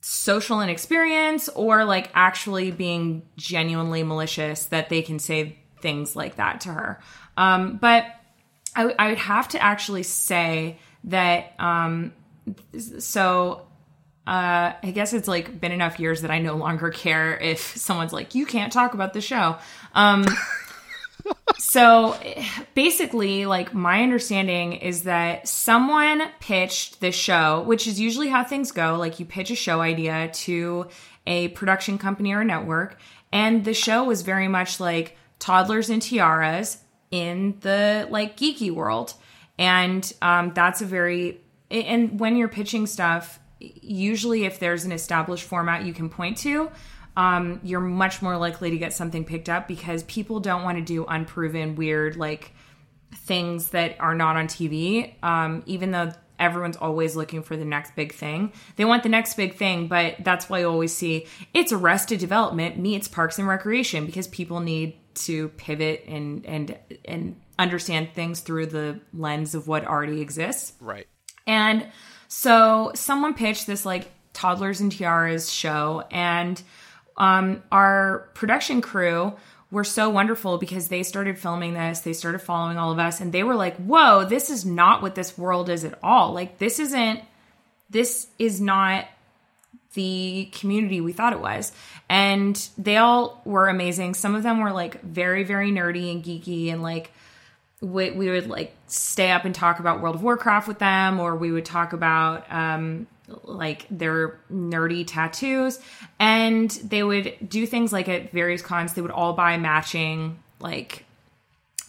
social 0.00 0.60
inexperience 0.60 1.48
or 1.50 1.84
like 1.84 2.10
actually 2.14 2.70
being 2.70 3.22
genuinely 3.36 4.02
malicious 4.02 4.66
that 4.66 4.88
they 4.88 5.02
can 5.02 5.18
say 5.18 5.58
things 5.80 6.14
like 6.16 6.36
that 6.36 6.62
to 6.62 6.70
her. 6.70 7.00
Um, 7.36 7.76
but 7.76 8.06
I, 8.74 8.94
I 8.98 9.08
would 9.08 9.18
have 9.18 9.48
to 9.48 9.62
actually 9.62 10.02
say 10.04 10.78
that 11.04 11.54
um, 11.58 12.12
so 12.98 13.66
uh, 14.26 14.74
I 14.82 14.90
guess 14.92 15.14
it's 15.14 15.26
like 15.26 15.58
been 15.58 15.72
enough 15.72 15.98
years 15.98 16.20
that 16.20 16.30
I 16.30 16.38
no 16.38 16.56
longer 16.56 16.90
care 16.94 17.38
if 17.38 17.76
someone's 17.76 18.12
like, 18.12 18.34
you 18.34 18.46
can't 18.46 18.72
talk 18.72 18.94
about 18.94 19.14
the 19.14 19.20
show. 19.20 19.56
Um, 19.94 20.26
so 21.58 22.16
basically, 22.74 23.46
like, 23.46 23.74
my 23.74 24.02
understanding 24.02 24.74
is 24.74 25.04
that 25.04 25.48
someone 25.48 26.22
pitched 26.40 27.00
the 27.00 27.12
show, 27.12 27.62
which 27.62 27.86
is 27.86 27.98
usually 28.00 28.28
how 28.28 28.44
things 28.44 28.72
go. 28.72 28.96
Like, 28.96 29.18
you 29.20 29.26
pitch 29.26 29.50
a 29.50 29.56
show 29.56 29.80
idea 29.80 30.30
to 30.32 30.86
a 31.26 31.48
production 31.48 31.98
company 31.98 32.32
or 32.32 32.40
a 32.40 32.44
network, 32.44 32.98
and 33.32 33.64
the 33.64 33.74
show 33.74 34.04
was 34.04 34.22
very 34.22 34.48
much 34.48 34.80
like 34.80 35.16
toddlers 35.38 35.90
and 35.90 36.00
tiaras 36.00 36.78
in 37.10 37.56
the 37.60 38.06
like 38.10 38.36
geeky 38.36 38.70
world. 38.70 39.14
And 39.58 40.10
um, 40.22 40.52
that's 40.54 40.82
a 40.82 40.86
very, 40.86 41.40
and 41.70 42.18
when 42.20 42.36
you're 42.36 42.48
pitching 42.48 42.86
stuff, 42.86 43.40
usually 43.58 44.44
if 44.44 44.60
there's 44.60 44.84
an 44.84 44.92
established 44.92 45.44
format 45.44 45.84
you 45.84 45.92
can 45.92 46.08
point 46.08 46.38
to, 46.38 46.70
um, 47.18 47.60
you're 47.64 47.80
much 47.80 48.22
more 48.22 48.36
likely 48.36 48.70
to 48.70 48.78
get 48.78 48.92
something 48.92 49.24
picked 49.24 49.48
up 49.48 49.66
because 49.66 50.04
people 50.04 50.38
don't 50.38 50.62
want 50.62 50.78
to 50.78 50.84
do 50.84 51.04
unproven, 51.04 51.74
weird, 51.74 52.16
like 52.16 52.52
things 53.12 53.70
that 53.70 53.96
are 53.98 54.14
not 54.14 54.36
on 54.36 54.46
TV. 54.46 55.20
Um, 55.24 55.64
even 55.66 55.90
though 55.90 56.12
everyone's 56.38 56.76
always 56.76 57.16
looking 57.16 57.42
for 57.42 57.56
the 57.56 57.64
next 57.64 57.96
big 57.96 58.12
thing, 58.14 58.52
they 58.76 58.84
want 58.84 59.02
the 59.02 59.08
next 59.08 59.34
big 59.34 59.56
thing. 59.56 59.88
But 59.88 60.18
that's 60.20 60.48
why 60.48 60.60
you 60.60 60.68
always 60.68 60.94
see 60.94 61.26
it's 61.52 61.72
Arrested 61.72 62.20
Development 62.20 62.78
meets 62.78 63.08
Parks 63.08 63.36
and 63.40 63.48
Recreation 63.48 64.06
because 64.06 64.28
people 64.28 64.60
need 64.60 64.96
to 65.14 65.48
pivot 65.48 66.04
and 66.06 66.46
and 66.46 66.78
and 67.04 67.40
understand 67.58 68.10
things 68.14 68.38
through 68.38 68.66
the 68.66 69.00
lens 69.12 69.56
of 69.56 69.66
what 69.66 69.84
already 69.84 70.20
exists. 70.20 70.74
Right. 70.80 71.08
And 71.48 71.88
so 72.28 72.92
someone 72.94 73.34
pitched 73.34 73.66
this 73.66 73.84
like 73.84 74.08
toddlers 74.34 74.80
and 74.80 74.92
tiaras 74.92 75.52
show, 75.52 76.04
and 76.12 76.62
um, 77.18 77.62
our 77.70 78.30
production 78.34 78.80
crew 78.80 79.34
were 79.70 79.84
so 79.84 80.08
wonderful 80.08 80.56
because 80.56 80.88
they 80.88 81.02
started 81.02 81.38
filming 81.38 81.74
this, 81.74 82.00
they 82.00 82.14
started 82.14 82.38
following 82.38 82.78
all 82.78 82.90
of 82.90 82.98
us, 82.98 83.20
and 83.20 83.32
they 83.32 83.42
were 83.42 83.54
like, 83.54 83.76
"Whoa, 83.76 84.24
this 84.24 84.48
is 84.48 84.64
not 84.64 85.02
what 85.02 85.14
this 85.14 85.36
world 85.36 85.68
is 85.68 85.84
at 85.84 85.98
all. 86.02 86.32
Like 86.32 86.58
this 86.58 86.78
isn't. 86.78 87.20
This 87.90 88.28
is 88.38 88.60
not." 88.60 89.06
the 89.94 90.50
community 90.52 91.00
we 91.00 91.12
thought 91.12 91.32
it 91.32 91.40
was. 91.40 91.72
And 92.08 92.68
they 92.76 92.98
all 92.98 93.40
were 93.44 93.68
amazing. 93.68 94.14
Some 94.14 94.34
of 94.34 94.42
them 94.42 94.60
were 94.60 94.70
like 94.70 95.02
very, 95.02 95.42
very 95.44 95.72
nerdy 95.72 96.12
and 96.12 96.22
geeky 96.22 96.70
and 96.70 96.82
like 96.82 97.10
we, 97.80 98.10
we 98.10 98.30
would 98.30 98.48
like 98.48 98.74
stay 98.86 99.30
up 99.30 99.44
and 99.44 99.54
talk 99.54 99.78
about 99.78 100.00
World 100.00 100.16
of 100.16 100.22
Warcraft 100.22 100.68
with 100.68 100.78
them, 100.78 101.20
or 101.20 101.36
we 101.36 101.52
would 101.52 101.64
talk 101.64 101.92
about 101.92 102.50
um, 102.52 103.06
like 103.44 103.86
their 103.90 104.40
nerdy 104.52 105.06
tattoos, 105.06 105.78
and 106.18 106.70
they 106.70 107.02
would 107.02 107.36
do 107.48 107.66
things 107.66 107.92
like 107.92 108.08
at 108.08 108.32
various 108.32 108.62
cons. 108.62 108.94
They 108.94 109.02
would 109.02 109.10
all 109.10 109.32
buy 109.32 109.56
matching 109.58 110.38
like 110.60 111.04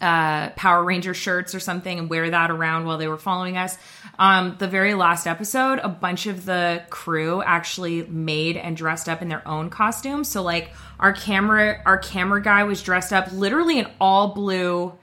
uh, 0.00 0.50
Power 0.50 0.82
Ranger 0.82 1.12
shirts 1.12 1.54
or 1.54 1.60
something 1.60 1.98
and 1.98 2.08
wear 2.08 2.30
that 2.30 2.50
around 2.50 2.86
while 2.86 2.98
they 2.98 3.08
were 3.08 3.18
following 3.18 3.56
us. 3.56 3.76
Um, 4.18 4.56
the 4.58 4.68
very 4.68 4.94
last 4.94 5.26
episode, 5.26 5.78
a 5.78 5.88
bunch 5.88 6.26
of 6.26 6.44
the 6.46 6.82
crew 6.88 7.42
actually 7.42 8.02
made 8.04 8.56
and 8.56 8.76
dressed 8.76 9.08
up 9.08 9.20
in 9.20 9.28
their 9.28 9.46
own 9.46 9.68
costumes. 9.68 10.28
So 10.28 10.42
like 10.42 10.70
our 10.98 11.12
camera, 11.12 11.82
our 11.84 11.98
camera 11.98 12.42
guy 12.42 12.64
was 12.64 12.82
dressed 12.82 13.12
up 13.12 13.30
literally 13.32 13.78
in 13.78 13.86
all 14.00 14.28
blue 14.28 14.94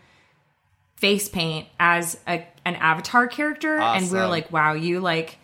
face 0.97 1.29
paint 1.29 1.67
as 1.79 2.19
a, 2.27 2.45
an 2.65 2.75
avatar 2.75 3.27
character 3.27 3.77
and 3.77 4.11
we 4.11 4.17
were 4.17 4.25
like 4.25 4.51
wow 4.51 4.73
you 4.73 4.99
like 4.99 5.37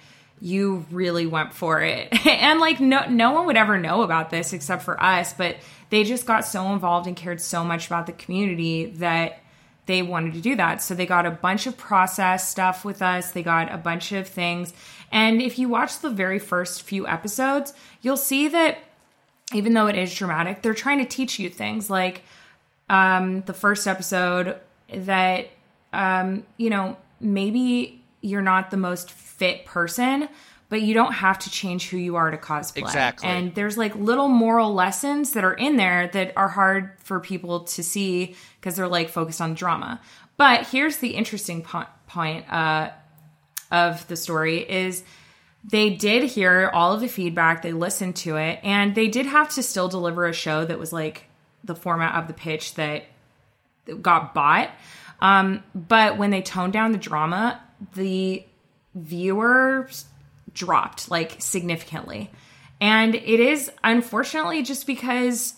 you 0.43 0.85
really 0.91 1.25
went 1.25 1.53
for 1.53 1.81
it. 1.81 2.13
And 2.43 2.59
like 2.59 2.81
no 2.81 3.07
no 3.07 3.31
one 3.31 3.45
would 3.45 3.55
ever 3.55 3.77
know 3.77 4.01
about 4.01 4.29
this 4.29 4.51
except 4.51 4.83
for 4.83 5.01
us 5.01 5.33
but 5.33 5.55
they 5.89 6.03
just 6.03 6.25
got 6.25 6.43
so 6.45 6.73
involved 6.73 7.07
and 7.07 7.15
cared 7.15 7.39
so 7.39 7.63
much 7.63 7.87
about 7.87 8.05
the 8.05 8.11
community 8.11 8.87
that 8.97 9.39
they 9.85 10.01
wanted 10.01 10.33
to 10.33 10.41
do 10.41 10.55
that. 10.57 10.81
So 10.81 10.95
they 10.95 11.05
got 11.05 11.25
a 11.25 11.31
bunch 11.31 11.67
of 11.67 11.77
process 11.77 12.49
stuff 12.49 12.83
with 12.83 13.01
us. 13.01 13.31
They 13.31 13.43
got 13.43 13.71
a 13.71 13.77
bunch 13.77 14.11
of 14.11 14.27
things. 14.27 14.73
And 15.11 15.41
if 15.41 15.59
you 15.59 15.69
watch 15.69 15.99
the 15.99 16.09
very 16.09 16.39
first 16.39 16.81
few 16.83 17.07
episodes 17.07 17.73
you'll 18.01 18.17
see 18.17 18.49
that 18.49 18.79
even 19.53 19.73
though 19.73 19.87
it 19.87 19.95
is 19.95 20.13
dramatic 20.13 20.61
they're 20.61 20.73
trying 20.73 20.99
to 20.99 21.05
teach 21.05 21.39
you 21.39 21.49
things 21.49 21.89
like 21.89 22.23
um, 22.89 23.41
the 23.41 23.53
first 23.53 23.87
episode 23.87 24.57
that 24.93 25.47
um, 25.93 26.43
you 26.57 26.69
know 26.69 26.97
maybe 27.21 28.02
you're 28.23 28.41
not 28.41 28.71
the 28.71 28.77
most 28.77 29.11
fit 29.11 29.65
person 29.65 30.27
but 30.73 30.81
you 30.81 30.95
don't 30.95 31.13
have 31.13 31.37
to 31.37 31.51
change 31.51 31.89
who 31.89 31.97
you 31.97 32.15
are 32.15 32.31
to 32.31 32.37
cosplay. 32.37 32.77
Exactly. 32.77 33.29
and 33.29 33.53
there's 33.53 33.77
like 33.77 33.93
little 33.93 34.27
moral 34.27 34.73
lessons 34.73 35.33
that 35.33 35.43
are 35.43 35.53
in 35.53 35.77
there 35.77 36.07
that 36.07 36.33
are 36.35 36.47
hard 36.47 36.93
for 36.97 37.19
people 37.19 37.59
to 37.59 37.83
see 37.83 38.35
because 38.59 38.75
they're 38.75 38.87
like 38.87 39.09
focused 39.09 39.39
on 39.39 39.53
drama. 39.53 40.01
But 40.35 40.65
here's 40.65 40.97
the 40.97 41.09
interesting 41.09 41.61
po- 41.61 41.85
point 42.07 42.51
uh, 42.51 42.89
of 43.71 44.07
the 44.07 44.15
story 44.15 44.67
is 44.67 45.03
they 45.63 45.91
did 45.91 46.23
hear 46.23 46.71
all 46.73 46.93
of 46.93 47.01
the 47.01 47.07
feedback 47.07 47.61
they 47.61 47.71
listened 47.71 48.15
to 48.15 48.37
it 48.37 48.59
and 48.63 48.95
they 48.95 49.09
did 49.09 49.27
have 49.27 49.49
to 49.49 49.61
still 49.61 49.89
deliver 49.89 50.25
a 50.25 50.33
show 50.33 50.65
that 50.65 50.79
was 50.79 50.91
like 50.91 51.25
the 51.63 51.75
format 51.75 52.15
of 52.15 52.27
the 52.27 52.33
pitch 52.33 52.73
that 52.73 53.03
got 54.01 54.33
bought. 54.33 54.71
Um, 55.21 55.63
but 55.75 56.17
when 56.17 56.31
they 56.31 56.41
toned 56.41 56.73
down 56.73 56.93
the 56.93 56.97
drama 56.97 57.61
the 57.95 58.45
viewers 58.95 60.05
dropped 60.53 61.09
like 61.09 61.37
significantly. 61.39 62.29
And 62.79 63.15
it 63.15 63.39
is 63.39 63.71
unfortunately 63.83 64.63
just 64.63 64.85
because 64.85 65.53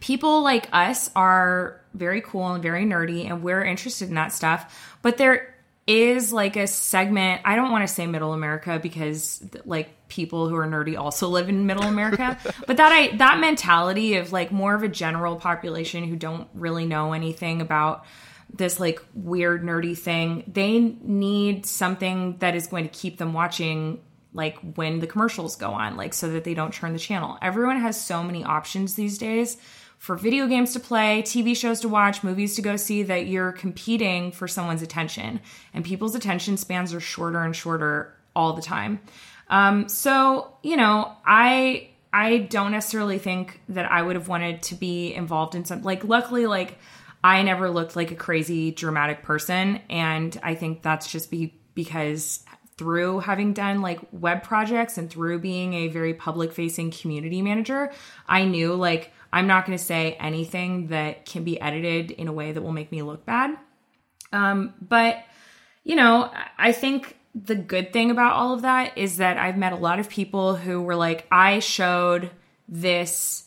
people 0.00 0.42
like 0.42 0.68
us 0.72 1.10
are 1.14 1.80
very 1.94 2.20
cool 2.20 2.52
and 2.52 2.62
very 2.62 2.84
nerdy 2.84 3.28
and 3.28 3.42
we're 3.42 3.64
interested 3.64 4.08
in 4.08 4.14
that 4.16 4.32
stuff. 4.32 4.96
But 5.02 5.16
there 5.16 5.54
is 5.86 6.32
like 6.32 6.56
a 6.56 6.66
segment 6.66 7.42
i 7.44 7.56
don't 7.56 7.70
want 7.70 7.86
to 7.86 7.92
say 7.92 8.06
middle 8.06 8.32
america 8.32 8.80
because 8.82 9.46
like 9.66 9.90
people 10.08 10.48
who 10.48 10.56
are 10.56 10.66
nerdy 10.66 10.98
also 10.98 11.28
live 11.28 11.48
in 11.50 11.66
middle 11.66 11.84
america. 11.84 12.38
But 12.66 12.78
that 12.78 12.90
i 12.90 13.14
that 13.16 13.38
mentality 13.38 14.16
of 14.16 14.32
like 14.32 14.50
more 14.50 14.74
of 14.74 14.82
a 14.82 14.88
general 14.88 15.36
population 15.36 16.04
who 16.04 16.16
don't 16.16 16.48
really 16.54 16.86
know 16.86 17.12
anything 17.12 17.60
about 17.60 18.06
this 18.56 18.78
like 18.80 19.00
weird 19.14 19.62
nerdy 19.62 19.96
thing 19.96 20.44
they 20.52 20.78
need 20.80 21.66
something 21.66 22.36
that 22.38 22.54
is 22.54 22.66
going 22.66 22.84
to 22.84 22.90
keep 22.90 23.18
them 23.18 23.32
watching 23.32 24.00
like 24.32 24.58
when 24.76 25.00
the 25.00 25.06
commercials 25.06 25.56
go 25.56 25.70
on 25.70 25.96
like 25.96 26.14
so 26.14 26.30
that 26.30 26.44
they 26.44 26.54
don't 26.54 26.72
turn 26.72 26.92
the 26.92 26.98
channel 26.98 27.38
everyone 27.42 27.78
has 27.78 28.00
so 28.00 28.22
many 28.22 28.44
options 28.44 28.94
these 28.94 29.18
days 29.18 29.56
for 30.04 30.16
video 30.16 30.46
games 30.46 30.74
to 30.74 30.80
play, 30.80 31.22
TV 31.22 31.56
shows 31.56 31.80
to 31.80 31.88
watch, 31.88 32.22
movies 32.22 32.56
to 32.56 32.62
go 32.62 32.76
see 32.76 33.04
that 33.04 33.26
you're 33.26 33.52
competing 33.52 34.32
for 34.32 34.46
someone's 34.46 34.82
attention. 34.82 35.40
And 35.72 35.82
people's 35.82 36.14
attention 36.14 36.58
spans 36.58 36.92
are 36.92 37.00
shorter 37.00 37.42
and 37.42 37.56
shorter 37.56 38.14
all 38.36 38.52
the 38.52 38.60
time. 38.60 39.00
Um, 39.48 39.88
so, 39.88 40.58
you 40.62 40.76
know, 40.76 41.10
I 41.24 41.88
I 42.12 42.38
don't 42.38 42.72
necessarily 42.72 43.18
think 43.18 43.62
that 43.70 43.90
I 43.90 44.02
would 44.02 44.14
have 44.14 44.28
wanted 44.28 44.62
to 44.64 44.74
be 44.74 45.14
involved 45.14 45.54
in 45.54 45.64
something 45.64 45.86
like 45.86 46.04
luckily 46.04 46.46
like 46.46 46.78
I 47.24 47.42
never 47.42 47.70
looked 47.70 47.96
like 47.96 48.10
a 48.10 48.14
crazy 48.14 48.70
dramatic 48.70 49.22
person 49.22 49.80
and 49.88 50.38
I 50.42 50.54
think 50.54 50.82
that's 50.82 51.10
just 51.10 51.30
be 51.30 51.58
because 51.74 52.44
through 52.76 53.20
having 53.20 53.54
done 53.54 53.80
like 53.80 54.00
web 54.12 54.42
projects 54.42 54.98
and 54.98 55.08
through 55.08 55.38
being 55.38 55.72
a 55.72 55.88
very 55.88 56.12
public 56.12 56.52
facing 56.52 56.90
community 56.90 57.40
manager, 57.40 57.90
I 58.28 58.44
knew 58.44 58.74
like 58.74 59.10
I'm 59.32 59.46
not 59.46 59.64
going 59.64 59.76
to 59.78 59.82
say 59.82 60.12
anything 60.20 60.88
that 60.88 61.24
can 61.24 61.44
be 61.44 61.58
edited 61.58 62.10
in 62.10 62.28
a 62.28 62.32
way 62.32 62.52
that 62.52 62.60
will 62.60 62.72
make 62.72 62.92
me 62.92 63.02
look 63.02 63.24
bad. 63.24 63.56
Um, 64.32 64.74
but, 64.80 65.24
you 65.82 65.96
know, 65.96 66.30
I 66.58 66.72
think 66.72 67.16
the 67.34 67.54
good 67.54 67.92
thing 67.92 68.10
about 68.10 68.34
all 68.34 68.54
of 68.54 68.62
that 68.62 68.98
is 68.98 69.16
that 69.16 69.38
I've 69.38 69.56
met 69.56 69.72
a 69.72 69.76
lot 69.76 69.98
of 69.98 70.08
people 70.10 70.56
who 70.56 70.82
were 70.82 70.94
like, 70.94 71.26
I 71.32 71.60
showed 71.60 72.30
this 72.68 73.43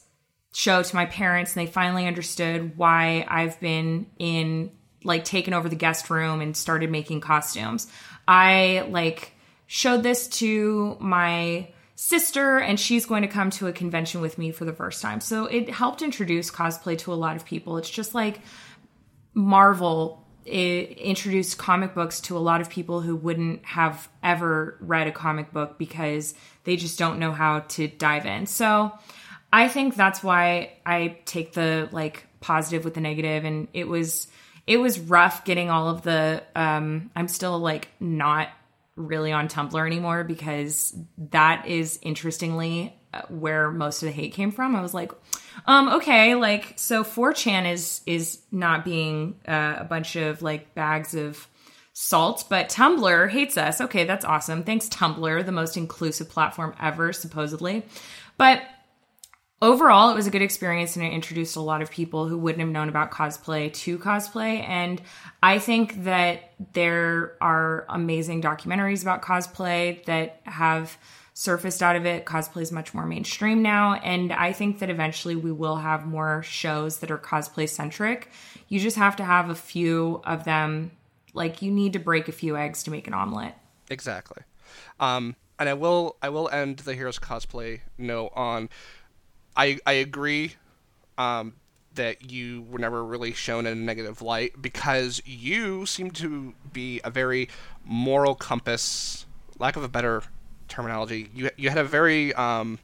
show 0.57 0.81
to 0.81 0.95
my 0.95 1.05
parents 1.05 1.55
and 1.55 1.67
they 1.67 1.71
finally 1.71 2.07
understood 2.07 2.75
why 2.79 3.23
I've 3.27 3.59
been 3.59 4.07
in 4.17 4.71
like 5.03 5.23
taken 5.23 5.53
over 5.53 5.69
the 5.69 5.75
guest 5.75 6.09
room 6.09 6.41
and 6.41 6.57
started 6.57 6.89
making 6.89 7.21
costumes. 7.21 7.85
I 8.27 8.87
like 8.89 9.33
showed 9.67 10.01
this 10.01 10.27
to 10.39 10.97
my 10.99 11.67
sister 11.93 12.57
and 12.57 12.79
she's 12.79 13.05
going 13.05 13.21
to 13.21 13.27
come 13.27 13.51
to 13.51 13.67
a 13.67 13.71
convention 13.71 14.19
with 14.19 14.39
me 14.39 14.51
for 14.51 14.65
the 14.65 14.73
first 14.73 14.99
time. 14.99 15.21
So 15.21 15.45
it 15.45 15.69
helped 15.69 16.01
introduce 16.01 16.49
cosplay 16.49 16.97
to 16.99 17.13
a 17.13 17.15
lot 17.15 17.35
of 17.35 17.45
people. 17.45 17.77
It's 17.77 17.87
just 17.87 18.15
like 18.15 18.39
Marvel 19.35 20.25
introduced 20.43 21.59
comic 21.59 21.93
books 21.93 22.19
to 22.21 22.35
a 22.35 22.39
lot 22.39 22.61
of 22.61 22.69
people 22.71 23.01
who 23.01 23.15
wouldn't 23.15 23.63
have 23.63 24.09
ever 24.23 24.75
read 24.79 25.05
a 25.05 25.11
comic 25.11 25.53
book 25.53 25.77
because 25.77 26.33
they 26.63 26.77
just 26.77 26.97
don't 26.97 27.19
know 27.19 27.31
how 27.31 27.59
to 27.59 27.87
dive 27.87 28.25
in. 28.25 28.47
So 28.47 28.97
I 29.57 29.69
think 29.69 29.95
that's 29.95 30.21
why 30.21 30.73
I 30.85 31.17
take 31.25 31.53
the 31.53 31.89
like 31.91 32.27
positive 32.41 32.85
with 32.85 32.93
the 32.93 33.01
negative 33.01 33.43
and 33.43 33.67
it 33.73 33.87
was 33.87 34.27
it 34.67 34.77
was 34.77 34.99
rough 34.99 35.45
getting 35.45 35.71
all 35.71 35.89
of 35.89 36.03
the 36.03 36.43
um 36.55 37.09
I'm 37.15 37.27
still 37.27 37.57
like 37.57 37.87
not 37.99 38.49
really 38.95 39.31
on 39.31 39.47
Tumblr 39.47 39.83
anymore 39.83 40.23
because 40.23 40.95
that 41.31 41.65
is 41.67 41.97
interestingly 42.03 42.95
uh, 43.15 43.23
where 43.29 43.71
most 43.71 44.03
of 44.03 44.05
the 44.05 44.11
hate 44.11 44.33
came 44.33 44.51
from. 44.51 44.75
I 44.75 44.81
was 44.81 44.93
like, 44.93 45.11
um, 45.65 45.89
okay, 45.89 46.35
like 46.35 46.73
so 46.75 47.03
4chan 47.03 47.71
is 47.71 48.01
is 48.05 48.39
not 48.51 48.85
being 48.85 49.39
uh, 49.47 49.77
a 49.79 49.85
bunch 49.85 50.17
of 50.17 50.43
like 50.43 50.75
bags 50.75 51.15
of 51.15 51.47
salt, 51.93 52.45
but 52.47 52.69
Tumblr 52.69 53.29
hates 53.31 53.57
us. 53.57 53.81
Okay, 53.81 54.03
that's 54.03 54.23
awesome. 54.23 54.63
Thanks 54.63 54.87
Tumblr, 54.87 55.43
the 55.43 55.51
most 55.51 55.77
inclusive 55.77 56.29
platform 56.29 56.75
ever 56.79 57.11
supposedly. 57.11 57.83
But 58.37 58.61
overall, 59.61 60.11
it 60.11 60.15
was 60.15 60.27
a 60.27 60.31
good 60.31 60.41
experience 60.41 60.95
and 60.95 61.05
it 61.05 61.11
introduced 61.11 61.55
a 61.55 61.61
lot 61.61 61.81
of 61.81 61.89
people 61.89 62.27
who 62.27 62.37
wouldn't 62.37 62.61
have 62.61 62.69
known 62.69 62.89
about 62.89 63.11
cosplay 63.11 63.73
to 63.73 63.97
cosplay. 63.97 64.67
And 64.67 65.01
I 65.41 65.59
think 65.59 66.03
that 66.03 66.51
there 66.73 67.35
are 67.41 67.85
amazing 67.89 68.41
documentaries 68.41 69.01
about 69.01 69.21
cosplay 69.21 70.03
that 70.05 70.41
have 70.43 70.97
surfaced 71.33 71.83
out 71.83 71.95
of 71.95 72.05
it. 72.05 72.25
Cosplay 72.25 72.63
is 72.63 72.71
much 72.71 72.93
more 72.93 73.05
mainstream 73.05 73.61
now. 73.61 73.93
And 73.95 74.33
I 74.33 74.53
think 74.53 74.79
that 74.79 74.89
eventually 74.89 75.35
we 75.35 75.51
will 75.51 75.75
have 75.75 76.05
more 76.05 76.43
shows 76.43 76.99
that 76.99 77.11
are 77.11 77.17
cosplay 77.17 77.69
centric. 77.69 78.29
You 78.69 78.79
just 78.79 78.97
have 78.97 79.15
to 79.17 79.23
have 79.23 79.49
a 79.49 79.55
few 79.55 80.21
of 80.23 80.45
them. 80.45 80.91
Like, 81.33 81.61
you 81.61 81.71
need 81.71 81.93
to 81.93 81.99
break 81.99 82.27
a 82.27 82.31
few 82.31 82.57
eggs 82.57 82.81
to 82.83 82.91
make 82.91 83.07
an 83.07 83.13
omelet. 83.13 83.53
Exactly. 83.91 84.41
Um, 84.99 85.35
and 85.59 85.69
I 85.69 85.73
will 85.73 86.17
I 86.21 86.29
will 86.29 86.49
end 86.49 86.79
the 86.79 86.93
Heroes 86.93 87.19
cosplay 87.19 87.81
note 87.97 88.31
on 88.35 88.69
I 89.57 89.79
I 89.85 89.93
agree 89.93 90.55
um, 91.17 91.55
that 91.95 92.31
you 92.31 92.61
were 92.69 92.79
never 92.79 93.03
really 93.03 93.33
shown 93.33 93.65
in 93.65 93.73
a 93.73 93.81
negative 93.81 94.21
light 94.21 94.61
because 94.61 95.21
you 95.25 95.85
seem 95.85 96.11
to 96.11 96.53
be 96.71 97.01
a 97.03 97.09
very 97.09 97.49
moral 97.83 98.35
compass. 98.35 99.25
Lack 99.59 99.75
of 99.75 99.83
a 99.83 99.89
better 99.89 100.23
terminology, 100.67 101.29
you 101.33 101.49
you 101.57 101.69
had 101.69 101.79
a 101.79 101.83
very 101.83 102.33
um, 102.35 102.79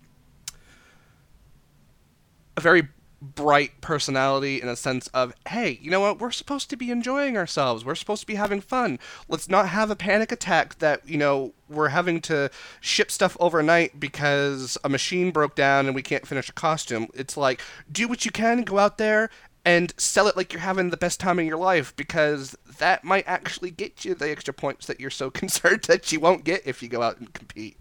a 2.58 2.62
very 2.62 2.88
bright 3.24 3.80
personality 3.80 4.62
in 4.62 4.68
a 4.68 4.76
sense 4.76 5.08
of, 5.08 5.34
hey, 5.48 5.80
you 5.82 5.90
know 5.90 6.02
what? 6.02 6.20
We're 6.20 6.32
supposed 6.32 6.70
to 6.70 6.76
be 6.76 6.92
enjoying 6.92 7.38
ourselves. 7.38 7.86
We're 7.86 7.96
supposed 7.96 8.22
to 8.22 8.28
be 8.28 8.36
having 8.36 8.60
fun. 8.60 9.00
Let's 9.30 9.50
not 9.50 9.70
have 9.70 9.90
a 9.90 9.96
panic 9.96 10.32
attack 10.32 10.80
that, 10.80 11.08
you 11.08 11.18
know, 11.18 11.54
we're 11.70 11.90
having 11.90 12.20
to 12.22 12.52
ship 12.82 13.10
stuff 13.10 13.38
overnight 13.40 14.00
because 14.00 14.78
a 14.84 14.90
machine 14.90 15.32
broke 15.32 15.56
down 15.56 15.86
and 15.86 15.96
we 15.96 16.02
can't 16.02 16.28
finish 16.28 16.50
a 16.50 16.54
costume. 16.54 17.08
It's 17.14 17.38
like, 17.38 17.62
do 17.90 18.08
what 18.08 18.26
you 18.26 18.32
can, 18.32 18.64
go 18.64 18.78
out 18.78 18.98
there 18.98 19.30
and 19.66 19.94
sell 19.98 20.28
it 20.28 20.36
like 20.36 20.52
you're 20.52 20.62
having 20.62 20.90
the 20.90 20.98
best 20.98 21.22
time 21.22 21.40
in 21.40 21.46
your 21.46 21.58
life 21.58 21.96
because 21.96 22.58
that 22.80 23.06
might 23.06 23.24
actually 23.26 23.72
get 23.72 24.04
you 24.04 24.14
the 24.14 24.30
extra 24.30 24.54
points 24.54 24.88
that 24.88 25.00
you're 25.00 25.10
so 25.10 25.30
concerned 25.32 25.84
that 25.84 26.12
you 26.12 26.20
won't 26.20 26.44
get 26.44 26.62
if 26.66 26.84
you 26.84 26.90
go 26.90 27.02
out 27.02 27.20
and 27.20 27.34
compete. 27.34 27.78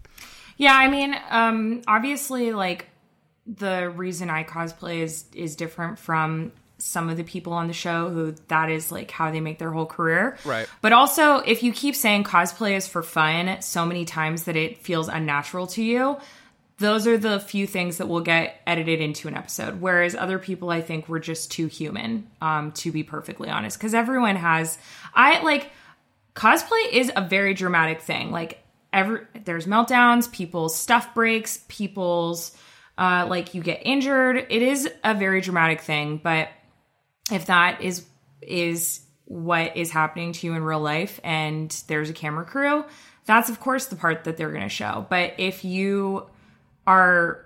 Yeah, 0.55 0.75
I 0.75 0.87
mean, 0.87 1.15
um, 1.29 1.81
obviously, 1.87 2.53
like 2.53 2.87
the 3.45 3.89
reason 3.89 4.29
I 4.29 4.43
cosplay 4.43 4.99
is 4.99 5.25
is 5.33 5.55
different 5.55 5.99
from 5.99 6.51
some 6.77 7.09
of 7.09 7.17
the 7.17 7.23
people 7.23 7.53
on 7.53 7.67
the 7.67 7.73
show 7.73 8.09
who 8.09 8.35
that 8.49 8.69
is 8.69 8.91
like 8.91 9.09
how 9.09 9.31
they 9.31 9.39
make 9.39 9.57
their 9.57 9.71
whole 9.71 9.85
career. 9.85 10.37
Right. 10.43 10.67
But 10.81 10.91
also, 10.91 11.37
if 11.37 11.63
you 11.63 11.71
keep 11.71 11.95
saying 11.95 12.25
cosplay 12.25 12.75
is 12.75 12.87
for 12.87 13.03
fun 13.03 13.61
so 13.61 13.85
many 13.85 14.05
times 14.05 14.43
that 14.43 14.55
it 14.55 14.79
feels 14.79 15.07
unnatural 15.07 15.67
to 15.67 15.83
you, 15.83 16.17
those 16.79 17.07
are 17.07 17.17
the 17.17 17.39
few 17.39 17.67
things 17.67 17.97
that 17.97 18.07
will 18.07 18.21
get 18.21 18.61
edited 18.67 18.99
into 18.99 19.27
an 19.27 19.35
episode. 19.35 19.79
Whereas 19.79 20.15
other 20.15 20.39
people, 20.39 20.69
I 20.69 20.81
think, 20.81 21.07
were 21.07 21.19
just 21.19 21.51
too 21.51 21.67
human, 21.67 22.27
um, 22.41 22.71
to 22.73 22.91
be 22.91 23.03
perfectly 23.03 23.49
honest. 23.49 23.77
Because 23.77 23.93
everyone 23.93 24.35
has, 24.35 24.77
I 25.13 25.41
like, 25.43 25.71
cosplay 26.35 26.91
is 26.91 27.11
a 27.15 27.21
very 27.21 27.53
dramatic 27.53 28.01
thing. 28.01 28.31
Like, 28.31 28.61
every 28.91 29.21
there's 29.45 29.67
meltdowns, 29.67 30.29
people's 30.31 30.75
stuff 30.75 31.13
breaks, 31.13 31.63
people's 31.67 32.57
uh, 32.97 33.25
like 33.29 33.53
you 33.53 33.61
get 33.61 33.81
injured. 33.85 34.45
It 34.49 34.61
is 34.61 34.89
a 35.03 35.13
very 35.13 35.41
dramatic 35.41 35.81
thing, 35.81 36.19
but 36.23 36.49
if 37.31 37.47
that 37.47 37.81
is 37.81 38.05
is 38.41 39.01
what 39.25 39.77
is 39.77 39.91
happening 39.91 40.33
to 40.33 40.47
you 40.47 40.53
in 40.53 40.63
real 40.63 40.81
life 40.81 41.19
and 41.23 41.71
there's 41.87 42.09
a 42.09 42.13
camera 42.13 42.45
crew, 42.45 42.83
that's 43.25 43.49
of 43.49 43.59
course 43.59 43.85
the 43.85 43.95
part 43.95 44.25
that 44.25 44.37
they're 44.37 44.51
going 44.51 44.63
to 44.63 44.69
show. 44.69 45.05
But 45.09 45.33
if 45.37 45.63
you 45.63 46.27
are 46.85 47.45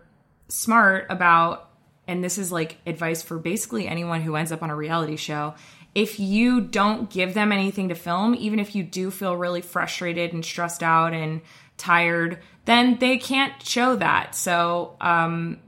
smart 0.50 1.06
about 1.10 1.70
and 2.08 2.24
this 2.24 2.38
is 2.38 2.52
like 2.52 2.78
advice 2.86 3.22
for 3.22 3.38
basically 3.38 3.88
anyone 3.88 4.22
who 4.22 4.36
ends 4.36 4.52
up 4.52 4.64
on 4.64 4.70
a 4.70 4.76
reality 4.76 5.18
show, 5.18 5.54
if 5.94 6.20
you 6.20 6.62
don't 6.62 7.10
give 7.10 7.34
them 7.34 7.52
anything 7.52 7.90
to 7.90 7.96
film, 7.96 8.36
even 8.36 8.60
if 8.60 8.76
you 8.76 8.84
do 8.84 9.12
feel 9.12 9.36
really 9.36 9.62
frustrated 9.62 10.34
and 10.34 10.44
stressed 10.44 10.84
out 10.84 11.14
and 11.14 11.42
tired, 11.78 12.40
then 12.66 12.98
they 13.00 13.18
can't 13.18 13.54
show 13.64 13.96
that. 13.96 14.36
So 14.36 14.96
um, 15.00 15.60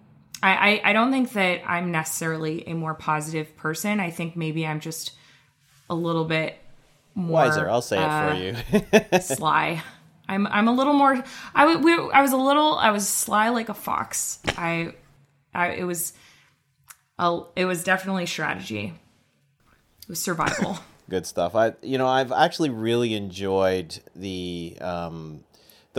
I, 0.42 0.82
I, 0.84 0.90
I 0.90 0.94
don't 0.94 1.12
think 1.12 1.32
that 1.34 1.62
I'm 1.70 1.92
necessarily 1.92 2.68
a 2.68 2.74
more 2.74 2.94
positive 2.94 3.56
person. 3.56 4.00
I 4.00 4.10
think 4.10 4.36
maybe 4.36 4.66
I'm 4.66 4.80
just 4.80 5.12
a 5.90 5.96
little 5.96 6.26
bit 6.26 6.58
more 7.16 7.34
wiser. 7.34 7.70
I'll 7.70 7.82
say 7.82 7.98
uh, 7.98 8.34
it 8.34 8.56
for 8.92 9.16
you. 9.16 9.20
sly. 9.22 9.84
I'm 10.28 10.46
I'm 10.48 10.68
a 10.68 10.72
little 10.72 10.94
more. 10.94 11.24
I 11.56 11.76
we, 11.76 11.94
I 11.94 12.22
was 12.22 12.32
a 12.32 12.38
little. 12.38 12.76
I 12.76 12.92
was 12.92 13.08
sly 13.08 13.50
like 13.50 13.70
a 13.70 13.74
fox. 13.74 14.40
I, 14.50 14.94
I 15.54 15.70
it 15.70 15.86
was, 15.86 16.14
a, 17.18 17.42
it 17.56 17.66
was 17.66 17.84
definitely 17.84 18.28
strategy. 18.28 18.94
It 20.04 20.10
was 20.10 20.22
survival. 20.22 20.78
Good 21.10 21.26
stuff. 21.26 21.56
I 21.56 21.74
you 21.82 21.98
know 21.98 22.08
I've 22.08 22.32
actually 22.32 22.70
really 22.70 23.16
enjoyed 23.16 24.00
the 24.16 24.78
um, 24.80 25.44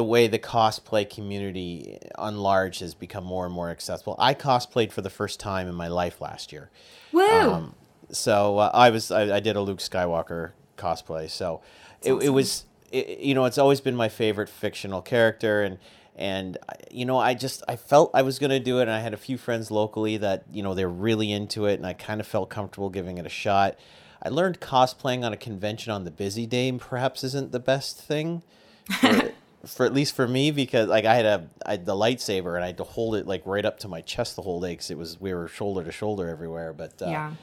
the 0.00 0.04
way 0.04 0.26
the 0.26 0.38
cosplay 0.38 1.08
community 1.08 1.98
on 2.14 2.38
large 2.38 2.78
has 2.78 2.94
become 2.94 3.22
more 3.22 3.44
and 3.44 3.54
more 3.54 3.68
accessible. 3.68 4.16
I 4.18 4.32
cosplayed 4.32 4.92
for 4.92 5.02
the 5.02 5.10
first 5.10 5.38
time 5.38 5.68
in 5.68 5.74
my 5.74 5.88
life 5.88 6.22
last 6.22 6.52
year. 6.52 6.70
Woo! 7.12 7.28
Um, 7.28 7.74
so 8.10 8.56
uh, 8.56 8.70
I 8.72 8.88
was 8.88 9.10
I, 9.10 9.36
I, 9.36 9.40
did 9.40 9.56
a 9.56 9.60
Luke 9.60 9.80
Skywalker 9.80 10.52
cosplay. 10.78 11.28
So 11.28 11.60
it, 12.02 12.12
awesome. 12.12 12.26
it, 12.26 12.30
was 12.30 12.64
it, 12.90 13.18
you 13.18 13.34
know 13.34 13.44
it's 13.44 13.58
always 13.58 13.82
been 13.82 13.94
my 13.94 14.08
favorite 14.08 14.48
fictional 14.48 15.02
character 15.02 15.62
and 15.62 15.76
and 16.16 16.56
you 16.90 17.04
know 17.04 17.18
I 17.18 17.34
just 17.34 17.62
I 17.68 17.76
felt 17.76 18.10
I 18.14 18.22
was 18.22 18.38
going 18.38 18.48
to 18.48 18.58
do 18.58 18.78
it 18.78 18.84
and 18.84 18.92
I 18.92 19.00
had 19.00 19.12
a 19.12 19.18
few 19.18 19.36
friends 19.36 19.70
locally 19.70 20.16
that 20.16 20.44
you 20.50 20.62
know 20.62 20.72
they're 20.72 20.88
really 20.88 21.30
into 21.30 21.66
it 21.66 21.74
and 21.74 21.86
I 21.86 21.92
kind 21.92 22.22
of 22.22 22.26
felt 22.26 22.48
comfortable 22.48 22.88
giving 22.88 23.18
it 23.18 23.26
a 23.26 23.28
shot. 23.44 23.78
I 24.22 24.30
learned 24.30 24.60
cosplaying 24.60 25.26
on 25.26 25.34
a 25.34 25.36
convention 25.36 25.92
on 25.92 26.04
the 26.04 26.10
busy 26.10 26.46
day 26.46 26.72
perhaps 26.72 27.22
isn't 27.22 27.52
the 27.52 27.60
best 27.60 28.00
thing. 28.00 28.42
For, 28.98 29.34
for 29.66 29.84
at 29.84 29.92
least 29.92 30.14
for 30.14 30.26
me 30.26 30.50
because 30.50 30.88
like 30.88 31.04
I 31.04 31.14
had 31.14 31.26
a 31.26 31.48
I 31.66 31.72
had 31.72 31.86
the 31.86 31.94
lightsaber 31.94 32.54
and 32.54 32.64
I 32.64 32.68
had 32.68 32.78
to 32.78 32.84
hold 32.84 33.14
it 33.16 33.26
like 33.26 33.42
right 33.44 33.64
up 33.64 33.78
to 33.80 33.88
my 33.88 34.00
chest 34.00 34.36
the 34.36 34.42
whole 34.42 34.60
day 34.60 34.72
because 34.72 34.90
it 34.90 34.98
was 34.98 35.20
we 35.20 35.34
were 35.34 35.48
shoulder 35.48 35.84
to 35.84 35.92
shoulder 35.92 36.28
everywhere. 36.28 36.72
But 36.72 37.00
uh, 37.02 37.06
yeah. 37.06 37.34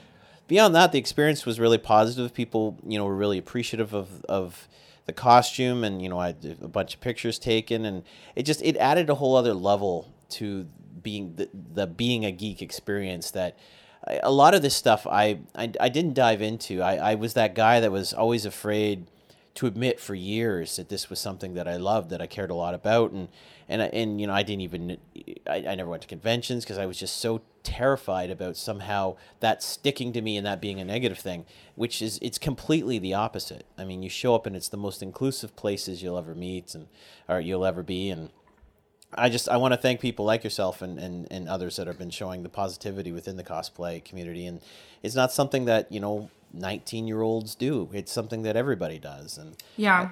beyond 0.47 0.74
that, 0.76 0.91
the 0.91 0.99
experience 0.99 1.45
was 1.45 1.59
really 1.59 1.78
positive. 1.78 2.34
People 2.34 2.78
you 2.86 2.97
know 2.97 3.05
were 3.05 3.15
really 3.15 3.38
appreciative 3.38 3.93
of 3.93 4.26
of 4.26 4.68
the 5.05 5.13
costume 5.13 5.84
and 5.84 6.01
you 6.01 6.09
know 6.09 6.20
I 6.20 6.28
had 6.28 6.57
a 6.61 6.68
bunch 6.68 6.95
of 6.95 7.01
pictures 7.01 7.39
taken 7.39 7.86
and 7.86 8.03
it 8.36 8.43
just 8.43 8.61
it 8.61 8.76
added 8.78 9.09
a 9.09 9.15
whole 9.15 9.36
other 9.36 9.53
level 9.53 10.13
to 10.30 10.68
being 11.01 11.36
the, 11.36 11.49
the 11.74 11.88
being 11.88 12.26
a 12.26 12.32
geek 12.32 12.61
experience 12.61 13.32
that 13.32 13.57
a 14.24 14.32
lot 14.32 14.53
of 14.53 14.61
this 14.61 14.76
stuff 14.76 15.05
I, 15.07 15.39
I, 15.55 15.72
I 15.80 15.89
didn't 15.89 16.13
dive 16.13 16.41
into. 16.41 16.82
I, 16.82 17.11
I 17.11 17.15
was 17.15 17.34
that 17.34 17.55
guy 17.55 17.80
that 17.80 17.91
was 17.91 18.13
always 18.13 18.45
afraid 18.45 19.07
to 19.58 19.66
admit 19.66 19.99
for 19.99 20.14
years 20.14 20.76
that 20.76 20.88
this 20.88 21.10
was 21.10 21.20
something 21.20 21.55
that 21.55 21.68
I 21.68 21.78
loved, 21.78 22.12
that 22.12 22.22
I 22.22 22.28
cared 22.28 22.51
a 22.51 22.53
lot 22.53 22.76
about, 22.76 23.10
and 23.10 23.28
and 23.68 23.82
and 23.82 24.22
you 24.22 24.28
know 24.28 24.34
I 24.34 24.43
didn't 24.43 24.62
even 24.62 24.97
I, 25.49 25.66
I 25.68 25.74
never 25.74 25.89
went 25.89 26.03
to 26.03 26.08
conventions 26.08 26.64
because 26.64 26.78
I 26.78 26.86
was 26.86 26.99
just 26.99 27.18
so 27.18 27.41
terrified 27.64 28.30
about 28.30 28.55
somehow 28.55 29.16
that 29.39 29.64
sticking 29.64 30.14
to 30.14 30.22
me 30.22 30.38
and 30.38 30.45
that 30.45 30.62
being 30.62 30.80
a 30.80 30.86
negative 30.86 31.18
thing, 31.18 31.43
which 31.74 32.03
is 32.03 32.20
it's 32.22 32.38
completely 32.38 32.99
the 32.99 33.16
opposite. 33.16 33.66
I 33.80 33.84
mean, 33.84 34.03
you 34.03 34.10
show 34.10 34.36
up 34.36 34.45
and 34.45 34.55
it's 34.55 34.70
the 34.70 34.78
most 34.78 35.01
inclusive 35.01 35.55
places 35.55 36.03
you'll 36.03 36.20
ever 36.20 36.36
meet 36.36 36.76
and 36.76 36.88
or 37.28 37.39
you'll 37.39 37.66
ever 37.66 37.82
be, 37.82 38.12
and 38.12 38.30
I 39.12 39.28
just 39.30 39.49
I 39.49 39.58
want 39.58 39.74
to 39.74 39.78
thank 39.80 39.99
people 40.01 40.24
like 40.24 40.43
yourself 40.43 40.84
and, 40.84 40.99
and, 40.99 41.28
and 41.32 41.49
others 41.49 41.78
that 41.78 41.88
have 41.88 41.97
been 41.97 42.12
showing 42.12 42.43
the 42.43 42.49
positivity 42.49 43.12
within 43.12 43.38
the 43.38 43.43
cosplay 43.43 44.05
community, 44.05 44.45
and 44.45 44.62
it's 45.01 45.16
not 45.16 45.32
something 45.32 45.66
that 45.66 45.91
you 45.91 45.99
know 45.99 46.30
19 46.58 47.08
year 47.08 47.22
olds 47.22 47.55
do. 47.55 47.89
It's 47.93 48.12
something 48.12 48.41
that 48.43 48.55
everybody 48.55 48.99
does, 48.99 49.38
and 49.38 49.55
Yeah. 49.76 50.12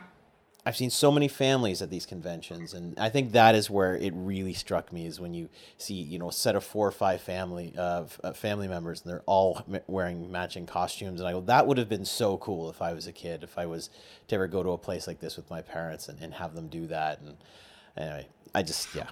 I've 0.67 0.75
seen 0.75 0.89
so 0.89 1.11
many 1.11 1.27
families 1.27 1.83
at 1.83 1.91
these 1.91 2.07
conventions, 2.07 2.73
and 2.73 2.97
I 2.99 3.09
think 3.09 3.33
that 3.33 3.53
is 3.53 3.69
where 3.69 3.95
it 3.95 4.13
really 4.15 4.53
struck 4.53 4.91
me 4.91 5.05
is 5.05 5.19
when 5.19 5.35
you 5.35 5.47
see, 5.77 5.93
you 5.93 6.17
know, 6.17 6.29
a 6.29 6.33
set 6.33 6.55
of 6.55 6.63
four 6.63 6.87
or 6.87 6.91
five 6.91 7.21
family 7.21 7.75
uh, 7.77 8.05
family 8.33 8.67
members, 8.67 9.03
and 9.03 9.11
they're 9.11 9.21
all 9.27 9.61
m- 9.71 9.81
wearing 9.85 10.31
matching 10.31 10.65
costumes, 10.65 11.19
and 11.19 11.29
I 11.29 11.33
go, 11.33 11.41
that 11.41 11.67
would 11.67 11.77
have 11.77 11.87
been 11.87 12.03
so 12.05 12.37
cool 12.37 12.71
if 12.71 12.81
I 12.81 12.93
was 12.93 13.05
a 13.05 13.11
kid, 13.11 13.43
if 13.43 13.59
I 13.59 13.67
was 13.67 13.91
to 14.27 14.35
ever 14.35 14.47
go 14.47 14.63
to 14.63 14.69
a 14.71 14.77
place 14.79 15.05
like 15.05 15.19
this 15.19 15.37
with 15.37 15.47
my 15.51 15.61
parents 15.61 16.09
and, 16.09 16.19
and 16.19 16.33
have 16.33 16.55
them 16.55 16.67
do 16.67 16.87
that, 16.87 17.21
and 17.21 17.37
anyway, 17.95 18.27
I 18.55 18.63
just 18.63 18.95
yeah, 18.95 19.09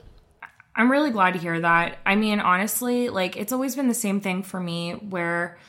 I'm 0.76 0.90
really 0.90 1.12
glad 1.12 1.34
to 1.34 1.40
hear 1.40 1.60
that. 1.60 2.00
I 2.04 2.16
mean, 2.16 2.40
honestly, 2.40 3.10
like 3.10 3.38
it's 3.38 3.54
always 3.54 3.76
been 3.76 3.88
the 3.88 3.94
same 3.94 4.22
thing 4.22 4.42
for 4.42 4.60
me 4.60 4.94
where 4.94 5.60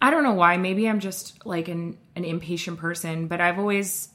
I 0.00 0.10
don't 0.10 0.22
know 0.22 0.34
why, 0.34 0.56
maybe 0.56 0.88
I'm 0.88 1.00
just 1.00 1.44
like 1.46 1.68
an 1.68 1.98
an 2.14 2.24
impatient 2.24 2.78
person, 2.78 3.26
but 3.26 3.40
I've 3.40 3.58
always 3.58 4.08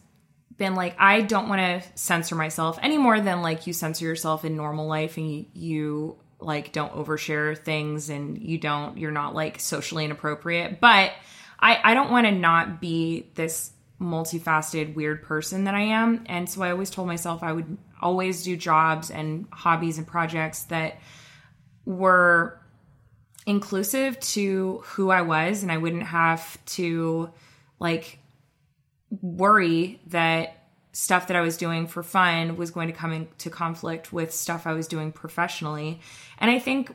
been 0.57 0.75
like 0.75 0.95
I 0.99 1.21
don't 1.21 1.49
want 1.49 1.61
to 1.61 1.89
censor 1.97 2.35
myself 2.35 2.77
any 2.81 2.97
more 2.97 3.19
than 3.19 3.41
like 3.41 3.65
you 3.65 3.73
censor 3.73 4.05
yourself 4.05 4.45
in 4.45 4.55
normal 4.55 4.87
life 4.87 5.17
and 5.17 5.45
you, 5.53 6.17
like 6.41 6.71
don't 6.71 6.93
overshare 6.93 7.57
things 7.57 8.09
and 8.09 8.37
you 8.37 8.57
don't 8.57 8.97
you're 8.97 9.11
not 9.11 9.35
like 9.35 9.59
socially 9.59 10.05
inappropriate. 10.05 10.79
But 10.79 11.11
I 11.59 11.79
I 11.83 11.93
don't 11.93 12.11
want 12.11 12.27
to 12.27 12.31
not 12.31 12.79
be 12.79 13.29
this 13.35 13.71
multifaceted 13.99 14.95
weird 14.95 15.23
person 15.23 15.65
that 15.65 15.75
I 15.75 15.81
am. 15.81 16.23
And 16.27 16.49
so 16.49 16.61
I 16.61 16.71
always 16.71 16.89
told 16.89 17.07
myself 17.07 17.43
I 17.43 17.51
would 17.51 17.77
always 18.01 18.43
do 18.43 18.55
jobs 18.55 19.11
and 19.11 19.47
hobbies 19.51 19.97
and 19.97 20.07
projects 20.07 20.63
that 20.65 20.99
were 21.85 22.58
inclusive 23.49 24.19
to 24.19 24.83
who 24.85 25.09
I 25.09 25.23
was 25.23 25.63
and 25.63 25.71
I 25.71 25.77
wouldn't 25.77 26.03
have 26.03 26.63
to 26.77 27.31
like 27.79 28.19
worry 29.09 29.99
that 30.07 30.67
stuff 30.91 31.27
that 31.27 31.35
I 31.35 31.41
was 31.41 31.57
doing 31.57 31.87
for 31.87 32.03
fun 32.03 32.57
was 32.57 32.69
going 32.69 32.89
to 32.89 32.93
come 32.93 33.11
into 33.11 33.49
conflict 33.49 34.13
with 34.13 34.31
stuff 34.31 34.67
I 34.67 34.73
was 34.73 34.87
doing 34.87 35.11
professionally. 35.11 35.99
And 36.37 36.51
I 36.51 36.59
think 36.59 36.93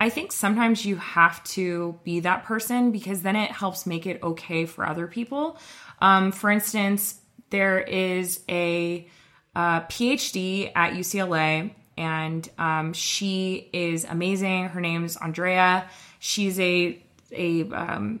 I 0.00 0.08
think 0.08 0.30
sometimes 0.30 0.86
you 0.86 0.94
have 0.98 1.42
to 1.44 1.98
be 2.04 2.20
that 2.20 2.44
person 2.44 2.92
because 2.92 3.22
then 3.22 3.34
it 3.34 3.50
helps 3.50 3.84
make 3.84 4.06
it 4.06 4.22
okay 4.22 4.66
for 4.66 4.86
other 4.86 5.08
people. 5.08 5.58
Um, 6.00 6.30
for 6.30 6.48
instance, 6.48 7.20
there 7.50 7.80
is 7.80 8.38
a, 8.48 9.08
uh 9.56 9.80
PhD 9.80 10.70
at 10.76 10.92
UCLA, 10.92 11.72
and 11.98 12.48
um, 12.58 12.92
she 12.92 13.68
is 13.72 14.04
amazing. 14.04 14.68
Her 14.68 14.80
name's 14.80 15.16
Andrea. 15.16 15.90
She's 16.20 16.58
a 16.60 17.02
a 17.32 17.64
um, 17.72 18.20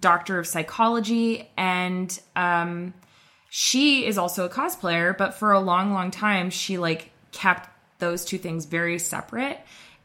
doctor 0.00 0.38
of 0.38 0.46
psychology, 0.46 1.48
and 1.58 2.18
um, 2.34 2.94
she 3.50 4.06
is 4.06 4.16
also 4.16 4.46
a 4.46 4.48
cosplayer. 4.48 5.16
But 5.16 5.34
for 5.34 5.52
a 5.52 5.60
long, 5.60 5.92
long 5.92 6.10
time, 6.10 6.48
she 6.48 6.78
like 6.78 7.10
kept 7.32 7.68
those 7.98 8.24
two 8.24 8.38
things 8.38 8.64
very 8.64 8.98
separate. 8.98 9.60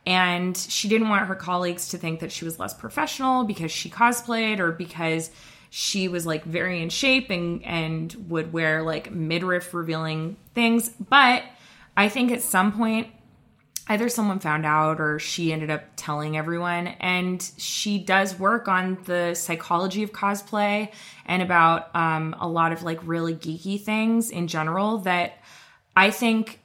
And 0.05 0.55
she 0.55 0.87
didn't 0.89 1.09
want 1.09 1.25
her 1.27 1.35
colleagues 1.35 1.89
to 1.89 1.97
think 1.97 2.19
that 2.19 2.31
she 2.31 2.45
was 2.45 2.59
less 2.59 2.73
professional 2.73 3.45
because 3.45 3.71
she 3.71 3.89
cosplayed 3.89 4.59
or 4.59 4.71
because 4.71 5.31
she 5.71 6.07
was 6.07 6.25
like 6.25 6.43
very 6.43 6.81
in 6.81 6.89
shape 6.89 7.29
and 7.29 7.63
and 7.63 8.13
would 8.29 8.53
wear 8.53 8.83
like 8.83 9.11
midriff 9.11 9.73
revealing 9.73 10.37
things 10.53 10.89
but 11.09 11.43
i 11.97 12.09
think 12.09 12.31
at 12.31 12.41
some 12.41 12.71
point 12.71 13.07
either 13.87 14.09
someone 14.09 14.39
found 14.39 14.65
out 14.65 14.99
or 14.99 15.19
she 15.19 15.53
ended 15.53 15.69
up 15.69 15.83
telling 15.95 16.35
everyone. 16.37 16.87
And 16.87 17.41
she 17.57 17.99
does 17.99 18.37
work 18.39 18.67
on 18.67 18.97
the 19.05 19.35
psychology 19.35 20.03
of 20.03 20.11
cosplay 20.11 20.91
and 21.25 21.41
about 21.41 21.95
um, 21.95 22.35
a 22.39 22.47
lot 22.47 22.71
of 22.71 22.83
like 22.83 22.99
really 23.03 23.35
geeky 23.35 23.79
things 23.79 24.31
in 24.31 24.47
general 24.47 24.99
that 24.99 25.37
i 25.95 26.11
think 26.11 26.59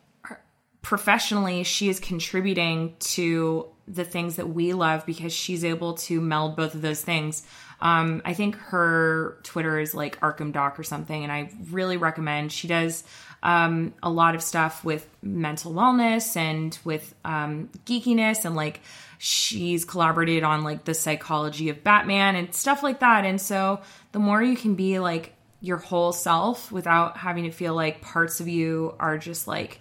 professionally 0.82 1.62
she 1.62 1.88
is 1.88 2.00
contributing 2.00 2.96
to 2.98 3.66
the 3.86 4.04
things 4.04 4.36
that 4.36 4.48
we 4.48 4.72
love 4.72 5.04
because 5.06 5.32
she's 5.32 5.64
able 5.64 5.94
to 5.94 6.20
meld 6.20 6.56
both 6.56 6.74
of 6.74 6.82
those 6.82 7.02
things 7.02 7.46
um, 7.80 8.22
I 8.24 8.34
think 8.34 8.56
her 8.56 9.38
Twitter 9.42 9.78
is 9.78 9.94
like 9.94 10.20
Arkham 10.20 10.52
Doc 10.52 10.78
or 10.78 10.82
something, 10.82 11.22
and 11.22 11.32
I 11.32 11.50
really 11.70 11.96
recommend. 11.96 12.52
She 12.52 12.68
does 12.68 13.04
um, 13.42 13.94
a 14.02 14.10
lot 14.10 14.34
of 14.34 14.42
stuff 14.42 14.84
with 14.84 15.08
mental 15.22 15.72
wellness 15.72 16.36
and 16.36 16.78
with 16.84 17.14
um, 17.24 17.70
geekiness, 17.86 18.44
and 18.44 18.54
like 18.54 18.80
she's 19.18 19.84
collaborated 19.84 20.42
on 20.42 20.62
like 20.62 20.84
the 20.84 20.94
psychology 20.94 21.68
of 21.68 21.84
Batman 21.84 22.36
and 22.36 22.54
stuff 22.54 22.82
like 22.82 23.00
that. 23.00 23.24
And 23.24 23.40
so 23.40 23.80
the 24.12 24.18
more 24.18 24.42
you 24.42 24.56
can 24.56 24.74
be 24.74 24.98
like 24.98 25.34
your 25.60 25.76
whole 25.76 26.12
self 26.12 26.72
without 26.72 27.18
having 27.18 27.44
to 27.44 27.50
feel 27.50 27.74
like 27.74 28.00
parts 28.00 28.40
of 28.40 28.48
you 28.48 28.94
are 28.98 29.18
just 29.18 29.46
like 29.46 29.80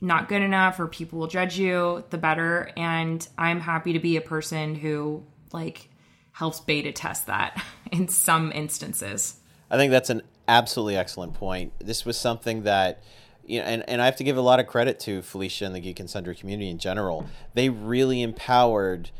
not 0.00 0.28
good 0.28 0.42
enough 0.42 0.80
or 0.80 0.88
people 0.88 1.20
will 1.20 1.28
judge 1.28 1.56
you, 1.56 2.04
the 2.10 2.18
better. 2.18 2.70
And 2.76 3.26
I'm 3.38 3.60
happy 3.60 3.92
to 3.92 4.00
be 4.00 4.16
a 4.16 4.20
person 4.20 4.74
who 4.74 5.22
like 5.52 5.88
helps 6.34 6.60
beta 6.60 6.92
test 6.92 7.26
that 7.26 7.64
in 7.92 8.08
some 8.08 8.52
instances. 8.52 9.36
I 9.70 9.76
think 9.76 9.90
that's 9.90 10.10
an 10.10 10.22
absolutely 10.46 10.96
excellent 10.96 11.34
point. 11.34 11.72
This 11.78 12.04
was 12.04 12.16
something 12.16 12.62
that 12.64 13.02
you 13.46 13.60
know, 13.60 13.66
and, 13.66 13.88
and 13.88 14.00
I 14.00 14.06
have 14.06 14.16
to 14.16 14.24
give 14.24 14.36
a 14.36 14.42
lot 14.42 14.58
of 14.58 14.66
credit 14.66 14.98
to 15.00 15.20
Felicia 15.20 15.66
and 15.66 15.74
the 15.74 15.80
Geek 15.80 16.00
and 16.00 16.08
Sundry 16.08 16.34
community 16.34 16.70
in 16.70 16.78
general. 16.78 17.26
They 17.52 17.68
really 17.68 18.22
empowered 18.22 19.10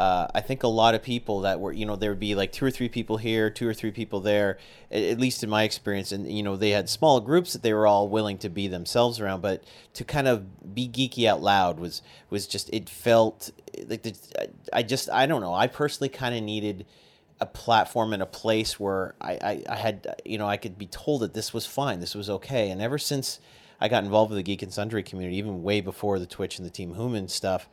uh, 0.00 0.26
I 0.34 0.40
think 0.40 0.62
a 0.62 0.68
lot 0.68 0.94
of 0.94 1.02
people 1.02 1.42
that 1.42 1.60
were, 1.60 1.72
you 1.72 1.84
know, 1.84 1.94
there 1.94 2.10
would 2.10 2.18
be 2.18 2.34
like 2.34 2.52
two 2.52 2.64
or 2.64 2.70
three 2.70 2.88
people 2.88 3.18
here, 3.18 3.50
two 3.50 3.68
or 3.68 3.74
three 3.74 3.90
people 3.90 4.20
there, 4.20 4.56
at, 4.90 5.02
at, 5.02 5.20
least 5.20 5.44
in 5.44 5.50
my 5.50 5.64
experience. 5.64 6.10
And, 6.10 6.26
you 6.32 6.42
know, 6.42 6.56
they 6.56 6.70
had 6.70 6.88
small 6.88 7.20
groups 7.20 7.52
that 7.52 7.62
they 7.62 7.74
were 7.74 7.86
all 7.86 8.08
willing 8.08 8.38
to 8.38 8.48
be 8.48 8.66
themselves 8.66 9.20
around, 9.20 9.42
but 9.42 9.62
to 9.92 10.02
kind 10.02 10.26
of 10.26 10.74
be 10.74 10.88
geeky 10.88 11.26
out 11.26 11.42
loud 11.42 11.78
was, 11.78 12.00
was 12.30 12.46
just, 12.46 12.72
it 12.72 12.88
felt 12.88 13.50
like, 13.88 14.02
the, 14.02 14.16
I 14.72 14.82
just, 14.84 15.10
I 15.10 15.26
don't 15.26 15.42
know. 15.42 15.52
I 15.52 15.66
personally 15.66 16.08
kind 16.08 16.34
of 16.34 16.42
needed 16.42 16.86
a 17.38 17.44
platform 17.44 18.14
and 18.14 18.22
a 18.22 18.26
place 18.26 18.80
where 18.80 19.14
I, 19.20 19.32
I, 19.32 19.64
I 19.68 19.76
had, 19.76 20.16
you 20.24 20.38
know, 20.38 20.46
I 20.46 20.56
could 20.56 20.78
be 20.78 20.86
told 20.86 21.20
that 21.20 21.34
this 21.34 21.52
was 21.52 21.66
fine, 21.66 22.00
this 22.00 22.14
was 22.14 22.30
okay. 22.30 22.70
And 22.70 22.80
ever 22.80 22.96
since 22.96 23.38
I 23.78 23.88
got 23.88 24.04
involved 24.04 24.30
with 24.30 24.38
the 24.38 24.42
Geek 24.44 24.62
and 24.62 24.72
Sundry 24.72 25.02
community, 25.02 25.36
even 25.36 25.62
way 25.62 25.82
before 25.82 26.18
the 26.18 26.24
Twitch 26.24 26.58
and 26.58 26.64
the 26.64 26.70
Team 26.70 26.94
Human 26.94 27.28
stuff, 27.28 27.68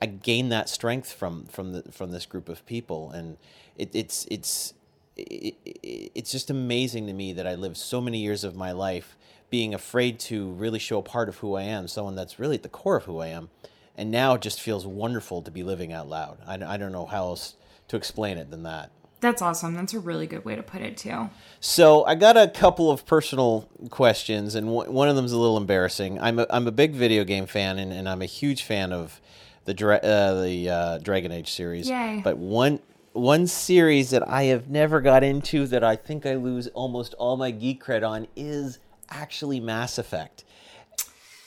I 0.00 0.06
gained 0.06 0.50
that 0.52 0.68
strength 0.68 1.12
from 1.12 1.44
from 1.46 1.72
the 1.72 1.82
from 1.92 2.10
this 2.10 2.26
group 2.26 2.48
of 2.48 2.64
people, 2.66 3.10
and 3.10 3.36
it, 3.76 3.90
it's 3.92 4.26
it's 4.30 4.74
it, 5.16 5.54
it, 5.64 6.12
it's 6.14 6.32
just 6.32 6.50
amazing 6.50 7.06
to 7.06 7.12
me 7.12 7.32
that 7.32 7.46
I 7.46 7.54
lived 7.54 7.76
so 7.76 8.00
many 8.00 8.18
years 8.18 8.44
of 8.44 8.56
my 8.56 8.72
life 8.72 9.16
being 9.50 9.74
afraid 9.74 10.18
to 10.20 10.50
really 10.52 10.78
show 10.78 10.98
a 10.98 11.02
part 11.02 11.28
of 11.28 11.38
who 11.38 11.54
I 11.54 11.62
am, 11.62 11.88
someone 11.88 12.14
that's 12.14 12.38
really 12.38 12.56
at 12.56 12.62
the 12.62 12.68
core 12.68 12.96
of 12.96 13.04
who 13.04 13.18
I 13.18 13.26
am, 13.28 13.50
and 13.96 14.10
now 14.10 14.34
it 14.34 14.40
just 14.40 14.60
feels 14.60 14.86
wonderful 14.86 15.42
to 15.42 15.50
be 15.50 15.62
living 15.62 15.92
out 15.92 16.08
loud. 16.08 16.38
I, 16.46 16.54
I 16.54 16.76
don't 16.76 16.92
know 16.92 17.06
how 17.06 17.24
else 17.24 17.56
to 17.88 17.96
explain 17.96 18.38
it 18.38 18.50
than 18.50 18.62
that. 18.62 18.90
That's 19.20 19.42
awesome. 19.42 19.74
That's 19.74 19.92
a 19.92 19.98
really 19.98 20.26
good 20.26 20.46
way 20.46 20.56
to 20.56 20.62
put 20.62 20.80
it 20.80 20.96
too. 20.96 21.28
So 21.60 22.04
I 22.06 22.14
got 22.14 22.38
a 22.38 22.48
couple 22.48 22.90
of 22.90 23.04
personal 23.04 23.68
questions, 23.90 24.54
and 24.54 24.70
one 24.70 25.08
of 25.08 25.16
them 25.16 25.26
is 25.26 25.32
a 25.32 25.38
little 25.38 25.58
embarrassing. 25.58 26.18
I'm 26.18 26.38
a, 26.38 26.46
I'm 26.48 26.66
a 26.66 26.72
big 26.72 26.94
video 26.94 27.24
game 27.24 27.46
fan, 27.46 27.78
and, 27.78 27.92
and 27.92 28.08
I'm 28.08 28.22
a 28.22 28.26
huge 28.26 28.62
fan 28.62 28.94
of 28.94 29.20
the 29.64 29.74
dra- 29.74 29.96
uh, 29.96 30.42
the 30.42 30.68
uh, 30.68 30.98
Dragon 30.98 31.32
Age 31.32 31.50
series. 31.50 31.88
Yay. 31.88 32.20
But 32.22 32.38
one 32.38 32.80
one 33.12 33.46
series 33.46 34.10
that 34.10 34.26
I 34.28 34.44
have 34.44 34.68
never 34.68 35.00
got 35.00 35.24
into 35.24 35.66
that 35.66 35.82
I 35.82 35.96
think 35.96 36.26
I 36.26 36.36
lose 36.36 36.68
almost 36.68 37.14
all 37.14 37.36
my 37.36 37.50
geek 37.50 37.82
cred 37.82 38.08
on 38.08 38.28
is 38.36 38.78
actually 39.08 39.60
Mass 39.60 39.98
Effect. 39.98 40.44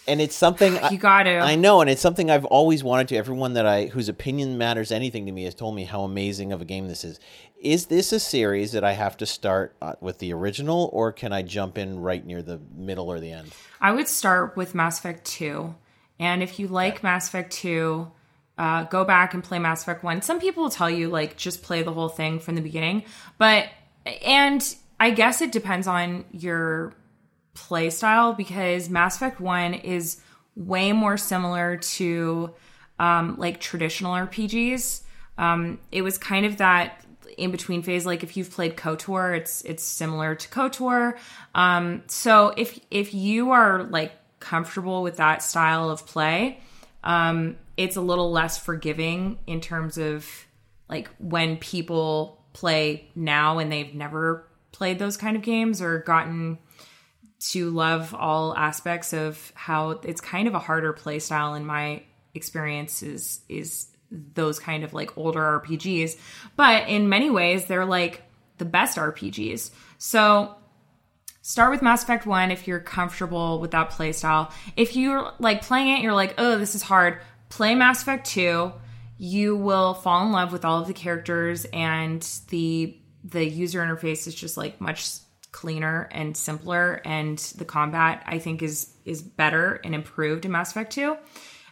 And 0.05 0.19
it's 0.19 0.35
something 0.35 0.77
you 0.91 0.97
got 0.97 1.23
to. 1.23 1.37
I 1.39 1.55
know, 1.55 1.81
and 1.81 1.89
it's 1.89 2.01
something 2.01 2.29
I've 2.29 2.45
always 2.45 2.83
wanted 2.83 3.07
to. 3.09 3.15
Everyone 3.15 3.53
that 3.53 3.65
I 3.65 3.85
whose 3.85 4.09
opinion 4.09 4.57
matters 4.57 4.91
anything 4.91 5.25
to 5.25 5.31
me 5.31 5.45
has 5.45 5.55
told 5.55 5.75
me 5.75 5.85
how 5.85 6.03
amazing 6.03 6.51
of 6.51 6.61
a 6.61 6.65
game 6.65 6.87
this 6.87 7.03
is. 7.03 7.19
Is 7.59 7.85
this 7.85 8.11
a 8.11 8.19
series 8.19 8.73
that 8.73 8.83
I 8.83 8.91
have 8.91 9.15
to 9.17 9.25
start 9.25 9.73
uh, 9.81 9.93
with 10.01 10.19
the 10.19 10.33
original, 10.33 10.89
or 10.91 11.13
can 11.13 11.31
I 11.31 11.43
jump 11.43 11.77
in 11.77 12.01
right 12.01 12.25
near 12.25 12.41
the 12.41 12.59
middle 12.75 13.09
or 13.09 13.21
the 13.21 13.31
end? 13.31 13.53
I 13.79 13.93
would 13.93 14.09
start 14.09 14.57
with 14.57 14.75
Mass 14.75 14.99
Effect 14.99 15.23
Two 15.23 15.75
and 16.19 16.43
if 16.43 16.59
you 16.59 16.67
like 16.67 17.03
Mass 17.03 17.27
Effect 17.27 17.51
2, 17.53 18.11
uh, 18.57 18.83
go 18.83 19.03
back 19.03 19.33
and 19.33 19.43
play 19.43 19.59
Mass 19.59 19.83
Effect 19.83 20.03
1. 20.03 20.21
Some 20.21 20.39
people 20.39 20.63
will 20.63 20.69
tell 20.69 20.89
you, 20.89 21.09
like, 21.09 21.37
just 21.37 21.63
play 21.63 21.81
the 21.81 21.91
whole 21.91 22.09
thing 22.09 22.39
from 22.39 22.55
the 22.55 22.61
beginning. 22.61 23.03
But, 23.37 23.69
and 24.23 24.63
I 24.99 25.11
guess 25.11 25.41
it 25.41 25.51
depends 25.51 25.87
on 25.87 26.25
your 26.31 26.93
play 27.53 27.89
style 27.89 28.33
because 28.33 28.89
Mass 28.89 29.15
Effect 29.15 29.39
1 29.39 29.73
is 29.73 30.21
way 30.55 30.91
more 30.91 31.17
similar 31.17 31.77
to 31.77 32.53
um, 32.99 33.35
like 33.37 33.59
traditional 33.59 34.13
RPGs. 34.13 35.01
Um, 35.37 35.79
it 35.91 36.03
was 36.03 36.17
kind 36.17 36.45
of 36.45 36.57
that 36.57 37.03
in 37.37 37.51
between 37.51 37.81
phase. 37.81 38.05
Like 38.05 38.23
if 38.23 38.37
you've 38.37 38.51
played 38.51 38.77
KOTOR, 38.77 39.37
it's 39.37 39.61
it's 39.63 39.83
similar 39.83 40.35
to 40.35 40.47
KOTOR. 40.49 41.17
Um, 41.55 42.03
so 42.07 42.53
if 42.55 42.79
if 42.91 43.13
you 43.13 43.51
are 43.51 43.83
like 43.83 44.13
comfortable 44.43 45.01
with 45.01 45.17
that 45.17 45.41
style 45.41 45.89
of 45.89 46.05
play, 46.05 46.59
um, 47.03 47.57
it's 47.77 47.95
a 47.95 48.01
little 48.01 48.31
less 48.31 48.57
forgiving 48.57 49.39
in 49.47 49.61
terms 49.61 49.97
of 49.97 50.27
like 50.89 51.09
when 51.17 51.57
people 51.57 52.43
play 52.53 53.09
now 53.15 53.57
and 53.57 53.71
they've 53.71 53.95
never 53.95 54.45
played 54.71 54.99
those 54.99 55.17
kind 55.17 55.35
of 55.35 55.41
games 55.41 55.81
or 55.81 55.99
gotten 55.99 56.59
to 57.39 57.69
love 57.71 58.13
all 58.13 58.55
aspects 58.55 59.13
of 59.13 59.51
how 59.55 59.91
it's 59.91 60.21
kind 60.21 60.47
of 60.47 60.53
a 60.53 60.59
harder 60.59 60.93
play 60.93 61.19
style 61.19 61.55
in 61.55 61.65
my 61.65 62.03
experience 62.35 63.01
is 63.01 63.41
is 63.49 63.87
those 64.35 64.59
kind 64.59 64.83
of 64.83 64.93
like 64.93 65.17
older 65.17 65.61
RPGs. 65.65 66.17
But 66.55 66.87
in 66.87 67.09
many 67.09 67.29
ways 67.29 67.65
they're 67.65 67.85
like 67.85 68.21
the 68.59 68.65
best 68.65 68.97
RPGs. 68.97 69.71
So 69.97 70.55
start 71.43 71.71
with 71.71 71.81
Mass 71.81 72.03
Effect 72.03 72.25
1 72.25 72.51
if 72.51 72.67
you're 72.67 72.79
comfortable 72.79 73.59
with 73.59 73.71
that 73.71 73.91
playstyle. 73.91 74.51
If 74.77 74.95
you're 74.95 75.31
like 75.39 75.61
playing 75.61 75.97
it, 75.97 76.01
you're 76.01 76.13
like, 76.13 76.33
oh, 76.37 76.57
this 76.57 76.73
is 76.73 76.81
hard. 76.81 77.19
Play 77.49 77.75
Mass 77.75 78.01
Effect 78.01 78.25
2. 78.27 78.71
You 79.17 79.55
will 79.57 79.93
fall 79.93 80.25
in 80.25 80.31
love 80.31 80.51
with 80.51 80.65
all 80.65 80.81
of 80.81 80.87
the 80.87 80.93
characters 80.93 81.65
and 81.65 82.27
the 82.47 82.97
the 83.25 83.45
user 83.45 83.79
interface 83.79 84.27
is 84.27 84.35
just 84.35 84.57
like 84.57 84.81
much 84.81 85.05
cleaner 85.53 86.09
and 86.11 86.35
simpler 86.35 87.01
and 87.05 87.37
the 87.57 87.63
combat 87.63 88.23
I 88.25 88.39
think 88.39 88.61
is 88.61 88.91
is 89.05 89.21
better 89.21 89.79
and 89.83 89.93
improved 89.93 90.45
in 90.45 90.51
Mass 90.51 90.71
Effect 90.71 90.93
2. 90.93 91.15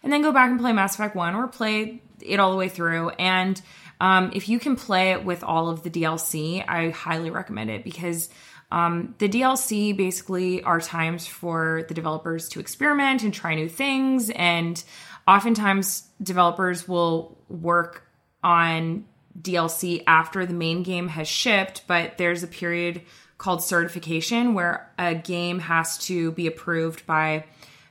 And 0.04 0.12
then 0.12 0.22
go 0.22 0.34
back 0.34 0.50
and 0.50 0.60
play 0.60 0.74
Mass 0.74 0.96
Effect 0.96 1.16
1 1.16 1.34
or 1.34 1.48
play 1.48 2.02
it 2.20 2.40
all 2.42 2.52
the 2.52 2.58
way 2.58 2.68
through 2.68 3.10
and 3.12 3.60
um, 4.02 4.32
if 4.34 4.50
you 4.50 4.58
can 4.58 4.76
play 4.76 5.12
it 5.12 5.24
with 5.24 5.44
all 5.44 5.70
of 5.70 5.84
the 5.84 5.92
DLC, 5.92 6.66
I 6.68 6.90
highly 6.90 7.30
recommend 7.30 7.70
it 7.70 7.84
because 7.84 8.32
um, 8.72 9.16
the 9.18 9.28
DLC 9.28 9.96
basically 9.96 10.64
are 10.64 10.80
times 10.80 11.28
for 11.28 11.84
the 11.88 11.94
developers 11.94 12.48
to 12.50 12.60
experiment 12.60 13.24
and 13.24 13.34
try 13.34 13.54
new 13.54 13.68
things. 13.68 14.30
And 14.30 14.82
oftentimes, 15.28 16.08
developers 16.24 16.88
will 16.88 17.38
work 17.50 18.08
on 18.44 19.06
DLC 19.40 20.04
after 20.08 20.46
the 20.46 20.54
main 20.54 20.84
game 20.84 21.10
has 21.10 21.28
shipped, 21.28 21.84
but 21.88 22.18
there's 22.18 22.44
a 22.44 22.48
period 22.48 23.02
called 23.38 23.64
certification 23.64 24.54
where 24.54 24.90
a 24.98 25.16
game 25.16 25.60
has 25.60 25.98
to 25.98 26.32
be 26.34 26.48
approved 26.48 27.06
by 27.06 27.44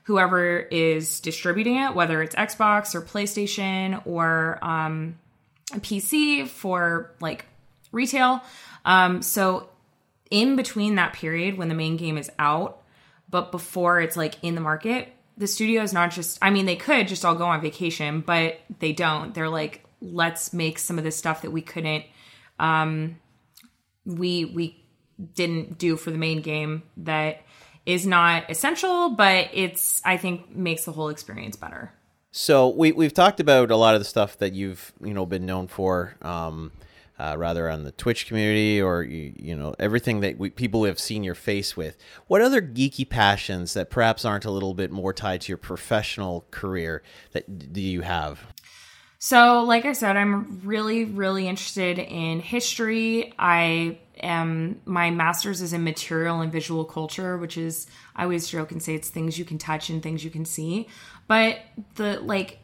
whoever 0.05 0.59
is 0.59 1.21
distributing 1.21 1.77
it, 1.77 1.95
whether 1.95 2.23
it's 2.23 2.35
Xbox 2.35 2.95
or 2.95 3.03
PlayStation 3.03 4.01
or 4.07 4.59
um, 4.63 5.19
PC 5.73 6.47
for 6.49 7.13
like 7.21 7.47
retail. 7.93 8.43
Um, 8.85 9.23
so 9.23 9.69
in 10.31 10.57
between 10.57 10.95
that 10.95 11.13
period 11.13 11.59
when 11.59 11.69
the 11.69 11.75
main 11.75 11.97
game 11.97 12.17
is 12.17 12.31
out, 12.39 12.83
but 13.29 13.51
before 13.51 14.01
it's 14.01 14.17
like 14.17 14.37
in 14.43 14.55
the 14.55 14.61
market, 14.61 15.09
the 15.37 15.47
studio 15.47 15.83
is 15.83 15.93
not 15.93 16.11
just, 16.11 16.39
I 16.43 16.51
mean, 16.51 16.67
they 16.67 16.77
could 16.77 17.09
just 17.09 17.25
all 17.25 17.35
go 17.35 17.47
on 17.47 17.61
vacation, 17.61 18.21
but 18.21 18.61
they 18.79 18.93
don't. 18.93 19.35
They're 19.35 19.49
like, 19.49 19.85
let's 20.01 20.53
make 20.53 20.79
some 20.79 20.99
of 20.99 21.05
the 21.05 21.11
stuff 21.11 21.43
that 21.43 21.51
we 21.51 21.63
couldn't, 21.63 22.05
um, 22.59 23.19
we, 24.05 24.45
we 24.45 24.85
didn't 25.35 25.79
do 25.79 25.97
for 25.97 26.11
the 26.11 26.19
main 26.19 26.43
game 26.43 26.83
that 26.99 27.43
is 27.87 28.07
not 28.07 28.51
essential, 28.51 29.11
but 29.11 29.49
it's, 29.53 30.03
I 30.05 30.17
think, 30.17 30.55
makes 30.55 30.85
the 30.85 30.93
whole 30.93 31.09
experience 31.09 31.57
better. 31.57 31.93
So 32.33 32.69
we 32.69 32.93
we've 32.93 33.13
talked 33.13 33.41
about 33.41 33.71
a 33.71 33.77
lot 33.77 33.95
of 33.95 34.01
the 34.01 34.05
stuff 34.05 34.39
that 34.39 34.53
you've 34.53 34.93
you 35.03 35.13
know 35.13 35.27
been 35.27 35.47
known 35.47 35.67
for, 35.67 36.15
um, 36.23 36.71
uh, 37.21 37.37
rather 37.37 37.69
on 37.69 37.85
the 37.85 37.93
Twitch 37.93 38.27
community 38.27 38.81
or 38.81 39.03
you, 39.03 39.35
you 39.37 39.55
know 39.55 39.75
everything 39.79 40.21
that 40.21 40.39
we, 40.39 40.49
people 40.49 40.85
have 40.85 40.99
seen 40.99 41.23
your 41.23 41.35
face 41.35 41.77
with. 41.77 41.99
What 42.29 42.41
other 42.41 42.63
geeky 42.63 43.07
passions 43.07 43.75
that 43.75 43.91
perhaps 43.91 44.25
aren't 44.25 44.47
a 44.47 44.51
little 44.51 44.73
bit 44.73 44.91
more 44.91 45.13
tied 45.13 45.43
to 45.43 45.49
your 45.51 45.59
professional 45.59 46.47
career 46.51 47.03
that 47.33 47.73
do 47.73 47.83
you 47.83 48.01
have? 48.01 48.41
So, 49.19 49.65
like 49.65 49.85
I 49.85 49.93
said, 49.93 50.17
I'm 50.17 50.63
really, 50.65 51.05
really 51.05 51.47
interested 51.47 51.99
in 51.99 52.41
history. 52.41 53.35
I 53.39 53.99
am, 54.23 54.81
my 54.87 55.11
master's 55.11 55.61
is 55.61 55.75
in 55.75 55.85
material 55.85 56.41
and 56.41 56.51
visual 56.51 56.87
culture, 56.87 57.37
which 57.37 57.59
is, 57.59 57.87
I 58.17 58.23
always 58.23 58.49
joke 58.49 58.73
and 58.73 58.83
say 58.83 58.95
it's 58.95 59.11
things 59.11 59.39
you 59.39 59.45
can 59.45 59.59
touch 59.59 59.91
and 59.91 60.03
things 60.03 60.25
you 60.25 60.31
can 60.31 60.47
see. 60.47 60.89
But 61.29 61.59
the 61.97 62.19
like 62.21 62.61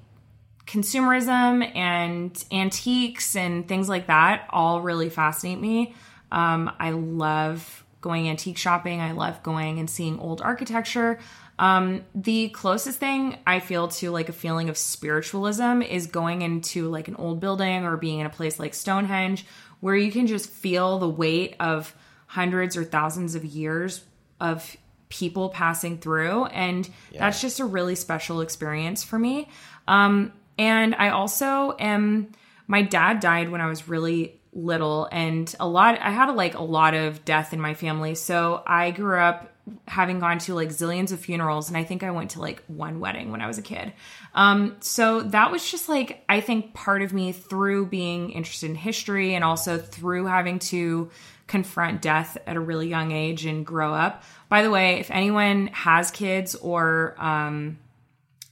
consumerism 0.66 1.74
and 1.76 2.44
antiques 2.50 3.36
and 3.36 3.68
things 3.68 3.88
like 3.88 4.08
that 4.08 4.46
all 4.50 4.80
really 4.80 5.08
fascinate 5.08 5.60
me. 5.60 5.94
Um, 6.32 6.70
I 6.78 6.90
love 6.90 7.84
going 8.00 8.28
antique 8.28 8.58
shopping, 8.58 9.00
I 9.00 9.12
love 9.12 9.42
going 9.42 9.78
and 9.78 9.88
seeing 9.88 10.18
old 10.18 10.40
architecture. 10.42 11.18
Um, 11.58 12.04
the 12.14 12.50
closest 12.50 12.98
thing 12.98 13.38
I 13.46 13.60
feel 13.60 13.88
to 13.88 14.10
like 14.10 14.28
a 14.28 14.32
feeling 14.32 14.68
of 14.68 14.76
spiritualism 14.76 15.82
is 15.82 16.06
going 16.06 16.42
into 16.42 16.88
like 16.88 17.08
an 17.08 17.16
old 17.16 17.40
building 17.40 17.84
or 17.84 17.96
being 17.96 18.18
in 18.18 18.26
a 18.26 18.30
place 18.30 18.58
like 18.58 18.74
Stonehenge 18.74 19.46
where 19.80 19.96
you 19.96 20.12
can 20.12 20.26
just 20.26 20.50
feel 20.50 20.98
the 20.98 21.08
weight 21.08 21.56
of 21.60 21.94
hundreds 22.26 22.76
or 22.76 22.84
thousands 22.84 23.34
of 23.34 23.44
years 23.44 24.04
of 24.40 24.76
people 25.08 25.48
passing 25.48 25.98
through. 25.98 26.46
And 26.46 26.88
yeah. 27.10 27.20
that's 27.20 27.40
just 27.40 27.60
a 27.60 27.64
really 27.64 27.94
special 27.94 28.40
experience 28.40 29.02
for 29.04 29.18
me. 29.18 29.48
Um, 29.88 30.32
and 30.58 30.94
I 30.94 31.10
also 31.10 31.74
am, 31.78 32.32
my 32.66 32.82
dad 32.82 33.20
died 33.20 33.48
when 33.48 33.60
I 33.60 33.66
was 33.66 33.88
really 33.88 34.40
little 34.52 35.08
and 35.12 35.54
a 35.60 35.68
lot, 35.68 35.98
I 36.00 36.10
had 36.10 36.28
a, 36.28 36.32
like 36.32 36.54
a 36.54 36.62
lot 36.62 36.94
of 36.94 37.24
death 37.24 37.52
in 37.52 37.60
my 37.60 37.74
family. 37.74 38.14
So 38.14 38.62
I 38.66 38.90
grew 38.90 39.18
up 39.18 39.56
having 39.88 40.20
gone 40.20 40.38
to 40.38 40.54
like 40.54 40.68
zillions 40.68 41.10
of 41.10 41.18
funerals 41.18 41.68
and 41.68 41.76
i 41.76 41.82
think 41.82 42.04
i 42.04 42.10
went 42.10 42.30
to 42.30 42.40
like 42.40 42.62
one 42.68 43.00
wedding 43.00 43.32
when 43.32 43.40
i 43.40 43.46
was 43.46 43.58
a 43.58 43.62
kid 43.62 43.92
um, 44.34 44.76
so 44.80 45.22
that 45.22 45.50
was 45.50 45.68
just 45.68 45.88
like 45.88 46.22
i 46.28 46.40
think 46.40 46.72
part 46.72 47.02
of 47.02 47.12
me 47.12 47.32
through 47.32 47.86
being 47.86 48.30
interested 48.30 48.70
in 48.70 48.76
history 48.76 49.34
and 49.34 49.42
also 49.42 49.76
through 49.76 50.26
having 50.26 50.58
to 50.58 51.10
confront 51.48 52.00
death 52.00 52.38
at 52.46 52.56
a 52.56 52.60
really 52.60 52.88
young 52.88 53.10
age 53.10 53.44
and 53.44 53.66
grow 53.66 53.92
up 53.92 54.22
by 54.48 54.62
the 54.62 54.70
way 54.70 55.00
if 55.00 55.10
anyone 55.10 55.66
has 55.68 56.10
kids 56.12 56.54
or 56.54 57.16
um, 57.18 57.76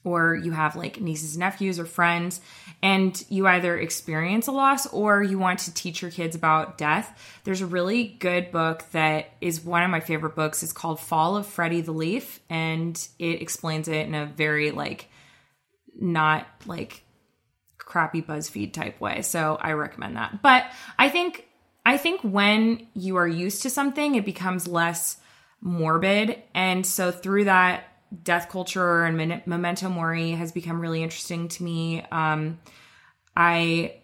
or 0.05 0.35
you 0.35 0.53
have 0.53 0.77
like 0.77 1.01
nieces 1.01 1.37
nephews 1.37 1.79
or 1.79 1.87
friends 1.87 2.41
and 2.83 3.25
you 3.31 3.47
either 3.47 3.79
experience 3.79 4.47
a 4.47 4.53
loss 4.53 4.87
or 4.89 5.23
you 5.23 5.39
want 5.39 5.61
to 5.61 5.73
teach 5.73 6.03
your 6.03 6.11
kids 6.11 6.37
about 6.37 6.77
death, 6.77 7.39
there's 7.45 7.63
a 7.63 7.67
really 7.67 8.05
good 8.05 8.53
book 8.53 8.85
that 8.93 9.31
is 9.41 9.65
one 9.65 9.83
of 9.83 9.91
my 9.91 10.01
favorite 10.01 10.37
books. 10.37 10.63
It's 10.63 10.73
called 10.73 11.01
Fall 11.01 11.37
of 11.37 11.47
Freddie 11.47 11.81
the 11.81 11.93
Leaf, 11.93 12.41
and 12.51 12.97
it 13.19 13.41
explains 13.41 13.89
it 13.89 14.07
in 14.07 14.15
a 14.15 14.27
very 14.27 14.71
like 14.71 15.09
not 15.99 16.47
like 16.67 17.03
crappy 17.79 18.21
BuzzFeed 18.21 18.73
type 18.73 19.01
way. 19.01 19.23
So 19.23 19.57
I 19.61 19.73
recommend 19.73 20.17
that. 20.17 20.43
But 20.43 20.65
I 20.99 21.09
think 21.09 21.47
I 21.87 21.97
think 21.97 22.21
when 22.23 22.87
you 22.95 23.17
are 23.17 23.29
used 23.29 23.63
to 23.63 23.71
something, 23.71 24.15
it 24.15 24.25
becomes 24.25 24.69
less 24.69 25.17
morbid, 25.63 26.43
and 26.55 26.85
so 26.85 27.11
through 27.11 27.45
that 27.45 27.85
death 28.23 28.49
culture 28.49 29.05
and 29.05 29.43
memento 29.47 29.89
mori 29.89 30.33
has 30.33 30.53
become 30.53 30.81
really 30.81 31.03
interesting 31.03 31.49
to 31.49 31.63
me. 31.63 32.05
Um, 32.11 32.61
I 33.37 33.97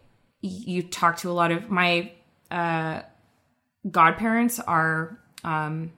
you 0.43 0.83
talk 0.83 1.19
to 1.19 1.31
a 1.31 1.33
lot 1.33 1.53
of 1.53 1.71
my 1.71 2.13
uh, 2.51 3.03
godparents 3.89 4.59
are 4.59 5.19
um, 5.45 5.93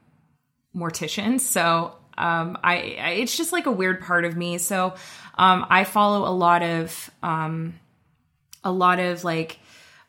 morticians, 0.75 1.41
so 1.41 1.95
um, 2.19 2.59
I, 2.63 2.97
I, 3.01 3.11
it's 3.21 3.37
just 3.37 3.53
like 3.53 3.67
a 3.67 3.71
weird 3.71 4.01
part 4.01 4.25
of 4.25 4.37
me. 4.37 4.59
So 4.59 4.95
um, 5.39 5.67
I 5.69 5.85
follow 5.85 6.29
a 6.29 6.35
lot 6.35 6.63
of 6.63 7.11
um, 7.23 7.79
a 8.65 8.73
lot 8.73 9.01
of 9.01 9.25
like 9.25 9.59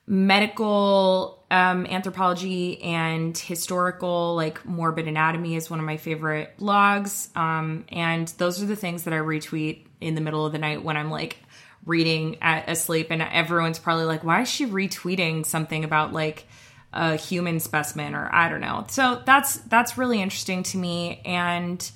medical 0.06 1.44
um, 1.50 1.86
anthropology 1.86 2.82
and 2.82 3.38
historical, 3.38 4.36
like 4.36 4.66
morbid 4.66 5.08
anatomy, 5.08 5.56
is 5.56 5.70
one 5.70 5.80
of 5.80 5.86
my 5.86 5.98
favorite 5.98 6.58
blogs. 6.60 7.36
Um, 7.38 7.86
and 7.90 8.28
those 8.38 8.62
are 8.62 8.66
the 8.66 8.76
things 8.76 9.04
that 9.04 9.14
I 9.14 9.18
retweet 9.18 9.86
in 10.02 10.16
the 10.16 10.22
middle 10.22 10.46
of 10.46 10.52
the 10.52 10.60
night 10.60 10.84
when 10.84 10.98
I'm 10.98 11.10
like 11.10 11.38
reading 11.86 12.38
at 12.42 12.70
asleep. 12.70 13.08
And 13.12 13.22
everyone's 13.22 13.80
probably 13.80 14.06
like, 14.06 14.24
why 14.24 14.42
is 14.42 14.50
she 14.50 14.66
retweeting 14.66 15.46
something 15.46 15.84
about 15.84 16.12
like 16.12 16.46
a 16.94 17.16
human 17.16 17.60
specimen 17.60 18.14
or 18.14 18.30
I 18.32 18.50
don't 18.50 18.62
know. 18.62 18.86
So 18.90 19.22
that's 19.26 19.58
that's 19.58 19.98
really 19.98 20.22
interesting 20.22 20.64
to 20.64 20.78
me. 20.78 21.22
And 21.26 21.92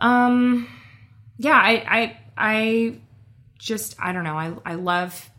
um, 0.00 0.68
yeah, 1.38 1.56
I 1.56 1.84
I 1.86 2.18
I 2.36 2.96
just 3.58 3.94
I 3.98 4.12
don't 4.12 4.24
know. 4.24 4.36
I 4.36 4.54
I 4.64 4.74
love 4.74 5.30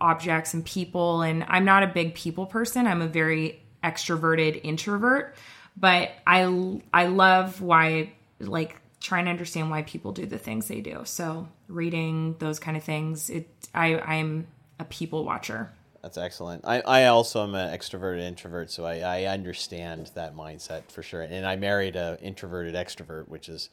objects 0.00 0.54
and 0.54 0.64
people 0.64 1.22
and 1.22 1.44
I'm 1.48 1.64
not 1.64 1.82
a 1.82 1.86
big 1.86 2.14
people 2.14 2.46
person. 2.46 2.86
I'm 2.86 3.02
a 3.02 3.08
very 3.08 3.62
extroverted 3.82 4.60
introvert, 4.62 5.36
but 5.76 6.10
I 6.26 6.80
I 6.92 7.06
love 7.06 7.60
why 7.60 8.12
like 8.38 8.76
trying 9.00 9.24
to 9.24 9.30
understand 9.30 9.70
why 9.70 9.82
people 9.82 10.12
do 10.12 10.26
the 10.26 10.38
things 10.38 10.68
they 10.68 10.80
do. 10.80 11.02
So 11.04 11.48
reading 11.68 12.36
those 12.38 12.58
kind 12.58 12.76
of 12.76 12.84
things, 12.84 13.30
it 13.30 13.48
I 13.74 13.98
I'm 13.98 14.46
a 14.78 14.84
people 14.84 15.24
watcher. 15.24 15.72
That's 16.02 16.16
excellent. 16.16 16.64
I, 16.66 16.80
I 16.80 17.06
also 17.06 17.42
am 17.42 17.54
an 17.54 17.76
extroverted 17.76 18.20
introvert, 18.20 18.70
so 18.70 18.86
I, 18.86 19.00
I 19.00 19.24
understand 19.24 20.10
that 20.14 20.34
mindset 20.34 20.90
for 20.90 21.02
sure. 21.02 21.20
And 21.20 21.46
I 21.46 21.56
married 21.56 21.94
an 21.94 22.16
introverted 22.22 22.74
extrovert, 22.74 23.28
which 23.28 23.50
is 23.50 23.68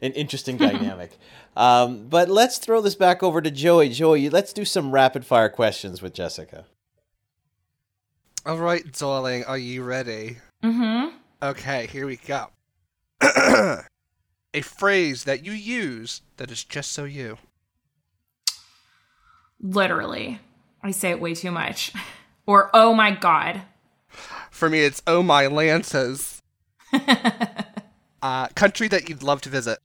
an 0.00 0.12
interesting 0.12 0.56
dynamic. 0.56 1.18
Um, 1.56 2.08
but 2.08 2.28
let's 2.28 2.58
throw 2.58 2.80
this 2.80 2.94
back 2.94 3.22
over 3.22 3.40
to 3.40 3.50
Joey. 3.50 3.88
Joey, 3.88 4.28
let's 4.28 4.52
do 4.52 4.64
some 4.64 4.90
rapid 4.90 5.24
fire 5.24 5.48
questions 5.48 6.02
with 6.02 6.14
Jessica. 6.14 6.64
All 8.46 8.58
right, 8.58 8.84
darling, 8.92 9.44
are 9.44 9.56
you 9.56 9.82
ready? 9.82 10.38
Mm-hmm. 10.62 11.16
Okay, 11.42 11.86
here 11.86 12.06
we 12.06 12.16
go. 12.16 12.48
a 13.22 14.60
phrase 14.60 15.24
that 15.24 15.44
you 15.44 15.52
use 15.52 16.22
that 16.36 16.50
is 16.50 16.64
just 16.64 16.92
so 16.92 17.04
you. 17.04 17.38
Literally. 19.60 20.40
I 20.82 20.90
say 20.90 21.10
it 21.10 21.20
way 21.20 21.34
too 21.34 21.50
much. 21.50 21.92
Or 22.46 22.68
oh 22.74 22.92
my 22.92 23.10
god. 23.10 23.62
For 24.50 24.68
me, 24.68 24.80
it's 24.80 25.02
oh 25.06 25.22
my 25.22 25.46
lances. 25.46 26.42
uh, 28.24 28.48
country 28.54 28.88
that 28.88 29.08
you'd 29.08 29.22
love 29.22 29.42
to 29.42 29.50
visit. 29.50 29.78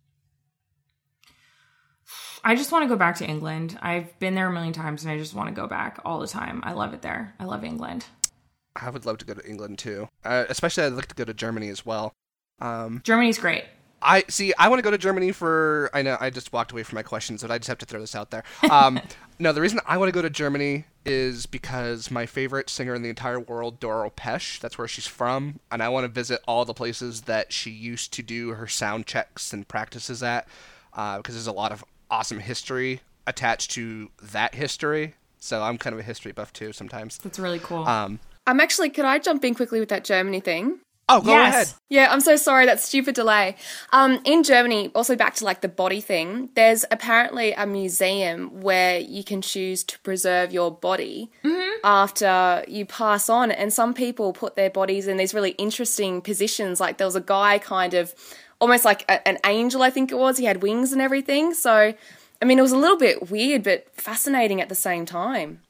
I 2.42 2.56
just 2.56 2.72
want 2.72 2.84
to 2.84 2.88
go 2.88 2.96
back 2.96 3.18
to 3.18 3.26
England. 3.28 3.78
I've 3.82 4.18
been 4.20 4.34
there 4.34 4.48
a 4.48 4.52
million 4.52 4.72
times 4.72 5.04
and 5.04 5.12
I 5.12 5.18
just 5.18 5.34
want 5.34 5.50
to 5.50 5.54
go 5.54 5.68
back 5.68 6.00
all 6.06 6.22
the 6.22 6.28
time. 6.28 6.62
I 6.64 6.72
love 6.72 6.94
it 6.94 7.02
there. 7.02 7.36
I 7.38 7.44
love 7.44 7.66
England. 7.66 8.06
I 8.78 8.90
would 8.90 9.06
love 9.06 9.18
to 9.18 9.26
go 9.26 9.34
to 9.34 9.46
England 9.46 9.78
too. 9.78 10.08
Uh, 10.24 10.46
especially, 10.48 10.86
I'd 10.86 10.94
like 10.94 11.08
to 11.08 11.16
go 11.16 11.26
to 11.26 11.34
Germany 11.34 11.68
as 11.68 11.86
well. 11.86 12.14
Um, 12.62 13.02
Germany's 13.04 13.38
great. 13.38 13.66
I 14.02 14.24
see. 14.30 14.54
I 14.58 14.70
want 14.70 14.80
to 14.80 14.84
go 14.84 14.92
to 14.92 14.98
Germany 14.98 15.32
for. 15.32 15.90
I 15.94 16.02
know. 16.02 16.18
I 16.20 16.30
just 16.30 16.54
walked 16.54 16.72
away 16.72 16.84
from 16.84 16.96
my 16.96 17.04
questions, 17.04 17.42
but 17.42 17.52
I 17.52 17.58
just 17.58 17.68
have 17.68 17.78
to 17.80 17.86
throw 17.86 18.00
this 18.00 18.16
out 18.16 18.32
there. 18.32 18.44
Um, 18.70 19.00
no, 19.40 19.52
the 19.52 19.62
reason 19.62 19.80
I 19.86 19.98
want 19.98 20.10
to 20.10 20.14
go 20.14 20.22
to 20.22 20.30
Germany 20.30 20.86
is 21.06 21.46
because 21.46 22.12
my 22.12 22.26
favorite 22.26 22.70
singer 22.70 22.94
in 22.94 23.02
the 23.02 23.10
entire 23.10 23.40
world, 23.40 23.80
Doro 23.80 24.10
Pesch, 24.10 24.60
that's 24.60 24.78
where 24.78 24.88
she's 24.88 25.08
from, 25.08 25.60
and 25.72 25.82
I 25.82 25.90
want 25.90 26.04
to 26.04 26.08
visit 26.08 26.42
all 26.48 26.66
the 26.66 26.74
places 26.74 27.22
that 27.22 27.52
she 27.52 27.72
used 27.72 28.14
to 28.14 28.24
do 28.24 28.50
her 28.50 28.68
sound 28.68 29.08
checks 29.08 29.54
and 29.54 29.68
practices 29.68 30.22
at, 30.22 30.48
uh, 30.94 31.18
because 31.18 31.36
there's 31.36 31.48
a 31.48 31.52
lot 31.52 31.72
of 31.72 31.84
awesome 32.12 32.40
history 32.40 33.02
attached 33.28 33.72
to 33.72 34.10
that 34.22 34.56
history. 34.56 35.16
So 35.40 35.62
I'm 35.64 35.78
kind 35.78 35.94
of 35.94 36.00
a 36.00 36.04
history 36.04 36.32
buff 36.32 36.52
too 36.52 36.74
sometimes. 36.74 37.18
That's 37.20 37.40
really 37.40 37.60
cool. 37.60 37.88
Um, 37.88 38.20
I'm 38.46 38.60
actually, 38.60 38.90
could 38.90 39.06
I 39.06 39.20
jump 39.20 39.46
in 39.46 39.56
quickly 39.56 39.80
with 39.80 39.90
that 39.90 40.04
Germany 40.04 40.40
thing? 40.40 40.80
Oh, 41.10 41.22
go 41.22 41.32
yes. 41.32 41.54
ahead. 41.54 41.74
Yeah, 41.90 42.08
I'm 42.12 42.22
so 42.22 42.36
sorry. 42.36 42.66
That 42.66 42.80
stupid 42.80 43.16
delay. 43.16 43.56
Um, 43.92 44.20
in 44.24 44.44
Germany, 44.44 44.92
also 44.96 45.16
back 45.16 45.36
to 45.36 45.46
like 45.46 45.62
the 45.62 45.68
body 45.68 46.02
thing. 46.02 46.50
There's 46.56 46.86
apparently 46.92 47.52
a 47.54 47.66
museum 47.66 48.62
where 48.62 49.00
you 49.00 49.24
can 49.24 49.42
choose 49.42 49.84
to 49.86 50.00
preserve 50.00 50.54
your 50.54 50.72
body 50.72 51.32
after 51.84 52.64
you 52.68 52.86
pass 52.86 53.30
on, 53.30 53.52
and 53.52 53.74
some 53.74 53.94
people 53.94 54.34
put 54.34 54.56
their 54.56 54.70
bodies 54.70 55.08
in 55.08 55.18
these 55.18 55.34
really 55.34 55.52
interesting 55.52 56.22
positions. 56.22 56.80
Like 56.80 56.98
there 56.98 57.08
was 57.08 57.16
a 57.16 57.22
guy, 57.22 57.60
kind 57.60 57.94
of 57.94 58.14
almost 58.60 58.86
like 58.86 59.04
a, 59.10 59.28
an 59.28 59.38
angel, 59.46 59.82
I 59.82 59.90
think 59.90 60.12
it 60.12 60.18
was. 60.18 60.38
He 60.38 60.46
had 60.46 60.62
wings 60.62 60.92
and 60.92 61.02
everything. 61.02 61.54
So, 61.54 61.94
I 62.42 62.46
mean, 62.46 62.60
it 62.60 62.62
was 62.62 62.72
a 62.72 62.78
little 62.78 62.98
bit 62.98 63.30
weird, 63.32 63.64
but 63.64 63.88
fascinating 63.96 64.62
at 64.62 64.70
the 64.70 64.76
same 64.76 65.06
time. 65.06 65.62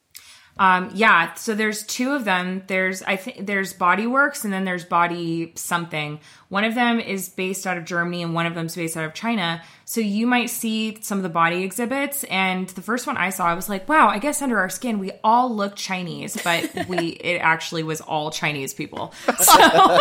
Um, 0.60 0.91
yeah, 0.93 1.36
so 1.36 1.55
there's 1.55 1.84
two 1.84 2.12
of 2.12 2.26
them. 2.26 2.64
There's 2.68 3.01
I 3.03 3.16
think 3.16 3.47
there's 3.47 3.72
Body 3.72 4.05
Works 4.05 4.43
and 4.43 4.53
then 4.53 4.66
there's 4.66 4.84
Body 4.84 5.53
something. 5.55 6.20
One 6.49 6.66
of 6.66 6.76
them 6.76 6.99
is 6.99 7.30
based 7.30 7.66
out 7.66 7.78
of 7.78 7.86
Germany 7.86 8.22
and 8.22 8.34
one 8.34 8.45
of 8.45 8.55
them's 8.55 8.76
based 8.76 8.97
out 8.97 9.05
of 9.05 9.14
China. 9.14 9.64
So 9.86 10.01
you 10.01 10.28
might 10.28 10.49
see 10.49 10.99
some 11.01 11.18
of 11.18 11.24
the 11.24 11.30
body 11.30 11.64
exhibits 11.64 12.26
and 12.26 12.68
the 12.70 12.82
first 12.82 13.07
one 13.07 13.16
I 13.16 13.30
saw 13.30 13.45
I 13.45 13.53
was 13.53 13.70
like, 13.70 13.88
"Wow, 13.88 14.10
I 14.10 14.20
guess 14.20 14.41
under 14.41 14.60
our 14.60 14.70
skin 14.70 14.99
we 14.99 15.12
all 15.24 15.55
look 15.55 15.78
Chinese, 15.78 16.38
but 16.43 16.88
we 16.89 16.97
it 17.22 17.38
actually 17.38 17.84
was 17.84 18.01
all 18.01 18.30
Chinese 18.30 18.74
people." 18.74 19.14
So 19.39 19.99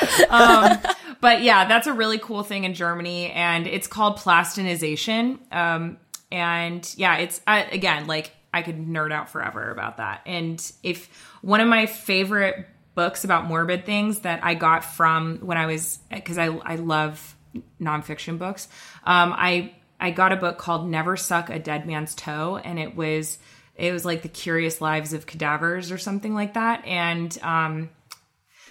um, 0.30 0.78
but 1.20 1.42
yeah, 1.42 1.66
that's 1.66 1.86
a 1.86 1.92
really 1.92 2.18
cool 2.18 2.42
thing 2.42 2.64
in 2.64 2.74
Germany, 2.74 3.30
and 3.30 3.66
it's 3.66 3.86
called 3.86 4.18
plastinization. 4.18 5.38
Um, 5.54 5.98
and 6.32 6.92
yeah, 6.96 7.18
it's 7.18 7.40
uh, 7.46 7.62
again 7.70 8.06
like 8.08 8.32
I 8.56 8.62
could 8.62 8.78
nerd 8.78 9.12
out 9.12 9.28
forever 9.28 9.70
about 9.70 9.98
that. 9.98 10.22
And 10.24 10.60
if 10.82 11.08
one 11.42 11.60
of 11.60 11.68
my 11.68 11.84
favorite 11.86 12.66
books 12.94 13.22
about 13.24 13.44
morbid 13.44 13.84
things 13.84 14.20
that 14.20 14.42
I 14.42 14.54
got 14.54 14.82
from 14.82 15.38
when 15.42 15.58
I 15.58 15.66
was 15.66 15.98
because 16.10 16.38
I 16.38 16.46
I 16.46 16.76
love 16.76 17.36
nonfiction 17.80 18.38
books. 18.38 18.68
Um, 19.04 19.34
I 19.36 19.74
I 20.00 20.10
got 20.10 20.32
a 20.32 20.36
book 20.36 20.58
called 20.58 20.88
Never 20.88 21.16
Suck 21.16 21.50
a 21.50 21.58
Dead 21.58 21.86
Man's 21.86 22.14
Toe, 22.14 22.56
and 22.56 22.78
it 22.78 22.96
was 22.96 23.38
it 23.76 23.92
was 23.92 24.04
like 24.06 24.22
the 24.22 24.28
Curious 24.28 24.80
Lives 24.80 25.12
of 25.12 25.26
Cadavers 25.26 25.92
or 25.92 25.98
something 25.98 26.34
like 26.34 26.54
that, 26.54 26.84
and 26.86 27.36
um, 27.42 27.90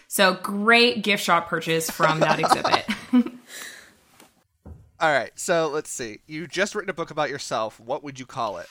so 0.08 0.34
great 0.34 1.04
gift 1.04 1.24
shop 1.24 1.48
purchase 1.48 1.90
from 1.92 2.20
that 2.22 2.40
exhibit. 2.40 2.86
All 5.00 5.12
right, 5.12 5.32
so 5.36 5.68
let's 5.68 5.92
see. 5.92 6.22
You've 6.26 6.50
just 6.50 6.74
written 6.74 6.90
a 6.90 6.94
book 6.94 7.12
about 7.12 7.30
yourself. 7.30 7.80
What 7.80 8.04
would 8.04 8.20
you 8.20 8.26
call 8.26 8.58
it? 8.58 8.68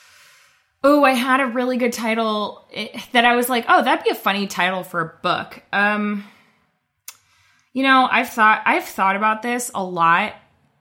Oh, 0.87 1.03
I 1.03 1.13
had 1.13 1.39
a 1.39 1.47
really 1.47 1.77
good 1.77 1.93
title 1.93 2.63
eh, 2.71 2.89
that 3.11 3.25
I 3.25 3.35
was 3.35 3.49
like, 3.49 3.65
oh, 3.67 3.83
that'd 3.83 4.03
be 4.03 4.11
a 4.11 4.15
funny 4.15 4.45
title 4.45 4.83
for 4.83 5.01
a 5.01 5.19
book. 5.23 5.63
Um, 5.73 6.23
you 7.73 7.81
know, 7.81 8.07
I've 8.11 8.29
thought 8.29 8.61
I've 8.65 8.83
thought 8.83 9.15
about 9.15 9.41
this 9.41 9.71
a 9.73 9.83
lot. 9.83 10.35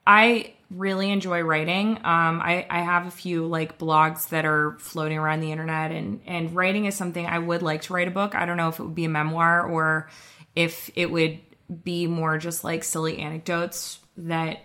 I 0.06 0.52
really 0.70 1.10
enjoy 1.10 1.40
writing. 1.40 1.96
Um, 2.04 2.42
I, 2.42 2.66
I 2.68 2.82
have 2.82 3.06
a 3.06 3.10
few 3.10 3.46
like 3.46 3.78
blogs 3.78 4.28
that 4.28 4.44
are 4.44 4.76
floating 4.78 5.16
around 5.16 5.40
the 5.40 5.50
internet, 5.50 5.90
and 5.90 6.20
and 6.26 6.54
writing 6.54 6.84
is 6.84 6.94
something 6.94 7.24
I 7.24 7.38
would 7.38 7.62
like 7.62 7.80
to 7.82 7.94
write 7.94 8.06
a 8.06 8.10
book. 8.10 8.34
I 8.34 8.44
don't 8.44 8.58
know 8.58 8.68
if 8.68 8.78
it 8.78 8.82
would 8.82 8.94
be 8.94 9.06
a 9.06 9.08
memoir 9.08 9.62
or 9.66 10.10
if 10.54 10.90
it 10.96 11.10
would 11.10 11.40
be 11.82 12.08
more 12.08 12.36
just 12.36 12.62
like 12.62 12.84
silly 12.84 13.20
anecdotes 13.20 14.00
that 14.18 14.58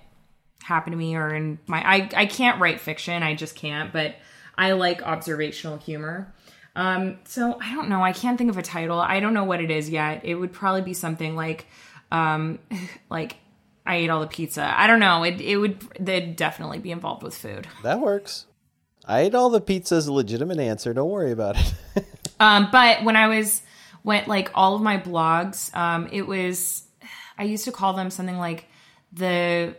happen 0.62 0.92
to 0.92 0.98
me 0.98 1.16
or 1.16 1.34
in 1.34 1.60
my 1.66 1.82
I, 1.82 2.10
I 2.14 2.26
can't 2.26 2.60
write 2.60 2.82
fiction. 2.82 3.24
I 3.24 3.36
just 3.36 3.56
can't, 3.56 3.94
but 3.94 4.16
I 4.60 4.74
like 4.74 5.01
observational 5.01 5.78
humor. 5.78 6.34
Um, 6.76 7.18
so 7.24 7.57
I 7.62 7.74
don't 7.74 7.89
know. 7.89 8.03
I 8.03 8.12
can't 8.12 8.38
think 8.38 8.49
of 8.49 8.57
a 8.57 8.62
title. 8.62 8.99
I 8.99 9.22
don't 9.22 9.34
know 9.34 9.45
what 9.45 9.62
it 9.62 9.72
is 9.72 9.89
yet. 9.89 10.26
It 10.26 10.36
would 10.36 10.51
probably 10.51 10.82
be 10.82 10.93
something 10.93 11.36
like, 11.36 11.66
um, 12.12 12.60
like 13.10 13.38
I 13.86 13.95
ate 13.95 14.10
all 14.10 14.20
the 14.20 14.28
pizza. 14.28 14.72
I 14.78 14.86
don't 14.86 14.99
know. 14.99 15.24
It 15.24 15.41
it 15.41 15.57
would 15.57 15.80
they'd 15.99 16.36
definitely 16.36 16.80
be 16.80 16.91
involved 16.91 17.24
with 17.24 17.36
food. 17.36 17.68
That 17.84 18.01
works. 18.01 18.45
I 19.05 19.22
ate 19.22 19.34
all 19.34 19.49
the 19.49 19.62
pizza's 19.62 20.07
a 20.07 20.14
legitimate 20.14 20.60
answer. 20.60 20.93
Don't 20.93 21.10
worry 21.10 21.32
about 21.32 21.57
it. 21.57 22.05
Um, 22.41 22.70
but 22.72 23.03
when 23.03 23.18
I 23.18 23.28
was 23.28 23.62
went 24.03 24.30
like 24.30 24.49
all 24.53 24.74
of 24.76 24.82
my 24.82 24.97
blogs, 24.97 25.76
um, 25.76 26.07
it 26.12 26.26
was 26.26 26.84
I 27.38 27.43
used 27.43 27.66
to 27.66 27.72
call 27.74 27.93
them 27.93 28.10
something 28.10 28.38
like 28.38 28.66
the 29.12 29.76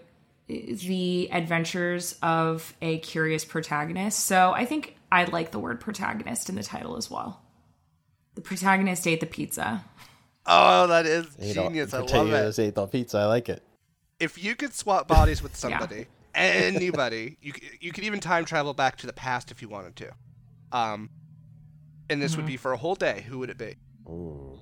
the 0.50 1.28
adventures 1.32 2.16
of 2.22 2.74
a 2.82 2.98
curious 2.98 3.44
protagonist. 3.44 4.24
So 4.24 4.52
I 4.52 4.64
think 4.64 4.96
I 5.12 5.24
like 5.24 5.50
the 5.52 5.58
word 5.58 5.80
protagonist 5.80 6.48
in 6.48 6.54
the 6.56 6.62
title 6.62 6.96
as 6.96 7.10
well. 7.10 7.42
The 8.34 8.40
protagonist 8.40 9.06
ate 9.06 9.20
the 9.20 9.26
pizza. 9.26 9.84
Oh, 10.46 10.86
that 10.86 11.06
is 11.06 11.26
Ate 11.38 11.56
all- 11.58 11.68
genius. 11.68 11.94
I 11.94 12.00
love 12.00 12.32
it. 12.32 12.58
ate 12.58 12.78
all 12.78 12.86
pizza. 12.88 13.18
I 13.18 13.26
like 13.26 13.48
it. 13.48 13.62
If 14.18 14.42
you 14.42 14.54
could 14.56 14.74
swap 14.74 15.06
bodies 15.08 15.42
with 15.42 15.54
somebody, 15.64 16.06
anybody, 16.34 17.36
you 17.40 17.52
you 17.80 17.92
could 17.92 18.04
even 18.04 18.20
time 18.20 18.44
travel 18.44 18.72
back 18.74 18.96
to 18.98 19.06
the 19.06 19.12
past 19.12 19.50
if 19.50 19.62
you 19.62 19.68
wanted 19.68 19.96
to. 19.96 20.10
Um, 20.72 21.10
and 22.08 22.20
this 22.22 22.36
would 22.36 22.46
be 22.46 22.56
for 22.56 22.72
a 22.72 22.76
whole 22.76 22.94
day. 22.94 23.24
Who 23.28 23.38
would 23.40 23.50
it 23.50 23.58
be? 23.58 23.76
Ooh. 24.08 24.58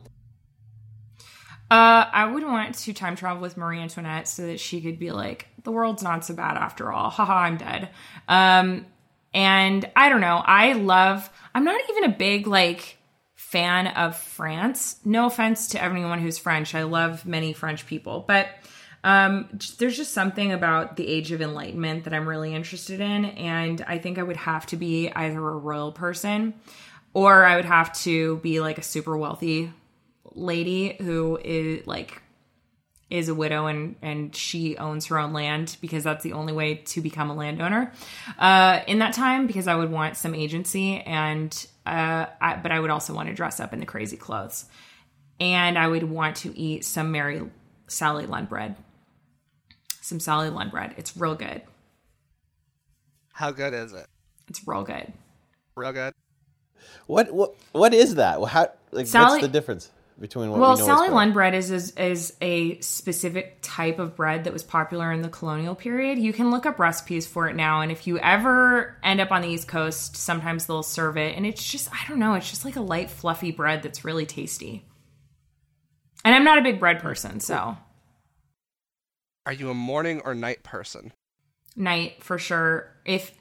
Uh, 1.71 2.07
I 2.11 2.25
would 2.25 2.45
want 2.45 2.75
to 2.77 2.93
time 2.95 3.15
travel 3.15 3.43
with 3.43 3.59
Marie 3.59 3.79
Antoinette 3.81 4.27
so 4.27 4.47
that 4.47 4.59
she 4.59 4.81
could 4.81 4.99
be 4.99 5.11
like, 5.11 5.49
the 5.69 5.73
world's 5.73 6.03
not 6.03 6.25
so 6.25 6.33
bad 6.33 6.57
after 6.57 6.91
all. 6.91 7.11
Haha, 7.11 7.41
I'm 7.41 7.59
dead. 7.59 7.91
Um, 8.27 8.87
and 9.35 9.87
I 9.95 10.09
don't 10.09 10.23
know. 10.23 10.43
I 10.43 10.73
love, 10.73 11.29
I'm 11.55 11.65
not 11.65 11.79
even 11.91 12.05
a 12.05 12.17
big 12.17 12.47
like 12.47 12.97
fan 13.35 13.89
of 13.89 14.17
France. 14.17 14.97
No 15.05 15.27
offense 15.27 15.69
to 15.69 15.83
everyone 15.83 16.21
who's 16.21 16.39
French. 16.39 16.75
I 16.75 16.85
love 16.85 17.27
many 17.27 17.53
French 17.53 17.87
people, 17.87 18.25
but 18.27 18.49
um, 19.05 19.59
there's 19.79 19.95
just 19.95 20.15
something 20.15 20.55
about 20.55 20.97
the 20.97 21.07
age 21.07 21.33
of 21.33 21.43
enlightenment 21.43 22.05
that 22.05 22.15
I'm 22.15 22.27
really 22.27 22.55
interested 22.55 23.03
in. 23.03 23.27
And 23.27 23.85
I 23.87 23.99
think 23.99 24.17
I 24.17 24.23
would 24.23 24.39
have 24.39 24.65
to 24.69 24.77
be 24.79 25.11
either 25.11 25.37
a 25.37 25.59
royal 25.59 25.93
person 25.93 26.55
or 27.13 27.45
I 27.45 27.57
would 27.57 27.67
have 27.67 27.93
to 28.05 28.39
be 28.39 28.61
like 28.61 28.79
a 28.79 28.83
super 28.83 29.19
wealthy 29.19 29.71
lady 30.33 30.97
who 30.99 31.39
is 31.45 31.87
like 31.87 32.23
is 33.11 33.29
a 33.29 33.35
widow 33.35 33.67
and 33.67 33.97
and 34.03 34.37
she 34.37 34.77
owns 34.77 35.07
her 35.07 35.19
own 35.19 35.33
land 35.33 35.77
because 35.81 36.05
that's 36.05 36.23
the 36.23 36.35
only 36.35 36.53
way 36.53 36.75
to 36.75 37.01
become 37.01 37.31
a 37.31 37.35
landowner 37.35 37.93
uh, 38.39 38.81
in 38.87 38.99
that 38.99 39.15
time 39.15 39.47
because 39.47 39.67
I 39.67 39.75
would 39.75 39.91
want 39.91 40.17
some 40.17 40.35
agency 40.35 41.01
and 41.01 41.67
uh, 41.87 42.27
I, 42.41 42.57
but 42.63 42.71
I 42.71 42.81
would 42.81 42.91
also 42.91 43.15
want 43.15 43.29
to 43.29 43.35
dress 43.35 43.61
up 43.61 43.73
in 43.73 43.81
the 43.81 43.87
crazy 43.87 44.19
clothes 44.19 44.67
and 45.41 45.79
I 45.79 45.89
would 45.89 46.03
want 46.03 46.37
to 46.39 46.57
eat 46.59 46.85
some 46.85 47.13
Mary 47.13 47.43
Sally 47.87 48.27
Lunn 48.27 48.47
bread. 48.47 48.77
Some 50.01 50.21
Sally 50.21 50.51
Lunn 50.51 50.71
bread. 50.71 50.95
It's 50.97 51.17
real 51.17 51.35
good. 51.35 51.63
How 53.33 53.51
good 53.51 53.73
is 53.73 53.93
it? 53.93 54.07
It's 54.49 54.67
real 54.67 54.83
good. 54.83 55.13
Real 55.75 55.93
good. 55.93 56.13
What 57.07 57.33
what 57.33 57.55
what 57.73 57.95
is 57.95 58.17
that? 58.17 58.43
How 58.45 58.71
like 58.91 59.07
Sally- 59.07 59.31
what's 59.31 59.43
the 59.43 59.49
difference 59.49 59.91
between 60.21 60.51
what 60.51 60.61
Well, 60.61 60.75
we 60.75 60.81
know 60.81 60.87
Sally 60.87 61.09
as 61.09 61.15
Lunn 61.15 61.33
bread 61.33 61.55
is, 61.55 61.71
is 61.71 61.91
is 61.93 62.37
a 62.41 62.81
specific 62.81 63.59
type 63.63 63.99
of 63.99 64.17
bread 64.17 64.45
that 64.45 64.53
was 64.53 64.63
popular 64.63 65.13
in 65.13 65.23
the 65.23 65.29
colonial 65.29 65.75
period. 65.75 66.19
You 66.19 66.33
can 66.33 66.51
look 66.51 66.67
up 66.67 66.79
recipes 66.79 67.27
for 67.27 67.49
it 67.49 67.55
now, 67.57 67.81
and 67.81 67.93
if 67.93 68.07
you 68.07 68.19
ever 68.19 68.97
end 69.03 69.21
up 69.21 69.31
on 69.31 69.43
the 69.43 69.49
East 69.49 69.69
Coast, 69.69 70.17
sometimes 70.17 70.67
they'll 70.67 70.83
serve 70.83 71.17
it, 71.17 71.37
and 71.37 71.47
it's 71.47 71.65
just 71.65 71.89
I 71.93 72.07
don't 72.09 72.19
know, 72.19 72.35
it's 72.35 72.51
just 72.51 72.65
like 72.65 72.77
a 72.77 72.81
light, 72.81 73.11
fluffy 73.11 73.51
bread 73.53 73.83
that's 73.83 74.05
really 74.05 74.27
tasty. 74.27 74.85
And 76.25 76.35
I'm 76.35 76.45
not 76.45 76.59
a 76.59 76.63
big 76.63 76.81
bread 76.81 77.01
person, 77.01 77.41
so 77.41 77.77
Are 79.47 79.53
you 79.53 79.71
a 79.71 79.75
morning 79.75 80.21
or 80.25 80.35
night 80.35 80.63
person? 80.63 81.13
night 81.77 82.25
for 82.25 82.39
sure. 82.39 82.93
If 83.05 83.33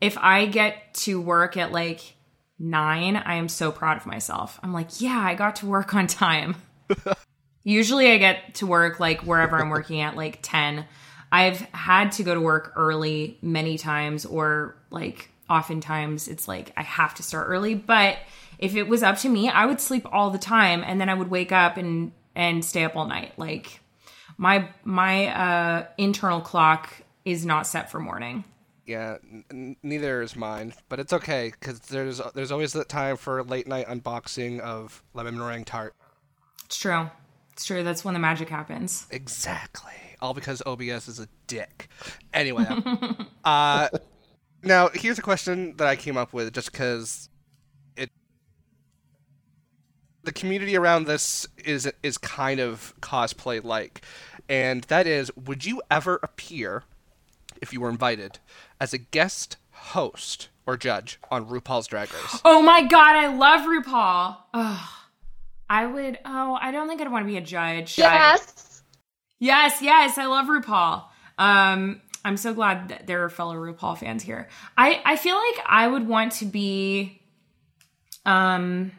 if 0.00 0.18
I 0.18 0.46
get 0.46 0.92
to 0.94 1.18
work 1.20 1.56
at 1.56 1.72
like 1.72 2.15
nine, 2.58 3.16
I 3.16 3.34
am 3.34 3.48
so 3.48 3.70
proud 3.70 3.96
of 3.96 4.06
myself. 4.06 4.58
I'm 4.62 4.72
like, 4.72 5.00
yeah, 5.00 5.18
I 5.18 5.34
got 5.34 5.56
to 5.56 5.66
work 5.66 5.94
on 5.94 6.06
time. 6.06 6.56
Usually 7.64 8.12
I 8.12 8.18
get 8.18 8.54
to 8.56 8.66
work 8.66 9.00
like 9.00 9.22
wherever 9.22 9.60
I'm 9.60 9.70
working 9.70 10.00
at 10.00 10.16
like 10.16 10.38
10. 10.42 10.86
I've 11.32 11.60
had 11.72 12.12
to 12.12 12.22
go 12.22 12.34
to 12.34 12.40
work 12.40 12.72
early 12.76 13.38
many 13.42 13.76
times 13.76 14.24
or 14.24 14.76
like 14.90 15.30
oftentimes 15.50 16.28
it's 16.28 16.48
like 16.48 16.72
I 16.76 16.82
have 16.82 17.14
to 17.16 17.22
start 17.22 17.48
early, 17.48 17.74
but 17.74 18.18
if 18.58 18.74
it 18.74 18.84
was 18.84 19.02
up 19.02 19.18
to 19.18 19.28
me, 19.28 19.48
I 19.48 19.66
would 19.66 19.80
sleep 19.80 20.06
all 20.10 20.30
the 20.30 20.38
time 20.38 20.82
and 20.86 21.00
then 21.00 21.08
I 21.08 21.14
would 21.14 21.28
wake 21.28 21.52
up 21.52 21.76
and 21.76 22.12
and 22.34 22.64
stay 22.64 22.84
up 22.84 22.96
all 22.96 23.06
night. 23.06 23.32
Like 23.36 23.80
my 24.38 24.68
my 24.84 25.26
uh 25.26 25.86
internal 25.98 26.40
clock 26.40 26.92
is 27.24 27.44
not 27.44 27.66
set 27.66 27.90
for 27.90 27.98
morning. 27.98 28.44
Yeah, 28.86 29.16
n- 29.50 29.76
neither 29.82 30.22
is 30.22 30.36
mine, 30.36 30.72
but 30.88 31.00
it's 31.00 31.12
okay 31.12 31.52
because 31.58 31.80
there's 31.80 32.20
there's 32.34 32.52
always 32.52 32.72
that 32.74 32.88
time 32.88 33.16
for 33.16 33.42
late 33.42 33.66
night 33.66 33.86
unboxing 33.88 34.60
of 34.60 35.02
lemon 35.12 35.36
meringue 35.36 35.64
tart. 35.64 35.94
It's 36.64 36.78
true. 36.78 37.10
It's 37.52 37.64
true. 37.64 37.82
That's 37.82 38.04
when 38.04 38.14
the 38.14 38.20
magic 38.20 38.48
happens. 38.48 39.06
Exactly. 39.10 39.92
All 40.20 40.34
because 40.34 40.62
OBS 40.64 41.08
is 41.08 41.18
a 41.18 41.28
dick. 41.46 41.88
Anyway, 42.32 42.66
uh, 43.44 43.88
now 44.62 44.88
here's 44.94 45.18
a 45.18 45.22
question 45.22 45.76
that 45.78 45.86
I 45.86 45.96
came 45.96 46.16
up 46.16 46.32
with 46.32 46.52
just 46.52 46.70
because 46.70 47.28
it 47.96 48.10
the 50.22 50.32
community 50.32 50.76
around 50.76 51.06
this 51.06 51.46
is 51.64 51.90
is 52.02 52.18
kind 52.18 52.60
of 52.60 52.94
cosplay 53.00 53.64
like, 53.64 54.02
and 54.48 54.84
that 54.84 55.06
is, 55.06 55.34
would 55.36 55.64
you 55.64 55.82
ever 55.90 56.20
appear, 56.22 56.84
if 57.62 57.72
you 57.72 57.80
were 57.80 57.88
invited, 57.88 58.38
as 58.80 58.92
a 58.92 58.98
guest 58.98 59.56
host 59.70 60.48
or 60.66 60.76
judge 60.76 61.18
on 61.30 61.46
RuPaul's 61.46 61.86
Drag 61.86 62.12
Race? 62.12 62.40
Oh 62.44 62.62
my 62.62 62.82
god, 62.82 63.16
I 63.16 63.26
love 63.36 63.60
RuPaul. 63.62 64.36
Oh, 64.54 64.92
I 65.68 65.86
would. 65.86 66.18
Oh, 66.24 66.58
I 66.60 66.70
don't 66.70 66.88
think 66.88 67.00
I'd 67.00 67.10
want 67.10 67.24
to 67.24 67.30
be 67.30 67.36
a 67.36 67.40
judge. 67.40 67.98
Yes. 67.98 68.82
Yes, 69.38 69.82
yes, 69.82 70.16
I 70.18 70.26
love 70.26 70.46
RuPaul. 70.46 71.04
Um, 71.38 72.00
I'm 72.24 72.36
so 72.36 72.54
glad 72.54 72.88
that 72.88 73.06
there 73.06 73.22
are 73.24 73.28
fellow 73.28 73.54
RuPaul 73.54 73.98
fans 73.98 74.22
here. 74.22 74.48
I 74.78 75.00
I 75.04 75.16
feel 75.16 75.36
like 75.36 75.64
I 75.66 75.86
would 75.86 76.08
want 76.08 76.32
to 76.32 76.46
be, 76.46 77.20
um, 78.24 78.92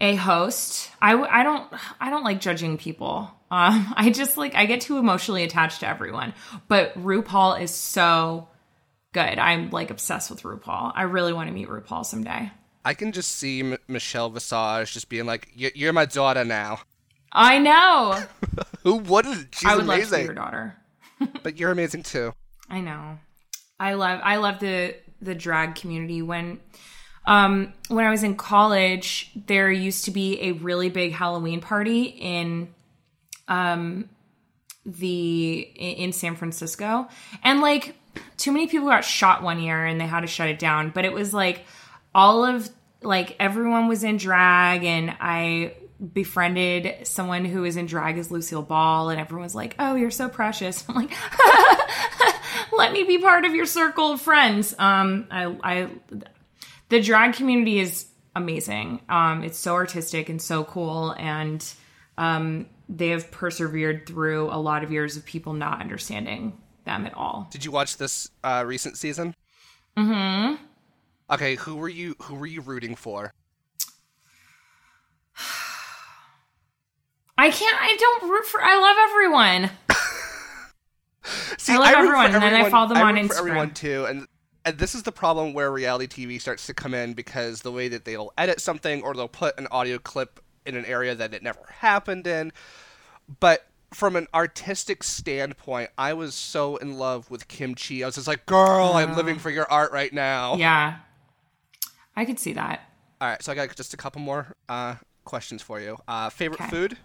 a 0.00 0.14
host. 0.16 0.90
I 1.00 1.12
w- 1.12 1.28
I 1.30 1.42
don't 1.42 1.72
I 2.00 2.10
don't 2.10 2.24
like 2.24 2.40
judging 2.40 2.76
people. 2.78 3.30
Um, 3.50 3.92
I 3.96 4.10
just 4.10 4.36
like 4.36 4.54
I 4.54 4.66
get 4.66 4.80
too 4.80 4.98
emotionally 4.98 5.44
attached 5.44 5.80
to 5.80 5.88
everyone. 5.88 6.34
But 6.68 6.94
RuPaul 7.02 7.60
is 7.60 7.70
so 7.70 8.48
good. 9.12 9.38
I'm 9.38 9.70
like 9.70 9.90
obsessed 9.90 10.30
with 10.30 10.42
RuPaul. 10.42 10.92
I 10.94 11.02
really 11.02 11.32
want 11.32 11.48
to 11.48 11.54
meet 11.54 11.68
RuPaul 11.68 12.04
someday. 12.04 12.50
I 12.84 12.94
can 12.94 13.12
just 13.12 13.32
see 13.32 13.60
M- 13.60 13.78
Michelle 13.88 14.30
Visage 14.30 14.92
just 14.92 15.08
being 15.08 15.26
like, 15.26 15.48
"Y- 15.58 15.72
"You're 15.74 15.92
my 15.92 16.04
daughter 16.06 16.44
now." 16.44 16.80
I 17.32 17.58
know. 17.58 18.22
Who 18.84 18.96
wouldn't? 18.96 19.54
She's 19.54 19.68
I 19.68 19.76
would 19.76 19.86
love 19.86 19.96
to 19.96 20.02
be 20.02 20.06
amazing. 20.08 20.24
your 20.26 20.34
daughter. 20.34 20.76
but 21.42 21.58
you're 21.58 21.70
amazing 21.70 22.02
too. 22.04 22.32
I 22.70 22.80
know. 22.80 23.18
I 23.78 23.94
love 23.94 24.20
I 24.22 24.36
love 24.36 24.60
the 24.60 24.94
the 25.20 25.34
drag 25.34 25.74
community 25.74 26.22
when 26.22 26.60
um 27.26 27.72
when 27.88 28.04
I 28.04 28.10
was 28.10 28.22
in 28.22 28.36
college 28.36 29.32
there 29.46 29.70
used 29.70 30.04
to 30.04 30.10
be 30.10 30.40
a 30.42 30.52
really 30.52 30.88
big 30.88 31.12
Halloween 31.12 31.60
party 31.60 32.04
in 32.04 32.68
um 33.48 34.08
the 34.84 35.58
in 35.58 36.12
San 36.12 36.36
Francisco 36.36 37.08
and 37.42 37.60
like 37.60 37.96
too 38.36 38.52
many 38.52 38.66
people 38.66 38.88
got 38.88 39.04
shot 39.04 39.42
one 39.42 39.60
year 39.60 39.84
and 39.84 40.00
they 40.00 40.06
had 40.06 40.20
to 40.20 40.26
shut 40.26 40.48
it 40.48 40.58
down 40.58 40.90
but 40.90 41.04
it 41.04 41.12
was 41.12 41.34
like 41.34 41.64
all 42.14 42.44
of 42.44 42.68
like 43.02 43.36
everyone 43.38 43.88
was 43.88 44.04
in 44.04 44.16
drag 44.16 44.84
and 44.84 45.14
I 45.20 45.74
befriended 46.12 47.06
someone 47.06 47.44
who 47.44 47.62
was 47.62 47.76
in 47.76 47.86
drag 47.86 48.18
as 48.18 48.30
Lucille 48.30 48.62
Ball 48.62 49.10
and 49.10 49.20
everyone 49.20 49.44
was 49.44 49.54
like, 49.54 49.74
"Oh, 49.78 49.94
you're 49.94 50.10
so 50.10 50.28
precious." 50.28 50.84
I'm 50.88 50.94
like, 50.94 51.12
"Let 52.72 52.92
me 52.92 53.04
be 53.04 53.18
part 53.18 53.44
of 53.44 53.54
your 53.54 53.66
circle 53.66 54.12
of 54.12 54.20
friends." 54.20 54.74
Um 54.78 55.26
I 55.30 55.56
I 55.62 55.88
the 56.88 57.00
drag 57.00 57.34
community 57.34 57.78
is 57.78 58.06
amazing. 58.34 59.00
Um 59.08 59.42
it's 59.42 59.58
so 59.58 59.74
artistic 59.74 60.28
and 60.28 60.40
so 60.40 60.64
cool 60.64 61.12
and 61.12 61.64
um 62.18 62.66
they 62.88 63.08
have 63.08 63.30
persevered 63.30 64.06
through 64.06 64.50
a 64.50 64.58
lot 64.58 64.84
of 64.84 64.92
years 64.92 65.16
of 65.16 65.24
people 65.24 65.52
not 65.52 65.80
understanding 65.80 66.56
them 66.84 67.06
at 67.06 67.14
all. 67.14 67.48
Did 67.50 67.64
you 67.64 67.70
watch 67.70 67.96
this 67.96 68.30
uh, 68.44 68.64
recent 68.66 68.96
season? 68.96 69.34
Mm-hmm. 69.96 70.62
Okay, 71.30 71.56
who 71.56 71.76
were 71.76 71.88
you? 71.88 72.14
Who 72.22 72.36
were 72.36 72.46
you 72.46 72.60
rooting 72.60 72.94
for? 72.94 73.32
I 77.38 77.50
can't 77.50 77.76
I 77.78 77.96
don't 77.98 78.30
root 78.30 78.46
for 78.46 78.62
I 78.62 78.78
love 78.78 78.96
everyone. 79.10 79.70
See, 81.58 81.72
I 81.72 81.78
love 81.78 81.90
for 81.90 81.98
everyone, 81.98 82.34
and 82.34 82.42
then 82.42 82.54
I 82.54 82.70
follow 82.70 82.88
them 82.88 82.98
I 82.98 83.02
on 83.02 83.16
Instagram. 83.16 83.38
everyone 83.38 83.74
too, 83.74 84.06
and 84.08 84.28
and 84.64 84.78
this 84.78 84.94
is 84.94 85.02
the 85.02 85.12
problem 85.12 85.52
where 85.52 85.70
reality 85.70 86.06
TV 86.06 86.40
starts 86.40 86.66
to 86.66 86.74
come 86.74 86.94
in 86.94 87.14
because 87.14 87.62
the 87.62 87.72
way 87.72 87.88
that 87.88 88.04
they'll 88.04 88.32
edit 88.38 88.60
something 88.60 89.02
or 89.02 89.14
they'll 89.14 89.28
put 89.28 89.58
an 89.58 89.66
audio 89.70 89.98
clip 89.98 90.40
in 90.66 90.76
an 90.76 90.84
area 90.84 91.14
that 91.14 91.32
it 91.34 91.42
never 91.42 91.60
happened 91.78 92.26
in. 92.26 92.52
But 93.40 93.66
from 93.92 94.16
an 94.16 94.26
artistic 94.34 95.02
standpoint, 95.02 95.90
I 95.96 96.12
was 96.12 96.34
so 96.34 96.76
in 96.76 96.98
love 96.98 97.30
with 97.30 97.48
Kim 97.48 97.74
Chi. 97.74 98.02
I 98.02 98.06
was 98.06 98.16
just 98.16 98.26
like, 98.28 98.46
"Girl, 98.46 98.92
I'm 98.94 99.14
living 99.16 99.38
for 99.38 99.50
your 99.50 99.70
art 99.70 99.92
right 99.92 100.12
now." 100.12 100.56
Yeah. 100.56 100.96
I 102.16 102.24
could 102.24 102.38
see 102.38 102.52
that. 102.54 102.80
All 103.20 103.28
right, 103.28 103.42
so 103.42 103.52
I 103.52 103.54
got 103.54 103.74
just 103.76 103.94
a 103.94 103.96
couple 103.96 104.20
more 104.20 104.54
uh, 104.68 104.96
questions 105.24 105.62
for 105.62 105.80
you. 105.80 105.98
Uh, 106.08 106.30
favorite 106.30 106.60
Okay. 106.60 106.70
food? 106.70 106.98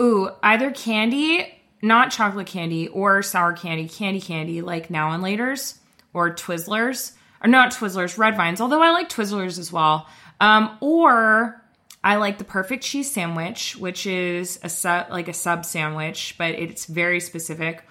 Ooh, 0.00 0.30
either 0.42 0.70
candy, 0.70 1.60
not 1.82 2.10
chocolate 2.10 2.46
candy, 2.46 2.88
or 2.88 3.22
sour 3.22 3.52
candy, 3.52 3.88
candy 3.88 4.20
candy, 4.20 4.60
like 4.60 4.90
now 4.90 5.12
and 5.12 5.22
laters, 5.22 5.78
or 6.12 6.34
Twizzlers, 6.34 7.12
or 7.42 7.48
not 7.48 7.70
Twizzlers, 7.72 8.18
Red 8.18 8.36
Vines. 8.36 8.60
Although 8.60 8.82
I 8.82 8.90
like 8.90 9.08
Twizzlers 9.08 9.58
as 9.58 9.70
well. 9.72 10.08
Um, 10.40 10.76
or 10.80 11.62
I 12.04 12.16
like 12.16 12.36
the 12.38 12.44
perfect 12.44 12.84
cheese 12.84 13.10
sandwich, 13.10 13.76
which 13.76 14.06
is 14.06 14.60
a 14.62 14.68
sub, 14.68 15.10
like 15.10 15.26
a 15.26 15.32
sub 15.32 15.64
sandwich, 15.64 16.34
but 16.36 16.50
it's 16.50 16.84
very 16.84 17.18
specific. 17.18 17.82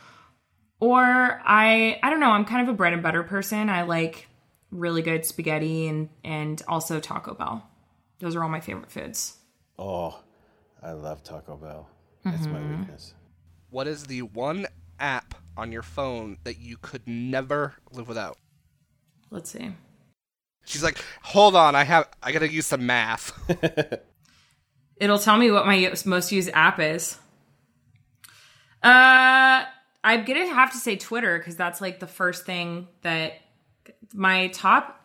Or 0.79 1.01
I, 1.01 1.99
I 2.03 2.09
don't 2.09 2.19
know. 2.19 2.29
I'm 2.29 2.45
kind 2.45 2.61
of 2.61 2.73
a 2.73 2.77
bread 2.77 2.93
and 2.93 3.01
butter 3.01 3.23
person. 3.23 3.69
I 3.69 3.81
like 3.83 4.27
really 4.69 5.01
good 5.01 5.25
spaghetti 5.25 5.87
and 5.87 6.09
and 6.23 6.61
also 6.67 6.99
Taco 6.99 7.33
Bell. 7.33 7.67
Those 8.19 8.35
are 8.35 8.43
all 8.43 8.49
my 8.49 8.59
favorite 8.59 8.91
foods. 8.91 9.37
Oh, 9.79 10.19
I 10.81 10.91
love 10.91 11.23
Taco 11.23 11.57
Bell. 11.57 11.89
That's 12.23 12.45
my 12.47 12.59
Mm-hmm. 12.59 12.79
weakness. 12.81 13.15
What 13.71 13.87
is 13.87 14.05
the 14.05 14.21
one 14.21 14.67
app 14.99 15.33
on 15.57 15.71
your 15.71 15.81
phone 15.81 16.37
that 16.43 16.59
you 16.59 16.77
could 16.77 17.07
never 17.07 17.73
live 17.91 18.07
without? 18.07 18.37
Let's 19.31 19.49
see. 19.49 19.71
She's 20.65 20.83
like, 20.83 21.03
"Hold 21.21 21.55
on, 21.55 21.75
I 21.75 21.83
have 21.83 22.07
I 22.21 22.31
got 22.31 22.39
to 22.39 22.51
use 22.51 22.67
some 22.67 22.85
math." 22.85 23.31
It'll 24.97 25.19
tell 25.19 25.37
me 25.37 25.51
what 25.51 25.65
my 25.65 25.93
most 26.05 26.31
used 26.31 26.49
app 26.53 26.79
is. 26.79 27.17
Uh, 28.81 29.63
I'm 30.03 30.25
gonna 30.25 30.53
have 30.53 30.71
to 30.71 30.77
say 30.77 30.95
Twitter 30.95 31.37
because 31.37 31.55
that's 31.55 31.81
like 31.81 31.99
the 31.99 32.07
first 32.07 32.45
thing 32.45 32.87
that 33.01 33.33
my 34.13 34.47
top 34.47 34.99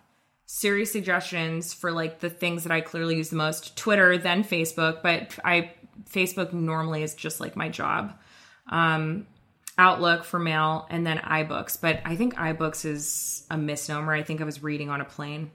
Siri's 0.46 0.90
suggestions 0.90 1.74
for 1.74 1.92
like 1.92 2.20
the 2.20 2.30
things 2.30 2.64
that 2.64 2.72
I 2.72 2.80
clearly 2.80 3.16
use 3.16 3.30
the 3.30 3.36
most. 3.36 3.76
Twitter, 3.76 4.18
then 4.18 4.42
Facebook, 4.42 5.02
but 5.02 5.38
I 5.44 5.72
Facebook 6.10 6.52
normally 6.52 7.02
is 7.02 7.14
just 7.14 7.38
like 7.38 7.54
my 7.54 7.68
job. 7.68 8.14
Um, 8.70 9.26
Outlook 9.78 10.24
for 10.24 10.38
mail, 10.38 10.86
and 10.90 11.06
then 11.06 11.18
iBooks. 11.18 11.80
But 11.80 12.00
I 12.04 12.16
think 12.16 12.34
iBooks 12.34 12.84
is 12.84 13.46
a 13.50 13.56
misnomer. 13.56 14.12
I 14.12 14.24
think 14.24 14.40
I 14.40 14.44
was 14.44 14.62
reading 14.62 14.90
on 14.90 15.00
a 15.00 15.04
plane. 15.04 15.52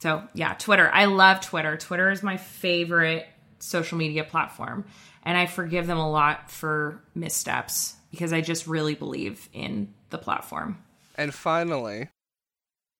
So, 0.00 0.22
yeah, 0.34 0.54
Twitter. 0.54 0.90
I 0.92 1.06
love 1.06 1.40
Twitter. 1.40 1.76
Twitter 1.76 2.10
is 2.10 2.22
my 2.22 2.36
favorite 2.36 3.26
social 3.60 3.96
media 3.96 4.24
platform. 4.24 4.84
And 5.22 5.38
I 5.38 5.46
forgive 5.46 5.86
them 5.86 5.98
a 5.98 6.10
lot 6.10 6.50
for 6.50 7.00
missteps 7.14 7.94
because 8.10 8.32
I 8.32 8.40
just 8.40 8.66
really 8.66 8.94
believe 8.94 9.48
in 9.52 9.94
the 10.10 10.18
platform. 10.18 10.78
And 11.16 11.32
finally, 11.32 12.08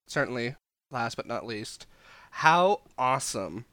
certainly 0.07 0.55
last 0.89 1.15
but 1.15 1.27
not 1.27 1.45
least, 1.45 1.85
how 2.31 2.81
awesome 2.97 3.65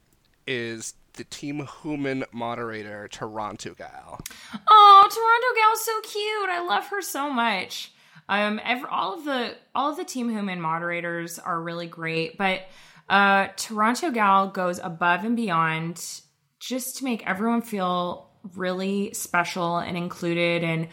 is 0.45 0.93
the 1.13 1.23
Team 1.23 1.67
Human 1.81 2.25
moderator, 2.31 3.07
Toronto 3.07 3.73
Gal? 3.73 4.21
Oh, 4.69 5.07
Toronto 5.09 5.61
Gal's 5.61 5.85
so 5.85 6.01
cute. 6.01 6.49
I 6.49 6.65
love 6.67 6.87
her 6.87 7.01
so 7.01 7.31
much. 7.31 7.91
Um, 8.29 8.61
every, 8.63 8.87
all 8.89 9.13
of 9.13 9.25
the 9.25 9.55
all 9.75 9.91
of 9.91 9.97
the 9.97 10.05
Team 10.05 10.29
Human 10.29 10.61
moderators 10.61 11.37
are 11.39 11.61
really 11.61 11.87
great, 11.87 12.37
but 12.37 12.61
uh, 13.09 13.47
Toronto 13.57 14.11
Gal 14.11 14.47
goes 14.47 14.79
above 14.79 15.25
and 15.25 15.35
beyond 15.35 16.21
just 16.59 16.97
to 16.97 17.03
make 17.03 17.27
everyone 17.27 17.61
feel 17.61 18.29
really 18.55 19.13
special 19.13 19.77
and 19.77 19.97
included 19.97 20.63
and 20.63 20.87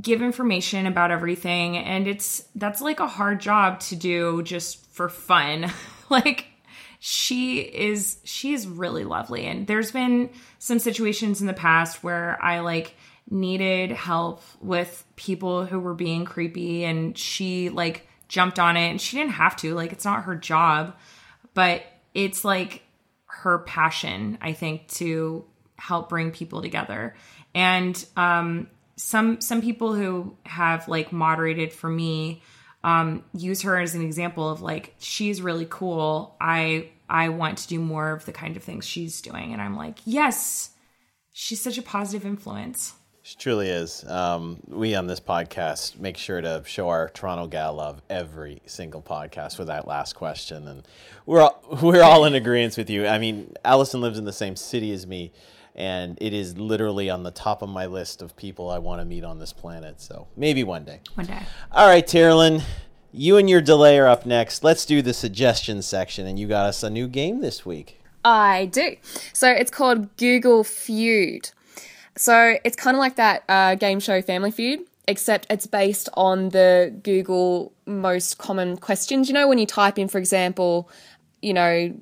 give 0.00 0.20
information 0.20 0.86
about 0.86 1.10
everything 1.10 1.78
and 1.78 2.06
it's 2.06 2.44
that's 2.54 2.82
like 2.82 3.00
a 3.00 3.06
hard 3.06 3.40
job 3.40 3.80
to 3.80 3.96
do 3.96 4.42
just 4.42 4.84
for 4.92 5.08
fun 5.08 5.72
like 6.10 6.46
she 6.98 7.58
is 7.60 8.18
she 8.24 8.52
is 8.52 8.66
really 8.66 9.04
lovely. 9.04 9.46
And 9.46 9.66
there's 9.66 9.90
been 9.90 10.30
some 10.58 10.78
situations 10.78 11.40
in 11.40 11.46
the 11.46 11.52
past 11.52 12.02
where 12.02 12.42
i 12.42 12.60
like 12.60 12.94
needed 13.28 13.90
help 13.90 14.42
with 14.60 15.04
people 15.16 15.66
who 15.66 15.80
were 15.80 15.94
being 15.94 16.24
creepy 16.24 16.84
and 16.84 17.16
she 17.18 17.68
like 17.70 18.06
jumped 18.28 18.58
on 18.58 18.76
it. 18.76 18.90
And 18.90 19.00
she 19.00 19.16
didn't 19.16 19.32
have 19.32 19.56
to 19.56 19.74
like 19.74 19.92
it's 19.92 20.04
not 20.04 20.24
her 20.24 20.36
job 20.36 20.96
but 21.54 21.82
it's 22.14 22.44
like 22.44 22.82
her 23.26 23.58
passion 23.60 24.38
i 24.40 24.52
think 24.52 24.88
to 24.88 25.44
help 25.78 26.08
bring 26.08 26.30
people 26.30 26.62
together. 26.62 27.14
And 27.54 28.02
um 28.16 28.68
some 28.96 29.40
some 29.40 29.60
people 29.60 29.94
who 29.94 30.36
have 30.44 30.88
like 30.88 31.12
moderated 31.12 31.72
for 31.72 31.88
me 31.88 32.42
um, 32.86 33.24
use 33.34 33.62
her 33.62 33.76
as 33.78 33.96
an 33.96 34.02
example 34.02 34.48
of 34.48 34.62
like 34.62 34.94
she's 34.98 35.42
really 35.42 35.66
cool. 35.68 36.36
I 36.40 36.90
I 37.08 37.30
want 37.30 37.58
to 37.58 37.68
do 37.68 37.80
more 37.80 38.12
of 38.12 38.24
the 38.26 38.32
kind 38.32 38.56
of 38.56 38.62
things 38.62 38.86
she's 38.86 39.20
doing, 39.20 39.52
and 39.52 39.60
I'm 39.60 39.76
like, 39.76 39.98
yes, 40.04 40.70
she's 41.32 41.60
such 41.60 41.78
a 41.78 41.82
positive 41.82 42.24
influence. 42.24 42.94
She 43.22 43.34
truly 43.36 43.68
is. 43.68 44.04
Um, 44.08 44.60
we 44.68 44.94
on 44.94 45.08
this 45.08 45.18
podcast 45.18 45.98
make 45.98 46.16
sure 46.16 46.40
to 46.40 46.62
show 46.64 46.88
our 46.88 47.08
Toronto 47.08 47.48
gal 47.48 47.74
love 47.74 48.02
every 48.08 48.62
single 48.66 49.02
podcast 49.02 49.58
with 49.58 49.66
that 49.66 49.88
last 49.88 50.12
question, 50.12 50.68
and 50.68 50.86
we're 51.26 51.40
all, 51.40 51.60
we're 51.82 52.04
all 52.04 52.24
in 52.24 52.36
agreement 52.36 52.76
with 52.76 52.88
you. 52.88 53.08
I 53.08 53.18
mean, 53.18 53.52
Allison 53.64 54.00
lives 54.00 54.16
in 54.16 54.26
the 54.26 54.32
same 54.32 54.54
city 54.54 54.92
as 54.92 55.08
me, 55.08 55.32
and 55.76 56.16
it 56.20 56.32
is 56.32 56.56
literally 56.56 57.10
on 57.10 57.22
the 57.22 57.30
top 57.30 57.62
of 57.62 57.68
my 57.68 57.86
list 57.86 58.22
of 58.22 58.34
people 58.34 58.70
I 58.70 58.78
want 58.78 59.00
to 59.00 59.04
meet 59.04 59.22
on 59.22 59.38
this 59.38 59.52
planet. 59.52 60.00
So 60.00 60.26
maybe 60.36 60.64
one 60.64 60.84
day. 60.84 61.00
One 61.14 61.26
day. 61.26 61.42
All 61.70 61.86
right, 61.86 62.06
Tyrolin, 62.06 62.62
you 63.12 63.36
and 63.36 63.48
your 63.48 63.60
delay 63.60 63.98
are 63.98 64.08
up 64.08 64.26
next. 64.26 64.64
Let's 64.64 64.86
do 64.86 65.02
the 65.02 65.14
suggestion 65.14 65.82
section, 65.82 66.26
and 66.26 66.38
you 66.38 66.48
got 66.48 66.66
us 66.66 66.82
a 66.82 66.90
new 66.90 67.06
game 67.06 67.40
this 67.40 67.64
week. 67.64 68.00
I 68.24 68.66
do. 68.66 68.96
So 69.32 69.48
it's 69.48 69.70
called 69.70 70.16
Google 70.16 70.64
Feud. 70.64 71.50
So 72.16 72.56
it's 72.64 72.76
kind 72.76 72.96
of 72.96 72.98
like 72.98 73.16
that 73.16 73.44
uh, 73.48 73.74
game 73.74 74.00
show 74.00 74.20
Family 74.22 74.50
Feud, 74.50 74.80
except 75.06 75.46
it's 75.50 75.66
based 75.66 76.08
on 76.14 76.48
the 76.48 76.98
Google 77.02 77.72
most 77.84 78.38
common 78.38 78.78
questions. 78.78 79.28
You 79.28 79.34
know, 79.34 79.46
when 79.46 79.58
you 79.58 79.66
type 79.66 79.98
in, 79.98 80.08
for 80.08 80.18
example, 80.18 80.90
you 81.42 81.52
know, 81.52 81.94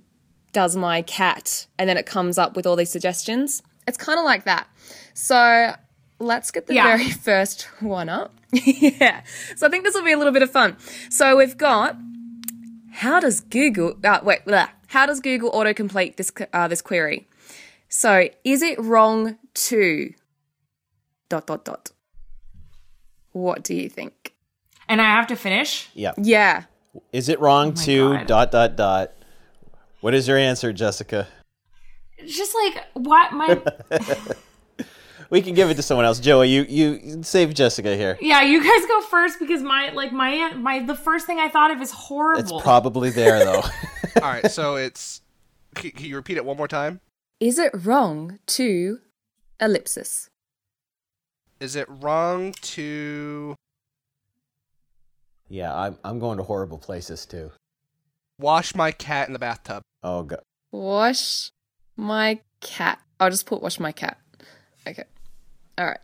does 0.54 0.74
my 0.76 1.02
cat, 1.02 1.66
and 1.78 1.86
then 1.88 1.98
it 1.98 2.06
comes 2.06 2.38
up 2.38 2.56
with 2.56 2.66
all 2.66 2.76
these 2.76 2.90
suggestions. 2.90 3.62
It's 3.86 3.98
kind 3.98 4.18
of 4.18 4.24
like 4.24 4.44
that. 4.44 4.66
So 5.12 5.74
let's 6.18 6.50
get 6.50 6.66
the 6.66 6.74
Yeah. 6.74 6.96
very 6.96 7.10
first 7.28 7.64
one 7.80 8.08
up. 8.08 8.32
yeah. 8.52 9.22
So 9.56 9.66
I 9.66 9.70
think 9.70 9.84
this 9.84 9.94
will 9.94 10.04
be 10.04 10.12
a 10.12 10.16
little 10.16 10.32
bit 10.32 10.42
of 10.42 10.50
fun. 10.50 10.76
So 11.10 11.36
we've 11.36 11.58
got 11.58 11.96
how 12.92 13.20
does 13.20 13.40
Google 13.40 13.98
uh, 14.04 14.20
wait 14.22 14.44
blah. 14.46 14.68
how 14.86 15.04
does 15.04 15.20
Google 15.20 15.50
autocomplete 15.52 16.16
this 16.16 16.32
uh, 16.52 16.68
this 16.68 16.80
query? 16.80 17.28
So 17.88 18.28
is 18.44 18.62
it 18.62 18.78
wrong 18.80 19.36
to 19.68 20.14
dot 21.28 21.46
dot 21.46 21.64
dot? 21.64 21.90
What 23.32 23.62
do 23.64 23.74
you 23.74 23.88
think? 23.88 24.34
And 24.88 25.00
I 25.00 25.06
have 25.06 25.26
to 25.28 25.36
finish. 25.36 25.88
Yeah. 25.94 26.12
Yeah. 26.16 26.64
Is 27.12 27.28
it 27.28 27.40
wrong 27.40 27.68
my 27.70 27.82
to 27.84 28.12
God. 28.12 28.26
dot 28.26 28.52
dot 28.52 28.76
dot? 28.76 29.12
What 30.04 30.12
is 30.12 30.28
your 30.28 30.36
answer, 30.36 30.70
Jessica? 30.70 31.28
Just 32.26 32.54
like 32.54 32.84
what 32.92 33.32
my 33.32 33.62
We 35.30 35.40
can 35.40 35.54
give 35.54 35.70
it 35.70 35.76
to 35.76 35.82
someone 35.82 36.04
else. 36.04 36.20
Joey, 36.20 36.50
you 36.50 36.66
you 36.68 37.22
save 37.22 37.54
Jessica 37.54 37.96
here. 37.96 38.18
yeah. 38.20 38.42
You 38.42 38.62
guys 38.62 38.86
go 38.86 39.00
first 39.00 39.38
because 39.40 39.62
my 39.62 39.92
like 39.92 40.12
my 40.12 40.52
my 40.56 40.80
the 40.80 40.94
first 40.94 41.24
thing 41.26 41.38
I 41.40 41.48
thought 41.48 41.70
of 41.70 41.80
is 41.80 41.90
horrible. 41.90 42.58
It's 42.58 42.62
probably 42.62 43.08
there 43.08 43.46
though. 43.46 43.62
All 44.22 44.28
right, 44.28 44.50
so 44.50 44.76
it's. 44.76 45.22
Can, 45.74 45.92
can 45.92 46.04
you 46.04 46.16
repeat 46.16 46.36
it 46.36 46.44
one 46.44 46.58
more 46.58 46.68
time? 46.68 47.00
Is 47.40 47.58
it 47.58 47.72
wrong 47.72 48.40
to 48.48 48.98
ellipsis? 49.58 50.28
Is 51.60 51.76
it 51.76 51.86
wrong 51.88 52.52
to 52.60 53.54
yeah, 55.48 55.74
I'm 55.74 55.96
I'm 56.04 56.18
going 56.18 56.36
to 56.36 56.42
horrible 56.44 56.76
places 56.76 57.24
too. 57.24 57.52
wash 58.38 58.74
my 58.74 58.92
cat 58.92 59.28
in 59.28 59.32
the 59.32 59.38
bathtub? 59.38 59.82
Oh 60.04 60.22
god. 60.22 60.40
Wash 60.70 61.50
my 61.96 62.40
cat. 62.60 63.00
I'll 63.18 63.30
just 63.30 63.46
put 63.46 63.62
wash 63.62 63.80
my 63.80 63.90
cat. 63.90 64.18
Okay. 64.86 65.04
All 65.78 65.86
right. 65.86 65.98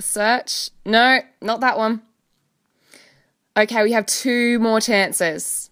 Search. 0.00 0.70
No, 0.84 1.20
not 1.42 1.60
that 1.60 1.76
one. 1.76 2.02
Okay, 3.56 3.82
we 3.82 3.92
have 3.92 4.06
two 4.06 4.58
more 4.58 4.80
chances. 4.80 5.70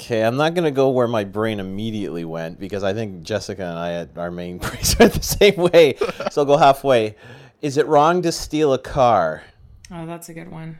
Okay, 0.00 0.22
I'm 0.22 0.36
not 0.36 0.54
gonna 0.54 0.70
go 0.70 0.90
where 0.90 1.08
my 1.08 1.24
brain 1.24 1.58
immediately 1.60 2.24
went 2.24 2.60
because 2.60 2.84
I 2.84 2.92
think 2.92 3.22
Jessica 3.22 3.64
and 3.64 3.78
I 3.78 3.88
had 3.88 4.10
our 4.18 4.30
main 4.30 4.58
brains 4.58 4.98
went 4.98 5.14
the 5.14 5.22
same 5.22 5.56
way. 5.56 5.96
so 6.30 6.42
I'll 6.42 6.46
go 6.46 6.58
halfway. 6.58 7.16
Is 7.62 7.78
it 7.78 7.86
wrong 7.86 8.20
to 8.22 8.32
steal 8.32 8.74
a 8.74 8.78
car? 8.78 9.42
oh, 9.90 10.04
that's 10.04 10.28
a 10.28 10.34
good 10.34 10.50
one. 10.50 10.78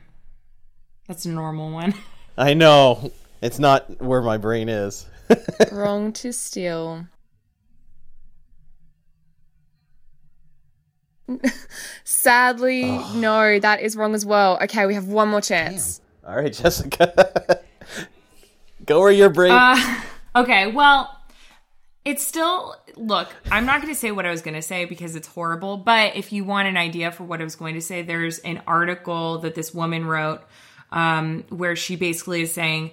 That's 1.07 1.25
a 1.25 1.29
normal 1.29 1.71
one. 1.71 1.95
I 2.37 2.53
know 2.53 3.11
it's 3.41 3.57
not 3.57 3.99
where 4.01 4.21
my 4.21 4.37
brain 4.37 4.69
is. 4.69 5.07
Wrong 5.71 6.13
to 6.13 6.31
steal. 6.31 7.07
Sadly, 12.03 12.85
no, 13.15 13.59
that 13.59 13.81
is 13.81 13.95
wrong 13.95 14.15
as 14.15 14.25
well. 14.25 14.57
Okay, 14.63 14.85
we 14.85 14.93
have 14.93 15.07
one 15.07 15.27
more 15.29 15.41
chance. 15.41 16.01
All 16.25 16.35
right, 16.35 16.53
Jessica. 16.53 17.59
go 18.85 19.01
where 19.01 19.11
your 19.11 19.29
brain. 19.29 19.51
Uh, 19.51 20.01
okay, 20.35 20.67
well, 20.67 21.13
it's 22.05 22.25
still 22.25 22.75
look. 22.95 23.33
I'm 23.51 23.65
not 23.65 23.81
going 23.81 23.93
to 23.93 23.99
say 23.99 24.11
what 24.11 24.25
I 24.25 24.31
was 24.31 24.41
going 24.41 24.55
to 24.55 24.61
say 24.61 24.85
because 24.85 25.15
it's 25.15 25.27
horrible. 25.27 25.77
But 25.77 26.15
if 26.15 26.31
you 26.31 26.45
want 26.45 26.69
an 26.69 26.77
idea 26.77 27.11
for 27.11 27.25
what 27.25 27.41
I 27.41 27.43
was 27.43 27.55
going 27.55 27.75
to 27.75 27.81
say, 27.81 28.01
there's 28.01 28.39
an 28.39 28.61
article 28.65 29.39
that 29.39 29.55
this 29.55 29.73
woman 29.73 30.05
wrote 30.05 30.41
um, 30.91 31.43
where 31.49 31.75
she 31.75 31.97
basically 31.97 32.41
is 32.41 32.53
saying 32.53 32.91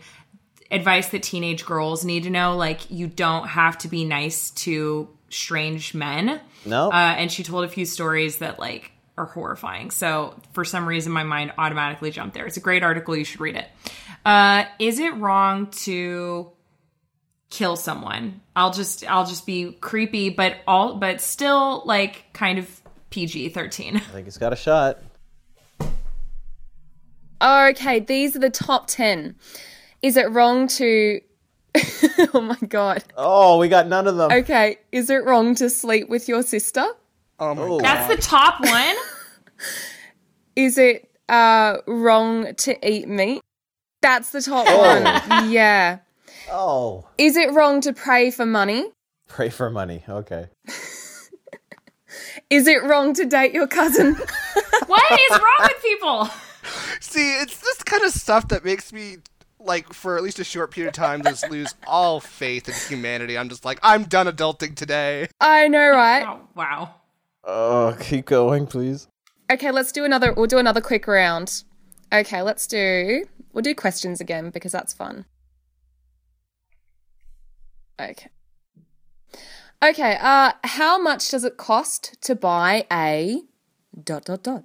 advice 0.74 1.08
that 1.08 1.22
teenage 1.22 1.64
girls 1.64 2.04
need 2.04 2.24
to 2.24 2.30
know. 2.30 2.56
Like, 2.56 2.90
you 2.90 3.06
don't 3.06 3.48
have 3.48 3.78
to 3.78 3.88
be 3.88 4.04
nice 4.04 4.50
to 4.50 5.08
strange 5.30 5.94
men. 5.94 6.40
no. 6.64 6.90
Uh, 6.90 7.14
and 7.16 7.30
she 7.30 7.42
told 7.42 7.64
a 7.64 7.68
few 7.68 7.84
stories 7.84 8.38
that 8.38 8.58
like 8.58 8.92
are 9.16 9.26
horrifying. 9.26 9.90
So 9.90 10.40
for 10.52 10.64
some 10.64 10.86
reason, 10.86 11.12
my 11.12 11.24
mind 11.24 11.52
automatically 11.58 12.10
jumped 12.10 12.34
there. 12.34 12.46
It's 12.46 12.56
a 12.56 12.60
great 12.60 12.82
article. 12.82 13.16
You 13.16 13.24
should 13.24 13.40
read 13.40 13.56
it. 13.56 13.68
Uh, 14.24 14.64
is 14.78 14.98
it 14.98 15.14
wrong 15.14 15.68
to 15.68 16.50
kill 17.50 17.76
someone? 17.76 18.40
I'll 18.56 18.72
just 18.72 19.08
I'll 19.08 19.26
just 19.26 19.46
be 19.46 19.72
creepy, 19.72 20.30
but 20.30 20.56
all 20.66 20.96
but 20.96 21.20
still 21.20 21.82
like 21.84 22.24
kind 22.32 22.58
of 22.58 22.80
PG 23.10 23.50
thirteen. 23.50 23.96
I 23.96 24.00
think 24.00 24.26
it's 24.26 24.38
got 24.38 24.52
a 24.52 24.56
shot. 24.56 24.98
Okay, 27.42 28.00
these 28.00 28.34
are 28.36 28.38
the 28.38 28.48
top 28.48 28.86
10. 28.86 29.34
Is 30.04 30.18
it 30.18 30.30
wrong 30.30 30.68
to. 30.68 31.20
oh 32.34 32.40
my 32.42 32.58
god. 32.68 33.02
Oh, 33.16 33.58
we 33.58 33.68
got 33.68 33.88
none 33.88 34.06
of 34.06 34.16
them. 34.16 34.30
Okay, 34.30 34.76
is 34.92 35.08
it 35.08 35.24
wrong 35.24 35.54
to 35.56 35.70
sleep 35.70 36.10
with 36.10 36.28
your 36.28 36.42
sister? 36.42 36.84
Oh 37.40 37.54
my 37.54 37.62
Oh. 37.62 37.80
god. 37.80 37.84
That's 37.84 38.14
the 38.14 38.20
top 38.22 38.60
one. 38.60 38.94
Is 40.56 40.76
it 40.78 41.08
uh, 41.28 41.78
wrong 41.86 42.54
to 42.54 42.88
eat 42.88 43.08
meat? 43.08 43.40
That's 44.02 44.30
the 44.30 44.42
top 44.42 44.66
one. 44.66 45.50
Yeah. 45.50 45.98
Oh, 46.52 47.08
Is 47.18 47.36
it 47.36 47.52
wrong 47.54 47.80
to 47.80 47.92
pray 47.94 48.30
for 48.30 48.44
money? 48.46 48.84
pray 49.26 49.48
for 49.48 49.70
money. 49.70 50.04
Okay. 50.08 50.48
Is 52.50 52.68
it 52.68 52.84
wrong 52.84 53.14
to 53.14 53.24
date 53.24 53.52
your 53.54 53.66
cousin? 53.66 54.14
what 54.86 55.20
is 55.20 55.30
wrong 55.30 55.60
with 55.62 55.82
people? 55.82 56.28
See, 57.00 57.32
it's 57.40 57.58
this 57.60 57.82
kind 57.82 58.02
of 58.04 58.12
stuff 58.12 58.46
that 58.48 58.64
makes 58.64 58.92
me 58.92 59.16
like 59.64 59.92
for 59.92 60.16
at 60.16 60.22
least 60.22 60.38
a 60.38 60.44
short 60.44 60.70
period 60.70 60.88
of 60.88 60.94
time 60.94 61.22
just 61.22 61.50
lose 61.50 61.74
all 61.86 62.20
faith 62.20 62.68
in 62.68 62.74
humanity. 62.88 63.36
I'm 63.36 63.48
just 63.48 63.64
like, 63.64 63.78
I'm 63.82 64.04
done 64.04 64.26
adulting 64.26 64.76
today. 64.76 65.28
I 65.40 65.68
know, 65.68 65.90
right? 65.90 66.24
Oh, 66.26 66.40
wow. 66.54 66.94
Oh, 67.44 67.96
keep 68.00 68.26
going, 68.26 68.66
please. 68.66 69.08
Okay, 69.50 69.70
let's 69.70 69.92
do 69.92 70.04
another. 70.04 70.32
We'll 70.32 70.46
do 70.46 70.58
another 70.58 70.80
quick 70.80 71.06
round. 71.06 71.64
Okay, 72.12 72.42
let's 72.42 72.66
do. 72.66 73.24
We'll 73.52 73.62
do 73.62 73.74
questions 73.74 74.20
again 74.20 74.50
because 74.50 74.72
that's 74.72 74.92
fun. 74.92 75.26
Okay. 78.00 78.28
Okay. 79.82 80.18
Uh, 80.20 80.52
how 80.64 81.00
much 81.00 81.30
does 81.30 81.44
it 81.44 81.56
cost 81.56 82.16
to 82.22 82.34
buy 82.34 82.86
a 82.90 83.42
dot 84.02 84.24
dot 84.24 84.42
dot? 84.42 84.64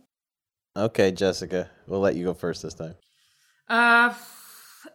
Okay, 0.78 1.12
Jessica, 1.12 1.70
we'll 1.88 2.00
let 2.00 2.16
you 2.16 2.24
go 2.24 2.34
first 2.34 2.64
this 2.64 2.74
time. 2.74 2.96
Uh, 3.68 4.10
f- 4.12 4.39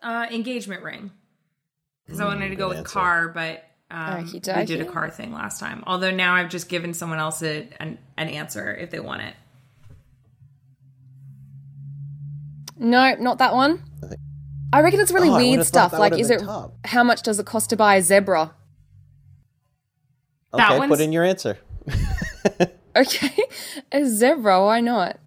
uh 0.04 0.26
engagement 0.30 0.82
ring. 0.84 1.10
Because 2.06 2.20
I 2.20 2.26
wanted 2.26 2.50
to 2.50 2.56
go 2.56 2.68
with 2.68 2.78
answer. 2.78 2.90
car, 2.92 3.28
but 3.28 3.64
um, 3.90 4.24
we 4.24 4.28
Okey-dokey. 4.28 4.66
did 4.66 4.80
a 4.82 4.84
car 4.84 5.08
thing 5.08 5.32
last 5.32 5.58
time. 5.58 5.82
Although 5.86 6.10
now 6.10 6.34
I've 6.34 6.50
just 6.50 6.68
given 6.68 6.92
someone 6.92 7.18
else 7.18 7.42
a, 7.42 7.66
an, 7.80 7.96
an 8.18 8.28
answer 8.28 8.74
if 8.74 8.90
they 8.90 9.00
want 9.00 9.22
it. 9.22 9.34
No, 12.76 13.14
not 13.18 13.38
that 13.38 13.54
one. 13.54 13.82
I 14.72 14.80
reckon 14.80 15.00
it's 15.00 15.12
really 15.12 15.28
Oh, 15.30 15.36
weird 15.36 15.64
stuff. 15.64 15.92
Like, 15.92 16.18
is 16.18 16.28
it 16.30 16.40
top. 16.40 16.74
how 16.84 17.04
much 17.04 17.22
does 17.22 17.38
it 17.38 17.46
cost 17.46 17.70
to 17.70 17.76
buy 17.76 17.96
a 17.96 18.02
zebra? 18.02 18.52
Okay, 20.52 20.78
one's- 20.78 20.90
put 20.90 21.00
in 21.00 21.12
your 21.12 21.24
answer. 21.24 21.58
Okay, 22.96 23.36
a 23.92 24.04
zebra. 24.04 24.64
Why 24.64 24.80
not? 24.80 25.18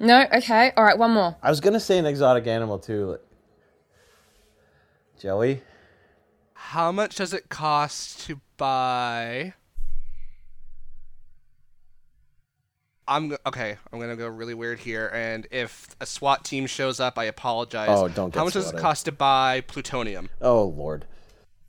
No. 0.00 0.26
Okay. 0.32 0.72
All 0.76 0.82
right. 0.84 0.98
One 0.98 1.12
more. 1.12 1.36
I 1.42 1.50
was 1.50 1.60
gonna 1.60 1.78
say 1.80 1.98
an 1.98 2.06
exotic 2.06 2.46
animal 2.46 2.78
too. 2.78 3.10
like- 3.12 3.20
Joey. 5.20 5.62
How 6.54 6.90
much 6.90 7.16
does 7.16 7.34
it 7.34 7.48
cost 7.50 8.20
to 8.26 8.40
buy? 8.56 9.54
I'm 13.06 13.36
okay. 13.44 13.76
I'm 13.92 13.98
gonna 13.98 14.16
go 14.16 14.28
really 14.28 14.54
weird 14.54 14.78
here, 14.78 15.10
and 15.12 15.46
if 15.50 15.88
a 16.00 16.06
SWAT 16.06 16.44
team 16.44 16.66
shows 16.66 17.00
up, 17.00 17.18
I 17.18 17.24
apologize. 17.24 17.88
Oh, 17.90 18.06
don't 18.08 18.30
get 18.30 18.38
How 18.38 18.44
much 18.44 18.54
does 18.54 18.72
it 18.72 18.76
cost 18.78 19.04
to 19.06 19.12
buy 19.12 19.62
plutonium? 19.62 20.28
Oh 20.40 20.64
Lord. 20.64 21.06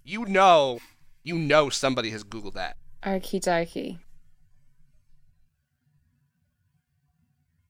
You 0.04 0.26
know, 0.26 0.80
you 1.24 1.36
know 1.38 1.70
somebody 1.70 2.12
has 2.12 2.24
googled 2.24 2.54
that. 2.54 2.78
Okie 3.04 3.42
dokie. 3.42 3.98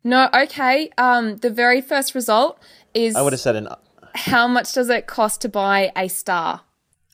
No, 0.04 0.30
okay. 0.34 0.90
Um, 0.98 1.38
the 1.38 1.50
very 1.50 1.82
first 1.82 2.16
result 2.16 2.60
is 2.94 3.16
I 3.16 3.22
would 3.22 3.34
have 3.34 3.40
said 3.40 3.56
an. 3.56 3.68
how 4.16 4.48
much 4.48 4.74
does 4.74 4.90
it 4.90 5.08
cost 5.08 5.42
to 5.42 5.50
buy 5.50 5.92
a 5.96 6.08
star? 6.08 6.62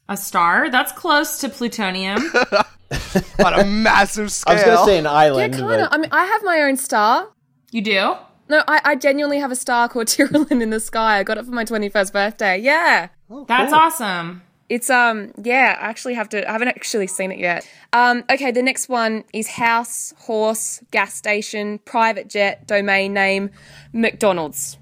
A 0.10 0.16
star? 0.16 0.70
That's 0.70 0.92
close 0.94 1.40
to 1.40 1.50
plutonium. 1.50 2.20
On 3.46 3.54
a 3.54 3.66
massive 3.66 4.32
scale. 4.32 4.54
I 4.54 4.56
was 4.56 4.64
gonna 4.64 4.86
say 4.86 4.98
an 4.98 5.08
island. 5.08 5.54
Yeah, 5.54 5.60
kind 5.60 5.82
of. 5.82 5.90
but 5.90 5.94
I 5.94 5.98
mean, 6.02 6.10
I 6.12 6.26
have 6.26 6.44
my 6.44 6.62
own 6.62 6.78
star. 6.78 7.28
you 7.72 7.82
do? 7.82 8.16
No, 8.50 8.64
I, 8.66 8.80
I 8.86 8.96
genuinely 8.96 9.40
have 9.40 9.52
a 9.52 9.56
star 9.58 9.90
called 9.90 10.08
Tyrolin 10.08 10.62
in 10.62 10.70
the 10.70 10.80
sky. 10.80 11.20
I 11.20 11.24
got 11.24 11.38
it 11.38 11.46
for 11.46 11.52
my 11.52 11.66
21st 11.66 12.14
birthday. 12.14 12.58
Yeah. 12.58 13.10
That's 13.48 13.72
cool. 13.72 13.80
awesome. 13.80 14.42
It's 14.70 14.90
um 14.90 15.32
yeah, 15.42 15.78
I 15.80 15.86
actually 15.88 16.16
have 16.16 16.28
to 16.30 16.48
I 16.48 16.52
haven't 16.52 16.68
actually 16.70 17.08
seen 17.08 17.32
it 17.32 17.40
yet. 17.40 17.68
Um 17.94 18.24
okay, 18.30 18.52
the 18.52 18.62
next 18.62 18.90
one 18.90 19.24
is 19.34 19.48
house, 19.48 20.14
horse, 20.18 20.82
gas 20.92 21.14
station, 21.14 21.80
private 21.80 22.28
jet, 22.28 22.68
domain 22.68 23.14
name, 23.14 23.50
McDonald's. 23.94 24.78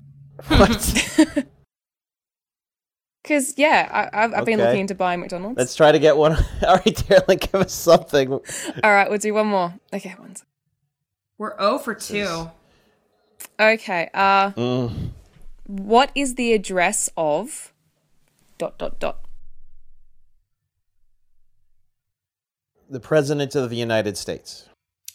what? 0.47 1.25
Cuz 3.23 3.53
yeah, 3.57 3.89
I 3.91 4.23
I've, 4.23 4.33
I've 4.33 4.45
been 4.45 4.59
Okay. 4.59 4.65
looking 4.67 4.81
into 4.81 4.95
buying 4.95 5.19
McDonald's. 5.19 5.57
Let's 5.57 5.75
try 5.75 5.91
to 5.91 5.99
get 5.99 6.15
one. 6.17 6.33
All 6.67 6.75
right, 6.75 6.85
Darren, 6.85 7.39
give 7.39 7.55
us 7.61 7.73
something. 7.73 8.31
All 8.33 8.41
right, 8.83 9.09
we'll 9.09 9.17
do 9.19 9.33
one 9.33 9.47
more. 9.47 9.73
Okay, 9.93 10.13
one 10.17 10.35
sec. 10.35 10.47
We're 11.37 11.57
0 11.59 11.79
for 11.79 11.93
2. 11.95 12.49
Okay. 13.59 14.09
Uh 14.13 14.51
Mm. 14.51 15.11
what 15.67 16.11
is 16.15 16.35
the 16.35 16.53
address 16.53 17.09
of 17.17 17.73
dot 18.57 18.77
dot 18.77 18.99
dot. 18.99 19.19
The 22.89 22.99
President 22.99 23.55
of 23.55 23.69
the 23.69 23.75
United 23.75 24.17
States. 24.17 24.69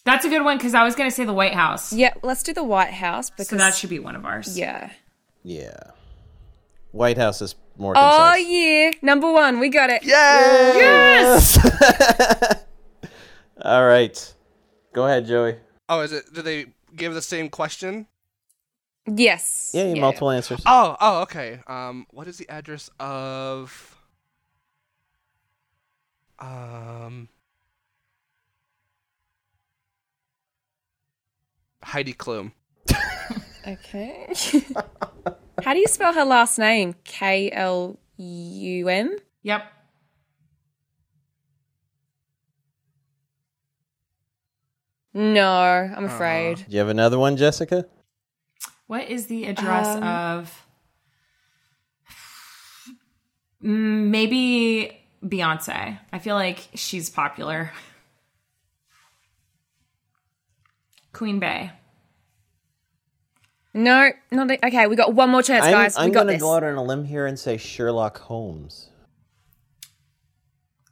That's 0.04 0.24
a 0.24 0.28
good 0.28 0.42
one 0.44 0.56
because 0.56 0.74
I 0.74 0.82
was 0.84 0.94
going 0.96 1.08
to 1.08 1.14
say 1.14 1.24
the 1.24 1.32
White 1.32 1.54
House. 1.54 1.92
Yeah, 1.92 2.14
let's 2.22 2.42
do 2.42 2.52
the 2.52 2.64
White 2.64 2.92
House 2.92 3.30
because 3.30 3.48
So 3.48 3.56
that 3.56 3.74
should 3.74 3.90
be 3.90 3.98
one 3.98 4.16
of 4.16 4.24
ours. 4.24 4.58
yeah. 4.58 4.90
Yeah. 5.42 5.76
White 6.92 7.16
House 7.18 7.40
is 7.40 7.54
more 7.76 7.94
Oh 7.96 8.32
concise. 8.34 8.48
yeah, 8.48 8.90
number 9.02 9.30
1, 9.32 9.60
we 9.60 9.68
got 9.68 9.90
it. 9.90 10.02
Yay! 10.02 10.10
Yes! 10.10 11.56
All 13.62 13.86
right. 13.86 14.34
Go 14.92 15.06
ahead, 15.06 15.26
Joey. 15.26 15.56
Oh, 15.88 16.00
is 16.00 16.12
it? 16.12 16.24
Do 16.34 16.42
they 16.42 16.66
give 16.96 17.14
the 17.14 17.22
same 17.22 17.48
question? 17.48 18.06
Yes. 19.06 19.70
Yeah, 19.72 19.84
you 19.84 20.00
multiple 20.00 20.30
answers. 20.30 20.62
Oh, 20.66 20.96
oh, 21.00 21.22
okay. 21.22 21.60
Um, 21.66 22.06
what 22.10 22.26
is 22.26 22.38
the 22.38 22.48
address 22.48 22.90
of? 22.98 23.96
Um, 26.38 27.28
Heidi 31.82 32.12
Klum. 32.14 32.52
Okay. 33.66 34.32
How 35.62 35.74
do 35.74 35.78
you 35.78 35.86
spell 35.86 36.12
her 36.14 36.24
last 36.24 36.58
name? 36.58 36.94
K 37.04 37.50
L 37.52 37.98
U 38.16 38.88
M? 38.88 39.16
Yep. 39.42 39.62
No, 45.12 45.52
I'm 45.96 46.04
afraid. 46.04 46.58
Do 46.58 46.64
you 46.68 46.78
have 46.78 46.88
another 46.88 47.18
one, 47.18 47.36
Jessica? 47.36 47.86
What 48.86 49.08
is 49.08 49.26
the 49.26 49.46
address 49.46 49.88
Um, 49.96 50.02
of 50.04 50.66
Mm, 53.62 54.06
maybe 54.08 54.96
Beyonce? 55.22 55.98
I 56.12 56.18
feel 56.18 56.34
like 56.34 56.68
she's 56.74 57.10
popular. 57.10 57.72
Queen 61.12 61.38
Bey. 61.38 61.70
No, 63.72 64.10
not 64.32 64.50
a- 64.50 64.66
okay. 64.66 64.86
We 64.86 64.96
got 64.96 65.14
one 65.14 65.30
more 65.30 65.42
chance, 65.42 65.64
guys. 65.64 65.72
I'm, 65.74 65.82
guys. 65.82 65.96
I'm 65.96 66.04
we 66.06 66.10
got 66.12 66.20
gonna 66.20 66.32
this. 66.32 66.42
go 66.42 66.54
out 66.54 66.64
on 66.64 66.74
a 66.74 66.82
limb 66.82 67.04
here 67.04 67.26
and 67.26 67.38
say 67.38 67.56
Sherlock 67.56 68.18
Holmes. 68.18 68.90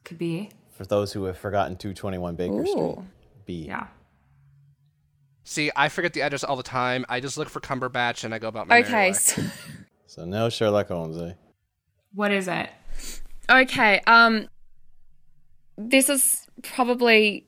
Could 0.05 0.17
be. 0.17 0.49
For 0.71 0.85
those 0.85 1.11
who 1.13 1.25
have 1.25 1.37
forgotten 1.37 1.75
221 1.75 2.35
Baker 2.35 2.65
Street. 2.65 2.95
B. 3.45 3.65
Yeah. 3.67 3.87
See, 5.43 5.71
I 5.75 5.89
forget 5.89 6.13
the 6.13 6.21
address 6.21 6.43
all 6.43 6.55
the 6.55 6.63
time. 6.63 7.05
I 7.09 7.19
just 7.19 7.37
look 7.37 7.49
for 7.49 7.59
Cumberbatch 7.59 8.23
and 8.23 8.33
I 8.33 8.39
go 8.39 8.47
about 8.47 8.67
my 8.67 8.75
merry 8.81 8.85
Okay, 8.87 9.07
way. 9.09 9.13
so, 9.13 9.41
So 10.05 10.25
no 10.25 10.49
Sherlock 10.49 10.87
Holmes, 10.87 11.17
eh? 11.17 11.33
What 12.13 12.31
is 12.31 12.47
it? 12.47 12.69
okay. 13.49 13.99
Um, 14.07 14.47
this 15.77 16.07
is 16.09 16.47
probably 16.63 17.45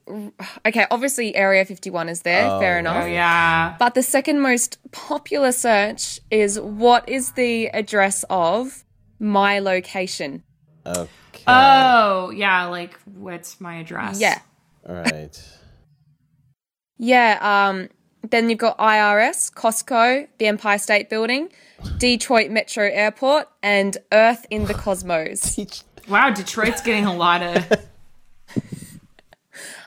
okay. 0.65 0.85
Obviously, 0.91 1.35
Area 1.35 1.65
51 1.65 2.09
is 2.09 2.21
there. 2.21 2.49
Oh, 2.49 2.59
fair 2.59 2.79
enough. 2.79 3.03
Oh 3.03 3.07
yeah. 3.07 3.75
But 3.79 3.93
the 3.93 4.03
second 4.03 4.41
most 4.41 4.77
popular 4.91 5.51
search 5.51 6.19
is 6.29 6.59
what 6.59 7.07
is 7.09 7.31
the 7.33 7.67
address 7.67 8.23
of 8.29 8.83
my 9.19 9.59
location? 9.59 10.43
Okay. 10.85 11.09
Oh 11.47 12.31
yeah. 12.31 12.65
Like 12.65 12.99
what's 13.05 13.59
my 13.61 13.75
address? 13.77 14.19
Yeah. 14.19 14.39
All 14.87 14.95
right. 14.95 15.39
Yeah, 16.97 17.39
um, 17.41 17.89
then 18.29 18.49
you've 18.51 18.59
got 18.59 18.77
IRS, 18.77 19.51
Costco, 19.51 20.27
the 20.37 20.45
Empire 20.45 20.77
State 20.77 21.09
Building, 21.09 21.49
Detroit 21.97 22.51
Metro 22.51 22.83
Airport, 22.83 23.47
and 23.63 23.97
Earth 24.11 24.45
in 24.51 24.65
the 24.65 24.73
Cosmos. 24.85 25.59
Wow. 26.07 26.29
Detroit's 26.29 26.81
getting 26.81 27.05
a 27.05 27.15
lot 27.15 27.41
of. 27.41 27.87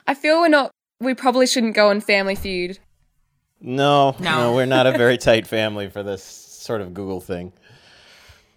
I 0.07 0.13
feel 0.13 0.39
we're 0.39 0.47
not, 0.49 0.71
we 0.99 1.13
probably 1.13 1.47
shouldn't 1.47 1.75
go 1.75 1.89
on 1.89 2.01
Family 2.01 2.35
Feud. 2.35 2.79
No, 3.61 4.15
No. 4.19 4.37
no, 4.37 4.53
we're 4.55 4.65
not 4.65 4.85
a 4.85 4.91
very 4.91 5.17
tight 5.29 5.47
family 5.47 5.89
for 5.89 6.03
this 6.03 6.23
sort 6.23 6.81
of 6.81 6.93
Google 6.93 7.21
thing. 7.21 7.53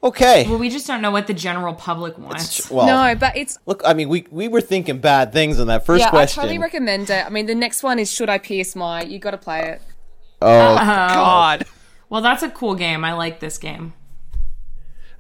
Okay. 0.03 0.47
Well, 0.49 0.59
we 0.59 0.71
just 0.71 0.87
don't 0.87 1.03
know 1.03 1.11
what 1.11 1.27
the 1.27 1.35
general 1.35 1.75
public 1.75 2.17
wants. 2.19 2.71
Well, 2.71 2.87
no, 2.87 3.19
but 3.19 3.37
it's, 3.37 3.59
look, 3.67 3.83
I 3.85 3.95
mean, 3.95 4.09
we 4.09 4.27
we 4.31 4.47
were 4.47 4.61
thinking 4.61 4.99
bad 5.01 5.33
things 5.33 5.59
on 5.59 5.67
that 5.67 5.85
first 5.85 6.05
yeah, 6.05 6.11
question. 6.11 6.41
I 6.41 6.43
totally 6.45 6.59
recommend 6.59 7.11
it. 7.11 7.27
I 7.27 7.31
mean, 7.31 7.47
the 7.47 7.55
next 7.55 7.83
one 7.83 7.99
is 7.99 8.09
Should 8.11 8.31
I 8.31 8.39
Pierce 8.39 8.77
My? 8.77 9.03
You 9.03 9.19
gotta 9.19 9.39
play 9.39 9.61
it. 9.71 9.83
oh, 10.41 10.77
God. 10.77 11.65
Well, 12.11 12.23
that's 12.23 12.45
a 12.45 12.51
cool 12.51 12.77
game. 12.77 13.05
I 13.05 13.15
like 13.15 13.41
this 13.41 13.59
game. 13.59 13.93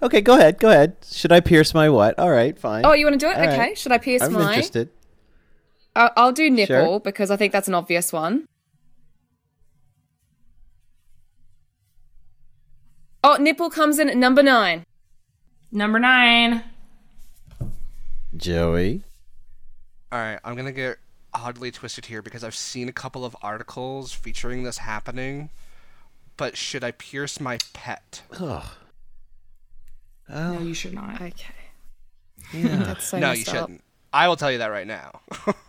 okay. 0.00 0.20
Go 0.20 0.36
ahead. 0.36 0.60
Go 0.60 0.70
ahead. 0.70 0.96
Should 1.10 1.32
I 1.32 1.40
pierce 1.40 1.74
my 1.74 1.88
what? 1.88 2.16
All 2.16 2.30
right, 2.30 2.56
fine. 2.56 2.86
Oh, 2.86 2.92
you 2.92 3.04
wanna 3.04 3.16
do 3.16 3.28
it? 3.28 3.36
All 3.36 3.42
okay. 3.42 3.58
right. 3.58 3.78
Should 3.78 3.90
I 3.90 3.98
pierce 3.98 4.22
I'm 4.22 4.32
my? 4.32 4.50
interested. 4.50 4.90
I'll, 5.98 6.10
I'll 6.16 6.32
do 6.32 6.48
nipple 6.48 6.74
Sure. 6.76 7.00
because 7.00 7.30
I 7.30 7.36
think 7.36 7.52
that's 7.52 7.66
an 7.66 7.74
obvious 7.74 8.12
one. 8.12 8.46
Oh, 13.24 13.36
nipple 13.38 13.68
comes 13.68 13.98
in 13.98 14.08
at 14.08 14.16
number 14.16 14.42
nine. 14.42 14.86
Number 15.72 15.98
nine. 15.98 16.62
Joey. 18.36 19.02
All 20.12 20.18
right, 20.20 20.38
I'm 20.44 20.54
gonna 20.54 20.72
get 20.72 20.98
oddly 21.34 21.70
twisted 21.72 22.06
here 22.06 22.22
because 22.22 22.44
I've 22.44 22.54
seen 22.54 22.88
a 22.88 22.92
couple 22.92 23.24
of 23.24 23.36
articles 23.42 24.12
featuring 24.12 24.62
this 24.62 24.78
happening. 24.78 25.50
But 26.36 26.56
should 26.56 26.84
I 26.84 26.92
pierce 26.92 27.40
my 27.40 27.58
pet? 27.72 28.22
Ugh. 28.38 28.64
No, 30.28 30.60
you 30.60 30.74
should 30.74 30.94
not. 30.94 31.16
Okay. 31.16 31.54
Yeah. 32.54 32.76
That's 32.84 33.08
so 33.08 33.18
no, 33.18 33.32
you 33.32 33.42
up. 33.42 33.48
shouldn't. 33.48 33.82
I 34.12 34.28
will 34.28 34.36
tell 34.36 34.52
you 34.52 34.58
that 34.58 34.68
right 34.68 34.86
now. 34.86 35.20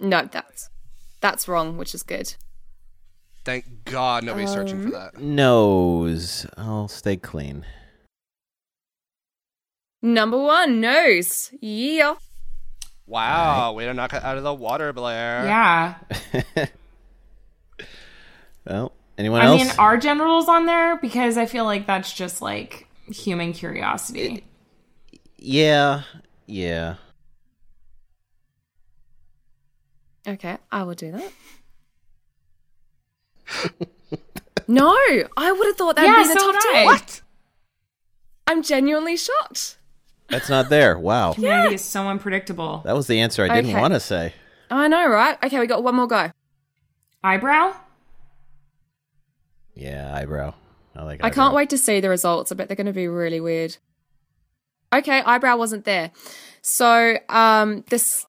No, 0.00 0.28
that's 0.30 0.70
that's 1.20 1.46
wrong, 1.48 1.76
which 1.76 1.94
is 1.94 2.02
good. 2.02 2.34
Thank 3.44 3.84
God 3.84 4.24
nobody's 4.24 4.50
searching 4.52 4.78
Um, 4.80 4.84
for 4.84 4.90
that. 4.90 5.18
Nose. 5.18 6.46
I'll 6.56 6.88
stay 6.88 7.16
clean. 7.16 7.64
Number 10.02 10.38
one, 10.38 10.80
nose. 10.80 11.50
Yeah. 11.60 12.14
Wow, 13.06 13.72
way 13.74 13.86
to 13.86 13.94
knock 13.94 14.12
it 14.14 14.22
out 14.22 14.36
of 14.38 14.44
the 14.44 14.54
water, 14.54 14.92
Blair. 14.92 15.44
Yeah. 15.44 16.66
Well, 18.66 18.92
anyone 19.18 19.40
I 19.40 19.46
else? 19.46 19.62
mean, 19.62 19.70
are 19.78 19.96
generals 19.96 20.48
on 20.48 20.66
there? 20.66 20.96
Because 20.98 21.36
I 21.38 21.46
feel 21.46 21.64
like 21.64 21.86
that's 21.86 22.12
just 22.12 22.42
like 22.42 22.86
human 23.06 23.52
curiosity. 23.52 24.44
yeah. 25.38 26.02
Yeah. 26.46 26.96
Okay, 30.26 30.58
I 30.70 30.82
will 30.82 30.94
do 30.94 31.12
that. 31.12 31.32
no, 34.68 34.94
I 35.36 35.52
would 35.52 35.66
have 35.66 35.76
thought 35.76 35.96
that'd 35.96 36.10
yeah, 36.10 36.22
be 36.22 36.28
the 36.28 36.38
so 36.38 36.52
top 36.52 36.54
would 36.54 36.72
ten. 36.72 36.86
What? 36.86 37.22
I'm 38.46 38.62
genuinely 38.62 39.16
shocked. 39.16 39.78
That's 40.28 40.48
not 40.48 40.68
there. 40.68 40.98
Wow. 40.98 41.32
Humanity 41.34 41.74
is 41.76 41.82
so 41.82 42.06
unpredictable. 42.06 42.82
That 42.84 42.94
was 42.94 43.06
the 43.06 43.20
answer 43.20 43.44
I 43.44 43.48
didn't 43.48 43.70
Okay. 43.70 43.80
want 43.80 43.94
to 43.94 44.00
say. 44.00 44.34
I 44.70 44.88
know, 44.88 45.08
right? 45.08 45.36
Okay, 45.42 45.58
we 45.58 45.66
got 45.66 45.82
one 45.82 45.96
more 45.96 46.06
go. 46.06 46.30
Eyebrow? 47.24 47.74
Yeah, 49.74 50.14
eyebrow. 50.14 50.54
I 50.94 51.02
like. 51.04 51.20
I 51.24 51.30
can't 51.30 51.54
wait 51.54 51.70
to 51.70 51.78
see 51.78 52.00
the 52.00 52.08
results. 52.08 52.52
I 52.52 52.54
bet 52.54 52.68
they're 52.68 52.76
going 52.76 52.86
to 52.86 52.92
be 52.92 53.08
really 53.08 53.40
weird. 53.40 53.76
Okay, 54.92 55.20
eyebrow 55.20 55.56
wasn't 55.56 55.84
there. 55.84 56.10
So, 56.62 57.16
um, 57.28 57.84
this. 57.88 58.26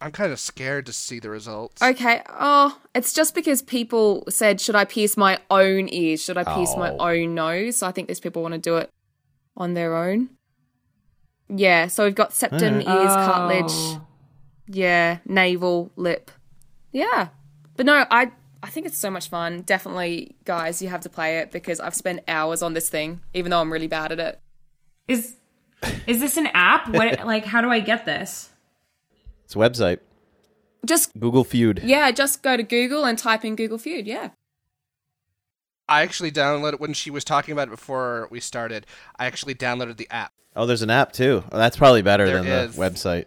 I'm 0.00 0.12
kind 0.12 0.32
of 0.32 0.40
scared 0.40 0.86
to 0.86 0.92
see 0.92 1.18
the 1.18 1.28
results. 1.28 1.82
Okay, 1.82 2.22
oh, 2.28 2.78
it's 2.94 3.12
just 3.12 3.34
because 3.34 3.60
people 3.60 4.24
said, 4.30 4.60
should 4.60 4.74
I 4.74 4.84
pierce 4.86 5.16
my 5.16 5.38
own 5.50 5.88
ears? 5.92 6.22
Should 6.24 6.38
I 6.38 6.44
pierce 6.44 6.74
my 6.76 6.90
Oh. 6.92 7.10
own 7.10 7.34
nose? 7.34 7.76
So 7.78 7.86
I 7.86 7.92
think 7.92 8.08
these 8.08 8.20
people 8.20 8.40
want 8.42 8.54
to 8.54 8.58
do 8.60 8.76
it 8.78 8.88
on 9.56 9.74
their 9.74 9.94
own. 9.96 10.30
Yeah, 11.48 11.88
so 11.88 12.04
we've 12.04 12.14
got 12.14 12.32
septum, 12.32 12.80
Alright. 12.80 12.86
ears, 12.86 13.10
oh. 13.12 13.14
cartilage. 13.32 13.72
Oh. 13.72 14.06
Yeah, 14.68 15.18
navel, 15.26 15.90
lip. 15.96 16.30
Yeah. 16.92 17.28
But 17.76 17.86
no, 17.86 18.06
I 18.10 18.30
I 18.62 18.68
think 18.68 18.86
it's 18.86 18.98
so 18.98 19.10
much 19.10 19.28
fun. 19.28 19.62
Definitely, 19.62 20.36
guys, 20.44 20.80
you 20.82 20.88
have 20.88 21.00
to 21.00 21.08
play 21.08 21.38
it 21.38 21.50
because 21.50 21.80
I've 21.80 21.94
spent 21.94 22.20
hours 22.28 22.62
on 22.62 22.74
this 22.74 22.88
thing, 22.90 23.20
even 23.34 23.50
though 23.50 23.60
I'm 23.60 23.72
really 23.72 23.86
bad 23.88 24.12
at 24.12 24.20
it. 24.20 24.40
Is 25.08 25.34
is 26.06 26.20
this 26.20 26.36
an 26.36 26.46
app? 26.54 26.88
What 26.88 27.26
like 27.26 27.44
how 27.44 27.60
do 27.62 27.70
I 27.70 27.80
get 27.80 28.04
this? 28.06 28.49
It's 29.50 29.56
a 29.56 29.58
website. 29.58 29.98
Just 30.86 31.18
Google 31.18 31.42
Feud. 31.42 31.80
yeah, 31.82 32.12
just 32.12 32.40
go 32.40 32.56
to 32.56 32.62
Google 32.62 33.04
and 33.04 33.18
type 33.18 33.44
in 33.44 33.56
Google 33.56 33.78
Feud. 33.78 34.06
Yeah. 34.06 34.30
I 35.88 36.02
actually 36.02 36.30
downloaded 36.30 36.74
it 36.74 36.80
when 36.80 36.92
she 36.92 37.10
was 37.10 37.24
talking 37.24 37.50
about 37.52 37.66
it 37.66 37.72
before 37.72 38.28
we 38.30 38.38
started. 38.38 38.86
I 39.18 39.26
actually 39.26 39.56
downloaded 39.56 39.96
the 39.96 40.06
app. 40.08 40.32
Oh, 40.54 40.66
there's 40.66 40.82
an 40.82 40.90
app 40.90 41.10
too. 41.12 41.42
Oh, 41.50 41.58
that's 41.58 41.76
probably 41.76 42.00
better 42.02 42.26
There 42.26 42.36
than 42.44 42.46
is. 42.46 42.76
the 42.76 42.80
website. 42.80 43.24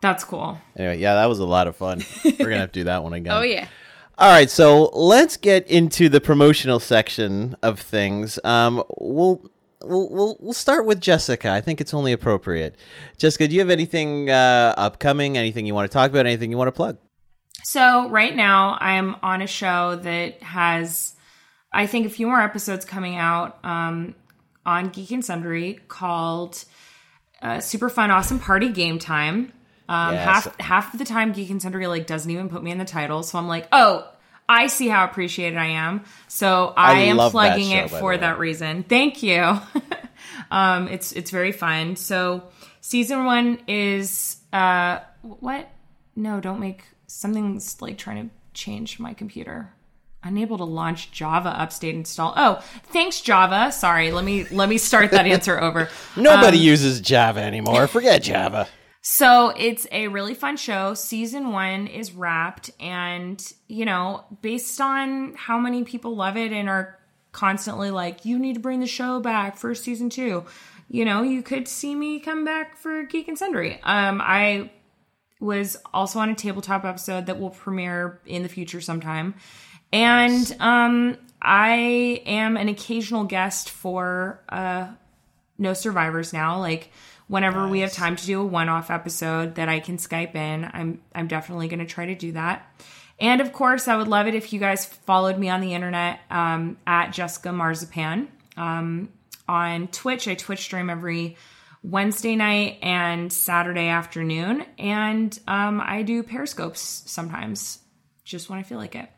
That's 0.00 0.24
cool. 0.24 0.58
Anyway, 0.76 0.98
yeah, 0.98 1.14
that 1.14 1.26
was 1.26 1.38
a 1.38 1.46
lot 1.46 1.68
of 1.68 1.76
fun. 1.76 2.02
We're 2.24 2.32
gonna 2.36 2.58
have 2.58 2.72
to 2.72 2.80
do 2.80 2.84
that 2.84 3.04
one 3.04 3.12
again. 3.12 3.32
Oh 3.36 3.42
yeah. 3.42 3.68
All 4.18 4.28
right, 4.32 4.50
so 4.50 4.86
let's 4.92 5.36
get 5.36 5.68
into 5.68 6.08
the 6.08 6.20
promotional 6.20 6.80
section 6.80 7.54
of 7.62 7.78
things. 7.78 8.40
Um, 8.42 8.82
we'll. 8.98 9.48
We'll, 9.82 10.10
we'll 10.10 10.36
we'll 10.40 10.52
start 10.52 10.86
with 10.86 11.00
Jessica. 11.00 11.50
I 11.50 11.60
think 11.60 11.80
it's 11.80 11.94
only 11.94 12.12
appropriate. 12.12 12.74
Jessica, 13.16 13.46
do 13.46 13.54
you 13.54 13.60
have 13.60 13.70
anything 13.70 14.28
uh, 14.28 14.74
upcoming? 14.76 15.38
Anything 15.38 15.66
you 15.66 15.74
want 15.74 15.88
to 15.90 15.92
talk 15.92 16.10
about? 16.10 16.26
Anything 16.26 16.50
you 16.50 16.58
want 16.58 16.68
to 16.68 16.72
plug? 16.72 16.98
So 17.62 18.08
right 18.08 18.34
now 18.34 18.76
I'm 18.80 19.16
on 19.22 19.42
a 19.42 19.46
show 19.46 19.96
that 19.96 20.42
has 20.42 21.14
I 21.72 21.86
think 21.86 22.06
a 22.06 22.10
few 22.10 22.26
more 22.26 22.40
episodes 22.40 22.84
coming 22.84 23.16
out 23.16 23.58
um, 23.64 24.14
on 24.66 24.88
Geek 24.88 25.10
and 25.12 25.24
Sundry 25.24 25.78
called 25.88 26.64
uh, 27.42 27.60
Super 27.60 27.88
Fun 27.88 28.10
Awesome 28.10 28.38
Party 28.40 28.70
Game 28.70 28.98
Time. 28.98 29.52
Um, 29.88 30.14
Yes. 30.14 30.24
Half 30.24 30.60
half 30.60 30.92
of 30.94 30.98
the 30.98 31.04
time 31.04 31.32
Geek 31.32 31.50
and 31.50 31.62
Sundry 31.62 31.86
like 31.86 32.06
doesn't 32.06 32.30
even 32.30 32.48
put 32.48 32.62
me 32.62 32.70
in 32.70 32.78
the 32.78 32.84
title, 32.84 33.22
so 33.22 33.38
I'm 33.38 33.48
like, 33.48 33.68
oh, 33.72 34.10
I 34.48 34.68
see 34.68 34.88
how 34.88 35.04
appreciated 35.04 35.58
I 35.58 35.66
am. 35.66 36.04
So 36.26 36.72
I, 36.76 36.92
I 36.92 36.98
am 37.00 37.18
plugging 37.30 37.70
show, 37.70 37.76
it 37.76 37.90
for 37.90 38.16
that 38.16 38.38
reason. 38.38 38.82
Thank 38.82 39.22
you. 39.22 39.60
um, 40.50 40.88
it's 40.88 41.12
it's 41.12 41.30
very 41.30 41.52
fun. 41.52 41.96
So 41.96 42.44
season 42.80 43.24
one 43.24 43.60
is 43.68 44.38
uh, 44.52 45.00
what? 45.22 45.68
No, 46.16 46.40
don't 46.40 46.60
make 46.60 46.84
something's 47.06 47.80
like 47.82 47.98
trying 47.98 48.28
to 48.28 48.34
change 48.54 48.98
my 48.98 49.12
computer. 49.12 49.72
Unable 50.24 50.58
to 50.58 50.64
launch 50.64 51.12
Java 51.12 51.50
upstate 51.50 51.94
install. 51.94 52.34
Oh, 52.36 52.60
thanks 52.86 53.20
Java. 53.20 53.70
Sorry, 53.70 54.10
let 54.10 54.24
me 54.24 54.46
let 54.50 54.68
me 54.68 54.78
start 54.78 55.10
that 55.12 55.26
answer 55.34 55.60
over. 55.60 55.88
Nobody 56.16 56.58
uses 56.58 57.00
Java 57.00 57.40
anymore. 57.40 57.86
Forget 57.86 58.22
Java. 58.22 58.66
So 59.10 59.54
it's 59.56 59.86
a 59.90 60.08
really 60.08 60.34
fun 60.34 60.58
show. 60.58 60.92
Season 60.92 61.50
one 61.50 61.86
is 61.86 62.12
wrapped, 62.12 62.70
and 62.78 63.42
you 63.66 63.86
know, 63.86 64.22
based 64.42 64.82
on 64.82 65.32
how 65.34 65.58
many 65.58 65.82
people 65.82 66.14
love 66.14 66.36
it 66.36 66.52
and 66.52 66.68
are 66.68 66.98
constantly 67.32 67.90
like, 67.90 68.26
you 68.26 68.38
need 68.38 68.52
to 68.54 68.60
bring 68.60 68.80
the 68.80 68.86
show 68.86 69.18
back 69.18 69.56
for 69.56 69.74
season 69.74 70.10
two. 70.10 70.44
You 70.90 71.06
know, 71.06 71.22
you 71.22 71.42
could 71.42 71.68
see 71.68 71.94
me 71.94 72.20
come 72.20 72.44
back 72.44 72.76
for 72.76 73.02
Geek 73.04 73.28
and 73.28 73.38
Sundry. 73.38 73.80
Um, 73.82 74.20
I 74.22 74.72
was 75.40 75.78
also 75.94 76.18
on 76.18 76.28
a 76.28 76.34
tabletop 76.34 76.84
episode 76.84 77.26
that 77.26 77.40
will 77.40 77.50
premiere 77.50 78.20
in 78.26 78.42
the 78.42 78.48
future 78.50 78.82
sometime. 78.82 79.36
And 79.90 80.54
um, 80.60 81.16
I 81.40 82.22
am 82.26 82.58
an 82.58 82.68
occasional 82.68 83.24
guest 83.24 83.70
for 83.70 84.44
uh, 84.50 84.88
No 85.56 85.72
Survivors 85.72 86.34
now. 86.34 86.58
Like 86.58 86.90
whenever 87.28 87.68
we 87.68 87.80
have 87.80 87.92
time 87.92 88.16
to 88.16 88.26
do 88.26 88.40
a 88.40 88.44
one-off 88.44 88.90
episode 88.90 89.54
that 89.54 89.68
I 89.68 89.80
can 89.80 89.96
Skype 89.96 90.34
in, 90.34 90.68
I'm 90.72 91.00
I'm 91.14 91.28
definitely 91.28 91.68
going 91.68 91.78
to 91.78 91.86
try 91.86 92.06
to 92.06 92.14
do 92.14 92.32
that. 92.32 92.66
And 93.20 93.40
of 93.40 93.52
course, 93.52 93.88
I 93.88 93.96
would 93.96 94.08
love 94.08 94.26
it 94.26 94.34
if 94.34 94.52
you 94.52 94.60
guys 94.60 94.86
followed 94.86 95.38
me 95.38 95.48
on 95.48 95.60
the 95.60 95.74
internet 95.74 96.20
um, 96.30 96.76
at 96.86 97.12
Jessica 97.12 97.52
Marzipan 97.52 98.28
um, 98.56 99.08
on 99.48 99.88
Twitch. 99.88 100.28
I 100.28 100.34
Twitch 100.34 100.60
stream 100.60 100.88
every 100.90 101.36
Wednesday 101.82 102.36
night 102.36 102.78
and 102.82 103.32
Saturday 103.32 103.88
afternoon, 103.88 104.64
and 104.78 105.38
um, 105.46 105.80
I 105.80 106.02
do 106.02 106.22
periscopes 106.22 106.80
sometimes, 107.06 107.78
just 108.24 108.50
when 108.50 108.58
I 108.58 108.62
feel 108.62 108.78
like 108.78 108.94
it. 108.94 109.08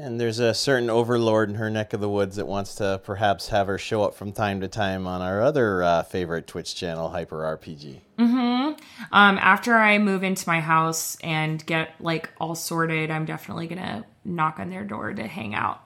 And 0.00 0.18
there's 0.18 0.38
a 0.38 0.54
certain 0.54 0.88
overlord 0.88 1.50
in 1.50 1.56
her 1.56 1.68
neck 1.68 1.92
of 1.92 2.00
the 2.00 2.08
woods 2.08 2.36
that 2.36 2.46
wants 2.46 2.76
to 2.76 3.02
perhaps 3.04 3.50
have 3.50 3.66
her 3.66 3.76
show 3.76 4.02
up 4.02 4.14
from 4.14 4.32
time 4.32 4.62
to 4.62 4.68
time 4.68 5.06
on 5.06 5.20
our 5.20 5.42
other 5.42 5.82
uh, 5.82 6.02
favorite 6.04 6.46
Twitch 6.46 6.74
channel, 6.74 7.10
Hyper 7.10 7.36
RPG. 7.36 8.00
Um, 8.18 8.76
after 9.12 9.76
I 9.76 9.98
move 9.98 10.22
into 10.22 10.48
my 10.48 10.60
house 10.60 11.18
and 11.22 11.64
get 11.66 11.96
like 12.00 12.30
all 12.40 12.54
sorted, 12.54 13.10
I'm 13.10 13.26
definitely 13.26 13.66
gonna 13.66 14.06
knock 14.24 14.58
on 14.58 14.70
their 14.70 14.84
door 14.84 15.12
to 15.12 15.26
hang 15.26 15.54
out. 15.54 15.82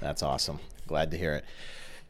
That's 0.00 0.22
awesome. 0.22 0.58
Glad 0.86 1.10
to 1.10 1.18
hear 1.18 1.34
it. 1.34 1.44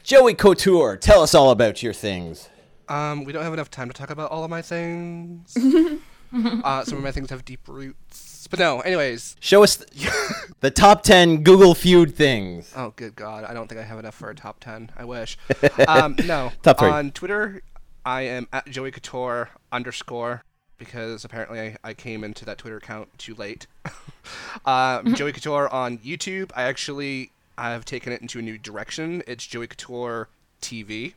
Joey 0.05 0.35
Couture, 0.35 0.97
tell 0.97 1.23
us 1.23 1.35
all 1.35 1.51
about 1.51 1.83
your 1.83 1.93
things. 1.93 2.49
Um, 2.89 3.25
we 3.25 3.33
don't 3.33 3.43
have 3.43 3.53
enough 3.53 3.71
time 3.71 3.89
to 3.89 3.95
talk 3.95 4.11
about 4.11 4.31
all 4.31 4.45
of 4.45 4.51
my 4.51 4.63
things. 4.63 5.57
uh, 6.33 6.85
some 6.85 6.99
of 6.99 7.05
my 7.05 7.11
things 7.11 7.31
have 7.31 7.45
deep 7.45 7.65
roots. 8.43 8.49
But 8.49 8.59
no, 8.59 8.81
anyways. 8.81 9.37
Show 9.41 9.63
us 9.63 9.77
th- 9.77 10.11
the 10.61 10.71
top 10.71 11.03
10 11.03 11.43
Google 11.43 11.75
Feud 11.75 12.15
things. 12.15 12.73
Oh, 12.77 12.93
good 12.97 13.17
God. 13.17 13.45
I 13.45 13.55
don't 13.55 13.69
think 13.69 13.81
I 13.81 13.85
have 13.85 13.99
enough 13.99 14.15
for 14.15 14.31
a 14.31 14.35
top 14.35 14.61
10. 14.61 14.91
I 14.97 15.05
wish. 15.05 15.39
um, 15.89 16.17
no. 16.25 16.53
Top 16.63 16.79
three. 16.79 16.89
On 16.89 17.11
Twitter, 17.11 17.63
I 18.05 18.23
am 18.23 18.49
at 18.53 18.67
Joey 18.67 18.91
Couture 18.91 19.51
underscore 19.71 20.43
because 20.79 21.25
apparently 21.25 21.61
I, 21.61 21.77
I 21.85 21.95
came 21.95 22.25
into 22.25 22.45
that 22.45 22.59
Twitter 22.59 22.77
account 22.77 23.17
too 23.19 23.35
late. 23.35 23.67
um, 24.65 25.15
Joey 25.15 25.33
Couture 25.33 25.69
on 25.69 25.99
YouTube. 25.99 26.51
I 26.57 26.65
actually 26.65 27.31
I've 27.57 27.85
taken 27.85 28.13
it 28.13 28.21
into 28.21 28.39
a 28.39 28.43
new 28.43 28.59
direction. 28.59 29.23
It's 29.27 29.47
Joey 29.47 29.69
Couture 29.69 30.29
TV 30.61 31.13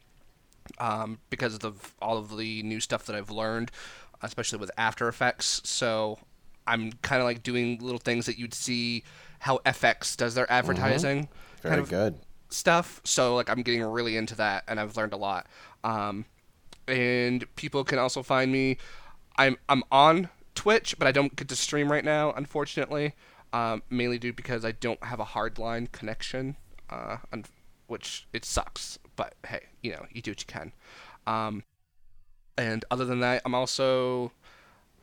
um, 0.80 1.20
because 1.30 1.56
of 1.56 1.62
the, 1.62 1.74
all 2.02 2.18
of 2.18 2.38
the 2.38 2.62
new 2.62 2.80
stuff 2.80 3.06
that 3.06 3.16
I've 3.16 3.32
learned, 3.32 3.72
especially 4.22 4.60
with 4.60 4.70
After 4.78 5.08
Effects. 5.08 5.62
So 5.64 6.20
I'm 6.68 6.92
kind 7.02 7.22
of 7.22 7.26
like 7.26 7.44
doing 7.44 7.80
little 7.80 8.00
things 8.00 8.26
that 8.26 8.38
you'd 8.38 8.54
see 8.54 9.04
how 9.40 9.60
FX 9.66 10.18
does 10.18 10.36
their 10.36 10.52
advertising. 10.52 11.24
Mm-hmm. 11.24 11.62
Very 11.62 11.72
kind 11.72 11.82
of 11.82 11.90
good. 11.90 12.16
stuff. 12.50 13.02
So 13.04 13.36
like 13.36 13.50
I'm 13.50 13.62
getting 13.62 13.84
really 13.84 14.18
into 14.18 14.36
that, 14.36 14.64
and 14.68 14.80
I've 14.80 14.96
learned 14.98 15.14
a 15.14 15.18
lot. 15.18 15.48
Um, 15.84 16.26
and 16.88 17.44
people 17.56 17.84
can 17.84 18.00
also 18.00 18.24
find 18.24 18.52
me. 18.52 18.78
I'm 19.38 19.58
I'm 19.70 19.84
on 19.92 20.30
Twitch, 20.56 20.98
but 20.98 21.08
I 21.08 21.12
don't 21.12 21.36
get 21.36 21.48
to 21.50 21.56
stream 21.56 21.92
right 21.92 22.06
now, 22.06 22.32
unfortunately. 22.32 23.14
Um, 23.54 23.84
mainly 23.90 24.18
due 24.18 24.34
because 24.34 24.66
I 24.66 24.72
don't 24.72 25.02
have 25.04 25.20
a 25.20 25.26
hardline 25.26 25.92
connection, 25.92 26.58
uh, 26.90 27.18
which 27.88 28.28
it 28.34 28.44
sucks. 28.44 29.00
But 29.16 29.36
hey, 29.48 29.62
you 29.82 29.92
know, 29.92 30.06
you 30.12 30.22
do 30.22 30.32
what 30.32 30.42
you 30.42 30.48
can. 30.48 30.74
Um, 31.26 31.64
and 32.58 32.84
other 32.90 33.06
than 33.06 33.20
that, 33.22 33.42
I'm 33.46 33.56
also, 33.56 34.32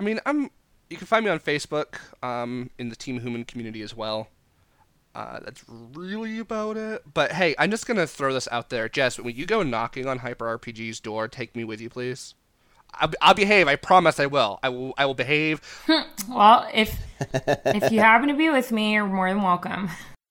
I 0.00 0.02
mean, 0.02 0.20
I'm. 0.26 0.50
You 0.92 0.98
can 0.98 1.06
find 1.06 1.24
me 1.24 1.30
on 1.30 1.40
Facebook, 1.40 1.94
um, 2.22 2.68
in 2.78 2.90
the 2.90 2.96
Team 2.96 3.18
Human 3.20 3.46
community 3.46 3.80
as 3.80 3.96
well. 3.96 4.28
Uh, 5.14 5.40
that's 5.42 5.64
really 5.94 6.38
about 6.38 6.76
it. 6.76 7.02
But 7.14 7.32
hey, 7.32 7.54
I'm 7.58 7.70
just 7.70 7.86
gonna 7.86 8.06
throw 8.06 8.34
this 8.34 8.46
out 8.52 8.68
there, 8.68 8.90
Jess. 8.90 9.18
When 9.18 9.34
you 9.34 9.46
go 9.46 9.62
knocking 9.62 10.06
on 10.06 10.18
Hyper 10.18 10.58
RPG's 10.58 11.00
door, 11.00 11.28
take 11.28 11.56
me 11.56 11.64
with 11.64 11.80
you, 11.80 11.88
please. 11.88 12.34
I'll, 12.92 13.10
I'll 13.22 13.32
behave. 13.32 13.68
I 13.68 13.76
promise 13.76 14.20
I 14.20 14.26
will. 14.26 14.58
I 14.62 14.68
will. 14.68 14.92
I 14.98 15.06
will 15.06 15.14
behave. 15.14 15.62
well, 16.28 16.68
if 16.74 16.94
if 17.32 17.90
you 17.90 18.00
happen 18.00 18.28
to 18.28 18.34
be 18.34 18.50
with 18.50 18.70
me, 18.70 18.92
you're 18.92 19.06
more 19.06 19.30
than 19.30 19.40
welcome. 19.42 19.88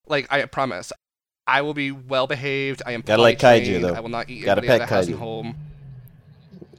Like 0.07 0.31
I 0.31 0.45
promise, 0.45 0.93
I 1.47 1.63
will 1.63 1.73
be 1.73 1.91
well 1.91 2.27
behaved. 2.27 2.83
I 2.85 2.91
am. 2.91 3.01
Gotta 3.01 3.23
like 3.23 3.39
kaiju 3.39 3.81
though. 3.81 3.95
I 3.95 3.99
will 3.99 4.09
not 4.09 4.29
eat 4.29 4.45
Gotta 4.45 4.61
anybody 4.61 4.79
pet 4.79 4.91
out 4.91 5.03
of 5.03 5.09
kaiju. 5.09 5.17
home. 5.17 5.55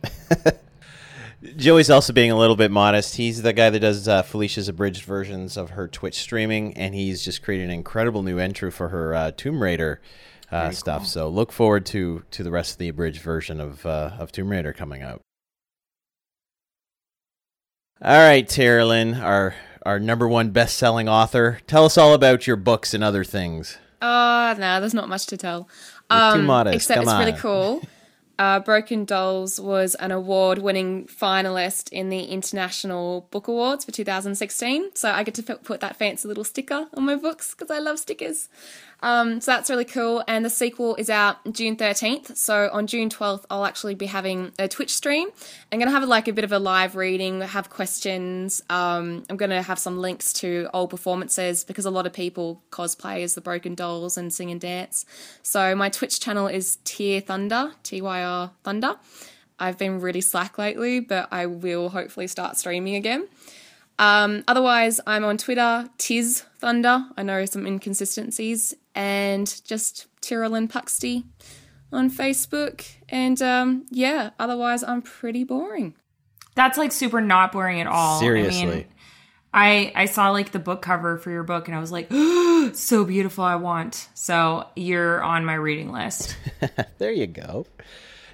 Joey's 1.56 1.90
also 1.90 2.12
being 2.12 2.30
a 2.30 2.38
little 2.38 2.54
bit 2.56 2.70
modest. 2.70 3.16
He's 3.16 3.42
the 3.42 3.52
guy 3.52 3.70
that 3.70 3.80
does 3.80 4.06
uh, 4.06 4.22
Felicia's 4.22 4.68
abridged 4.68 5.02
versions 5.04 5.56
of 5.56 5.70
her 5.70 5.88
Twitch 5.88 6.14
streaming, 6.14 6.76
and 6.76 6.94
he's 6.94 7.24
just 7.24 7.42
created 7.42 7.64
an 7.64 7.70
incredible 7.70 8.22
new 8.22 8.38
entry 8.38 8.70
for 8.70 8.88
her 8.88 9.14
uh, 9.14 9.32
Tomb 9.32 9.62
Raider 9.62 10.00
uh, 10.52 10.70
stuff. 10.70 11.02
cool. 11.02 11.08
So 11.08 11.28
look 11.28 11.50
forward 11.50 11.84
to 11.86 12.22
to 12.30 12.42
the 12.42 12.50
rest 12.50 12.72
of 12.72 12.78
the 12.78 12.88
abridged 12.88 13.22
version 13.22 13.60
of 13.60 13.84
uh, 13.84 14.12
of 14.18 14.30
Tomb 14.30 14.50
Raider 14.50 14.72
coming 14.72 15.02
out. 15.02 15.20
All 18.00 18.18
right, 18.18 18.46
Tyrolin, 18.46 19.20
our 19.20 19.54
our 19.84 19.98
number 19.98 20.28
one 20.28 20.50
best 20.50 20.76
selling 20.76 21.08
author. 21.08 21.58
Tell 21.66 21.84
us 21.84 21.98
all 21.98 22.14
about 22.14 22.46
your 22.46 22.56
books 22.56 22.94
and 22.94 23.02
other 23.02 23.24
things. 23.24 23.78
Oh, 24.00 24.54
no, 24.58 24.80
there's 24.80 24.94
not 24.94 25.08
much 25.08 25.26
to 25.26 25.36
tell. 25.36 25.68
You're 26.10 26.34
too 26.34 26.42
modest. 26.42 26.74
Except 26.74 27.04
Come 27.04 27.08
it's 27.08 27.26
really 27.26 27.38
cool. 27.38 27.82
Uh, 28.38 28.60
Broken 28.60 29.04
Dolls 29.04 29.60
was 29.60 29.94
an 29.96 30.10
award 30.10 30.58
winning 30.58 31.06
finalist 31.06 31.90
in 31.90 32.08
the 32.08 32.24
International 32.24 33.28
Book 33.30 33.46
Awards 33.46 33.84
for 33.84 33.92
2016. 33.92 34.96
So 34.96 35.10
I 35.10 35.22
get 35.22 35.34
to 35.34 35.42
put 35.42 35.80
that 35.80 35.96
fancy 35.96 36.26
little 36.26 36.44
sticker 36.44 36.86
on 36.94 37.04
my 37.04 37.16
books 37.16 37.54
because 37.54 37.70
I 37.70 37.78
love 37.78 37.98
stickers. 37.98 38.48
Um, 39.02 39.40
so 39.40 39.50
that's 39.50 39.68
really 39.68 39.84
cool. 39.84 40.22
And 40.28 40.44
the 40.44 40.50
sequel 40.50 40.94
is 40.94 41.10
out 41.10 41.38
June 41.52 41.76
13th. 41.76 42.36
So 42.36 42.70
on 42.72 42.86
June 42.86 43.10
12th, 43.10 43.44
I'll 43.50 43.64
actually 43.64 43.96
be 43.96 44.06
having 44.06 44.52
a 44.58 44.68
Twitch 44.68 44.94
stream. 44.94 45.28
I'm 45.70 45.78
going 45.78 45.88
to 45.88 45.92
have 45.92 46.04
like 46.04 46.28
a 46.28 46.32
bit 46.32 46.44
of 46.44 46.52
a 46.52 46.58
live 46.58 46.94
reading, 46.94 47.40
have 47.40 47.68
questions. 47.68 48.62
Um, 48.70 49.24
I'm 49.28 49.36
going 49.36 49.50
to 49.50 49.62
have 49.62 49.78
some 49.78 49.98
links 49.98 50.32
to 50.34 50.68
old 50.72 50.90
performances 50.90 51.64
because 51.64 51.84
a 51.84 51.90
lot 51.90 52.06
of 52.06 52.12
people 52.12 52.62
cosplay 52.70 53.22
as 53.24 53.34
the 53.34 53.40
Broken 53.40 53.74
Dolls 53.74 54.16
and 54.16 54.32
sing 54.32 54.50
and 54.50 54.60
dance. 54.60 55.04
So 55.42 55.74
my 55.74 55.88
Twitch 55.88 56.20
channel 56.20 56.46
is 56.46 56.76
Tyr 56.84 57.20
Thunder, 57.20 57.72
T 57.82 58.00
Y 58.00 58.22
R 58.22 58.52
Thunder. 58.62 58.96
I've 59.58 59.78
been 59.78 60.00
really 60.00 60.20
slack 60.20 60.58
lately, 60.58 61.00
but 61.00 61.28
I 61.30 61.46
will 61.46 61.88
hopefully 61.90 62.26
start 62.26 62.56
streaming 62.56 62.96
again. 62.96 63.28
Um, 63.98 64.42
otherwise, 64.48 65.00
I'm 65.06 65.24
on 65.24 65.38
Twitter, 65.38 65.88
Tiz 65.98 66.44
Thunder. 66.58 67.06
I 67.16 67.22
know 67.22 67.44
some 67.44 67.66
inconsistencies, 67.66 68.74
and 68.94 69.60
just 69.64 70.06
Tyrolin 70.20 70.68
Puxty 70.70 71.24
on 71.92 72.10
Facebook. 72.10 72.86
And 73.08 73.40
um, 73.42 73.86
yeah, 73.90 74.30
otherwise, 74.38 74.82
I'm 74.82 75.02
pretty 75.02 75.44
boring. 75.44 75.94
That's 76.54 76.76
like 76.78 76.92
super 76.92 77.20
not 77.20 77.52
boring 77.52 77.80
at 77.80 77.86
all. 77.86 78.18
I 78.18 78.20
Seriously. 78.20 78.66
mean, 78.66 78.84
I 79.54 79.92
I 79.94 80.04
saw 80.06 80.30
like 80.30 80.52
the 80.52 80.58
book 80.58 80.82
cover 80.82 81.16
for 81.18 81.30
your 81.30 81.42
book 81.44 81.66
and 81.68 81.76
I 81.76 81.80
was 81.80 81.90
like, 81.92 82.10
so 82.74 83.04
beautiful. 83.04 83.44
I 83.44 83.56
want. 83.56 84.08
So 84.14 84.66
you're 84.76 85.22
on 85.22 85.44
my 85.44 85.54
reading 85.54 85.92
list. 85.92 86.36
There 86.98 87.10
you 87.12 87.26
go. 87.26 87.66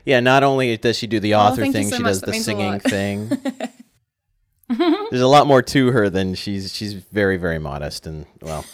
Yeah, 0.05 0.21
not 0.21 0.43
only 0.45 0.77
does 0.77 0.99
she 0.99 1.07
do 1.07 1.19
the 1.21 1.35
author 1.37 1.65
Oh, 1.65 1.73
thing, 1.73 1.89
so 1.89 1.97
she 1.97 2.03
much. 2.03 2.11
does 2.11 2.21
That 2.21 2.27
the 2.33 2.41
singing 2.41 2.81
thing. 2.81 3.29
There's 5.11 5.23
a 5.23 5.27
lot 5.27 5.47
more 5.47 5.63
to 5.63 5.93
her 5.93 6.11
than 6.11 6.35
she's 6.35 6.75
she's 6.75 6.93
very 6.93 7.37
very 7.39 7.59
modest 7.59 8.07
and 8.07 8.27
well, 8.43 8.65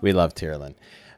we 0.00 0.12
love 0.12 0.34
Tyrolin. 0.34 0.74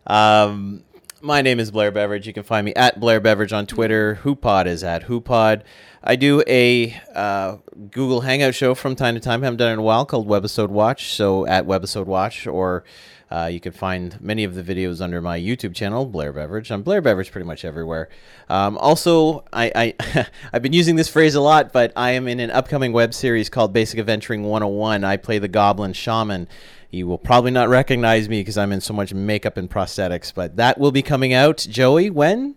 Um, 0.06 0.84
my 1.20 1.40
name 1.40 1.58
is 1.58 1.70
Blair 1.70 1.90
Beveridge. 1.90 2.26
You 2.26 2.32
can 2.32 2.42
find 2.42 2.64
me 2.64 2.74
at 2.74 3.00
Blair 3.00 3.18
Beveridge 3.18 3.52
on 3.52 3.66
Twitter. 3.66 4.20
HooPod 4.22 4.66
is 4.66 4.84
at 4.84 5.04
HooPod. 5.04 5.62
I 6.02 6.16
do 6.16 6.42
a 6.46 6.94
uh, 7.14 7.56
Google 7.90 8.20
Hangout 8.20 8.54
show 8.54 8.74
from 8.74 8.94
time 8.94 9.14
to 9.14 9.20
time. 9.20 9.42
I 9.42 9.46
haven't 9.46 9.56
done 9.56 9.70
it 9.70 9.74
in 9.74 9.78
a 9.78 9.82
while 9.82 10.04
called 10.04 10.28
Webisode 10.28 10.68
Watch. 10.68 11.14
So 11.14 11.46
at 11.46 11.66
Webisode 11.66 12.04
Watch, 12.04 12.46
or 12.46 12.84
uh, 13.30 13.46
you 13.46 13.58
can 13.58 13.72
find 13.72 14.20
many 14.20 14.44
of 14.44 14.54
the 14.54 14.62
videos 14.62 15.00
under 15.00 15.22
my 15.22 15.40
YouTube 15.40 15.74
channel, 15.74 16.04
Blair 16.04 16.30
Beveridge. 16.30 16.70
I'm 16.70 16.82
Blair 16.82 17.00
Beveridge 17.00 17.32
pretty 17.32 17.46
much 17.46 17.64
everywhere. 17.64 18.10
Um, 18.50 18.76
also, 18.76 19.44
I, 19.50 19.72
I 19.74 20.26
I've 20.52 20.62
been 20.62 20.74
using 20.74 20.96
this 20.96 21.08
phrase 21.08 21.34
a 21.34 21.40
lot, 21.40 21.72
but 21.72 21.90
I 21.96 22.10
am 22.10 22.28
in 22.28 22.38
an 22.38 22.50
upcoming 22.50 22.92
web 22.92 23.14
series 23.14 23.48
called 23.48 23.72
Basic 23.72 23.98
Adventuring 23.98 24.42
101. 24.42 25.04
I 25.04 25.16
play 25.16 25.38
the 25.38 25.48
Goblin 25.48 25.94
Shaman. 25.94 26.48
You 26.94 27.08
will 27.08 27.18
probably 27.18 27.50
not 27.50 27.68
recognize 27.68 28.28
me 28.28 28.40
because 28.40 28.56
I'm 28.56 28.70
in 28.70 28.80
so 28.80 28.94
much 28.94 29.12
makeup 29.12 29.56
and 29.56 29.68
prosthetics, 29.68 30.32
but 30.32 30.56
that 30.56 30.78
will 30.78 30.92
be 30.92 31.02
coming 31.02 31.32
out. 31.32 31.58
Joey, 31.58 32.08
when? 32.08 32.56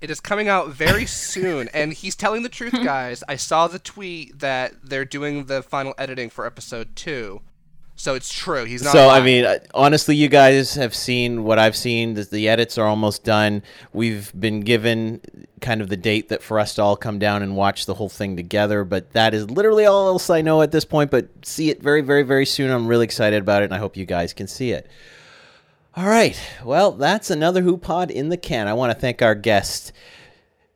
It 0.00 0.10
is 0.10 0.20
coming 0.20 0.48
out 0.48 0.68
very 0.68 1.04
soon, 1.04 1.68
and 1.74 1.92
he's 1.92 2.16
telling 2.16 2.42
the 2.42 2.48
truth, 2.48 2.72
guys. 2.84 3.22
I 3.28 3.36
saw 3.36 3.68
the 3.68 3.78
tweet 3.78 4.38
that 4.38 4.72
they're 4.82 5.04
doing 5.04 5.46
the 5.46 5.62
final 5.62 5.94
editing 5.98 6.30
for 6.30 6.46
episode 6.46 6.96
two, 6.96 7.42
so 7.96 8.14
it's 8.14 8.32
true. 8.32 8.64
He's 8.64 8.82
not. 8.82 8.92
so 8.92 9.08
I 9.08 9.22
mean, 9.22 9.46
uh, 9.46 9.58
honestly, 9.74 10.14
you 10.14 10.28
guys 10.28 10.74
have 10.74 10.94
seen 10.94 11.44
what 11.44 11.58
I've 11.58 11.74
seen. 11.74 12.12
The, 12.12 12.24
the 12.24 12.48
edits 12.48 12.76
are 12.76 12.86
almost 12.86 13.24
done. 13.24 13.62
We've 13.94 14.30
been 14.38 14.60
given 14.60 15.22
kind 15.62 15.80
of 15.80 15.88
the 15.88 15.96
date 15.96 16.28
that 16.28 16.42
for 16.42 16.58
us 16.60 16.74
to 16.74 16.82
all 16.82 16.96
come 16.96 17.18
down 17.18 17.42
and 17.42 17.56
watch 17.56 17.86
the 17.86 17.94
whole 17.94 18.10
thing 18.10 18.36
together. 18.36 18.84
But 18.84 19.12
that 19.14 19.32
is 19.32 19.50
literally 19.50 19.86
all 19.86 20.08
else 20.08 20.28
I 20.28 20.42
know 20.42 20.60
at 20.60 20.72
this 20.72 20.84
point. 20.84 21.10
But 21.10 21.28
see 21.42 21.70
it 21.70 21.82
very, 21.82 22.02
very, 22.02 22.22
very 22.22 22.44
soon. 22.44 22.70
I'm 22.70 22.86
really 22.86 23.04
excited 23.04 23.40
about 23.40 23.62
it, 23.62 23.66
and 23.66 23.74
I 23.74 23.78
hope 23.78 23.96
you 23.96 24.04
guys 24.04 24.34
can 24.34 24.46
see 24.46 24.72
it. 24.72 24.86
All 25.96 26.06
right. 26.06 26.38
Well, 26.62 26.92
that's 26.92 27.30
another 27.30 27.62
HooPod 27.62 28.10
in 28.10 28.28
the 28.28 28.36
can. 28.36 28.68
I 28.68 28.74
want 28.74 28.92
to 28.92 29.00
thank 29.00 29.22
our 29.22 29.34
guest, 29.34 29.92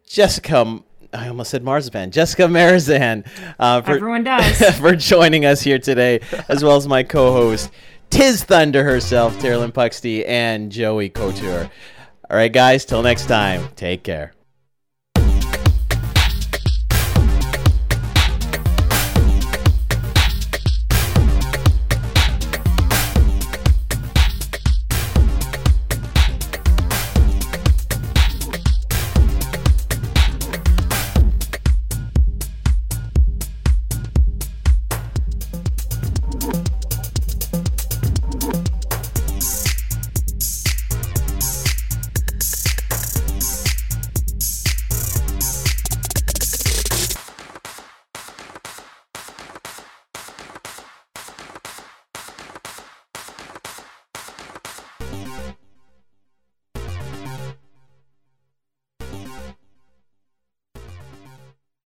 Jessica. 0.07 0.81
I 1.13 1.29
almost 1.29 1.51
said 1.51 1.63
Marzipan. 1.65 2.11
Jessica 2.11 2.43
Merizan. 2.45 3.27
Uh, 3.59 3.83
for, 3.83 3.93
Everyone 3.93 4.25
does. 4.25 4.79
for 4.79 4.95
joining 4.95 5.45
us 5.45 5.61
here 5.61 5.79
today, 5.79 6.21
as 6.49 6.63
well 6.63 6.77
as 6.77 6.87
my 6.87 7.03
co-host, 7.03 7.71
Tiz 8.11 8.45
Thunder 8.45 8.85
herself, 8.85 9.37
Tyrolin 9.39 9.73
Puxty, 9.73 10.25
and 10.27 10.71
Joey 10.71 11.09
Couture. 11.09 11.71
All 12.31 12.37
right, 12.37 12.53
guys. 12.53 12.85
Till 12.85 13.03
next 13.03 13.27
time. 13.27 13.69
Take 13.77 14.03
care. 14.05 14.33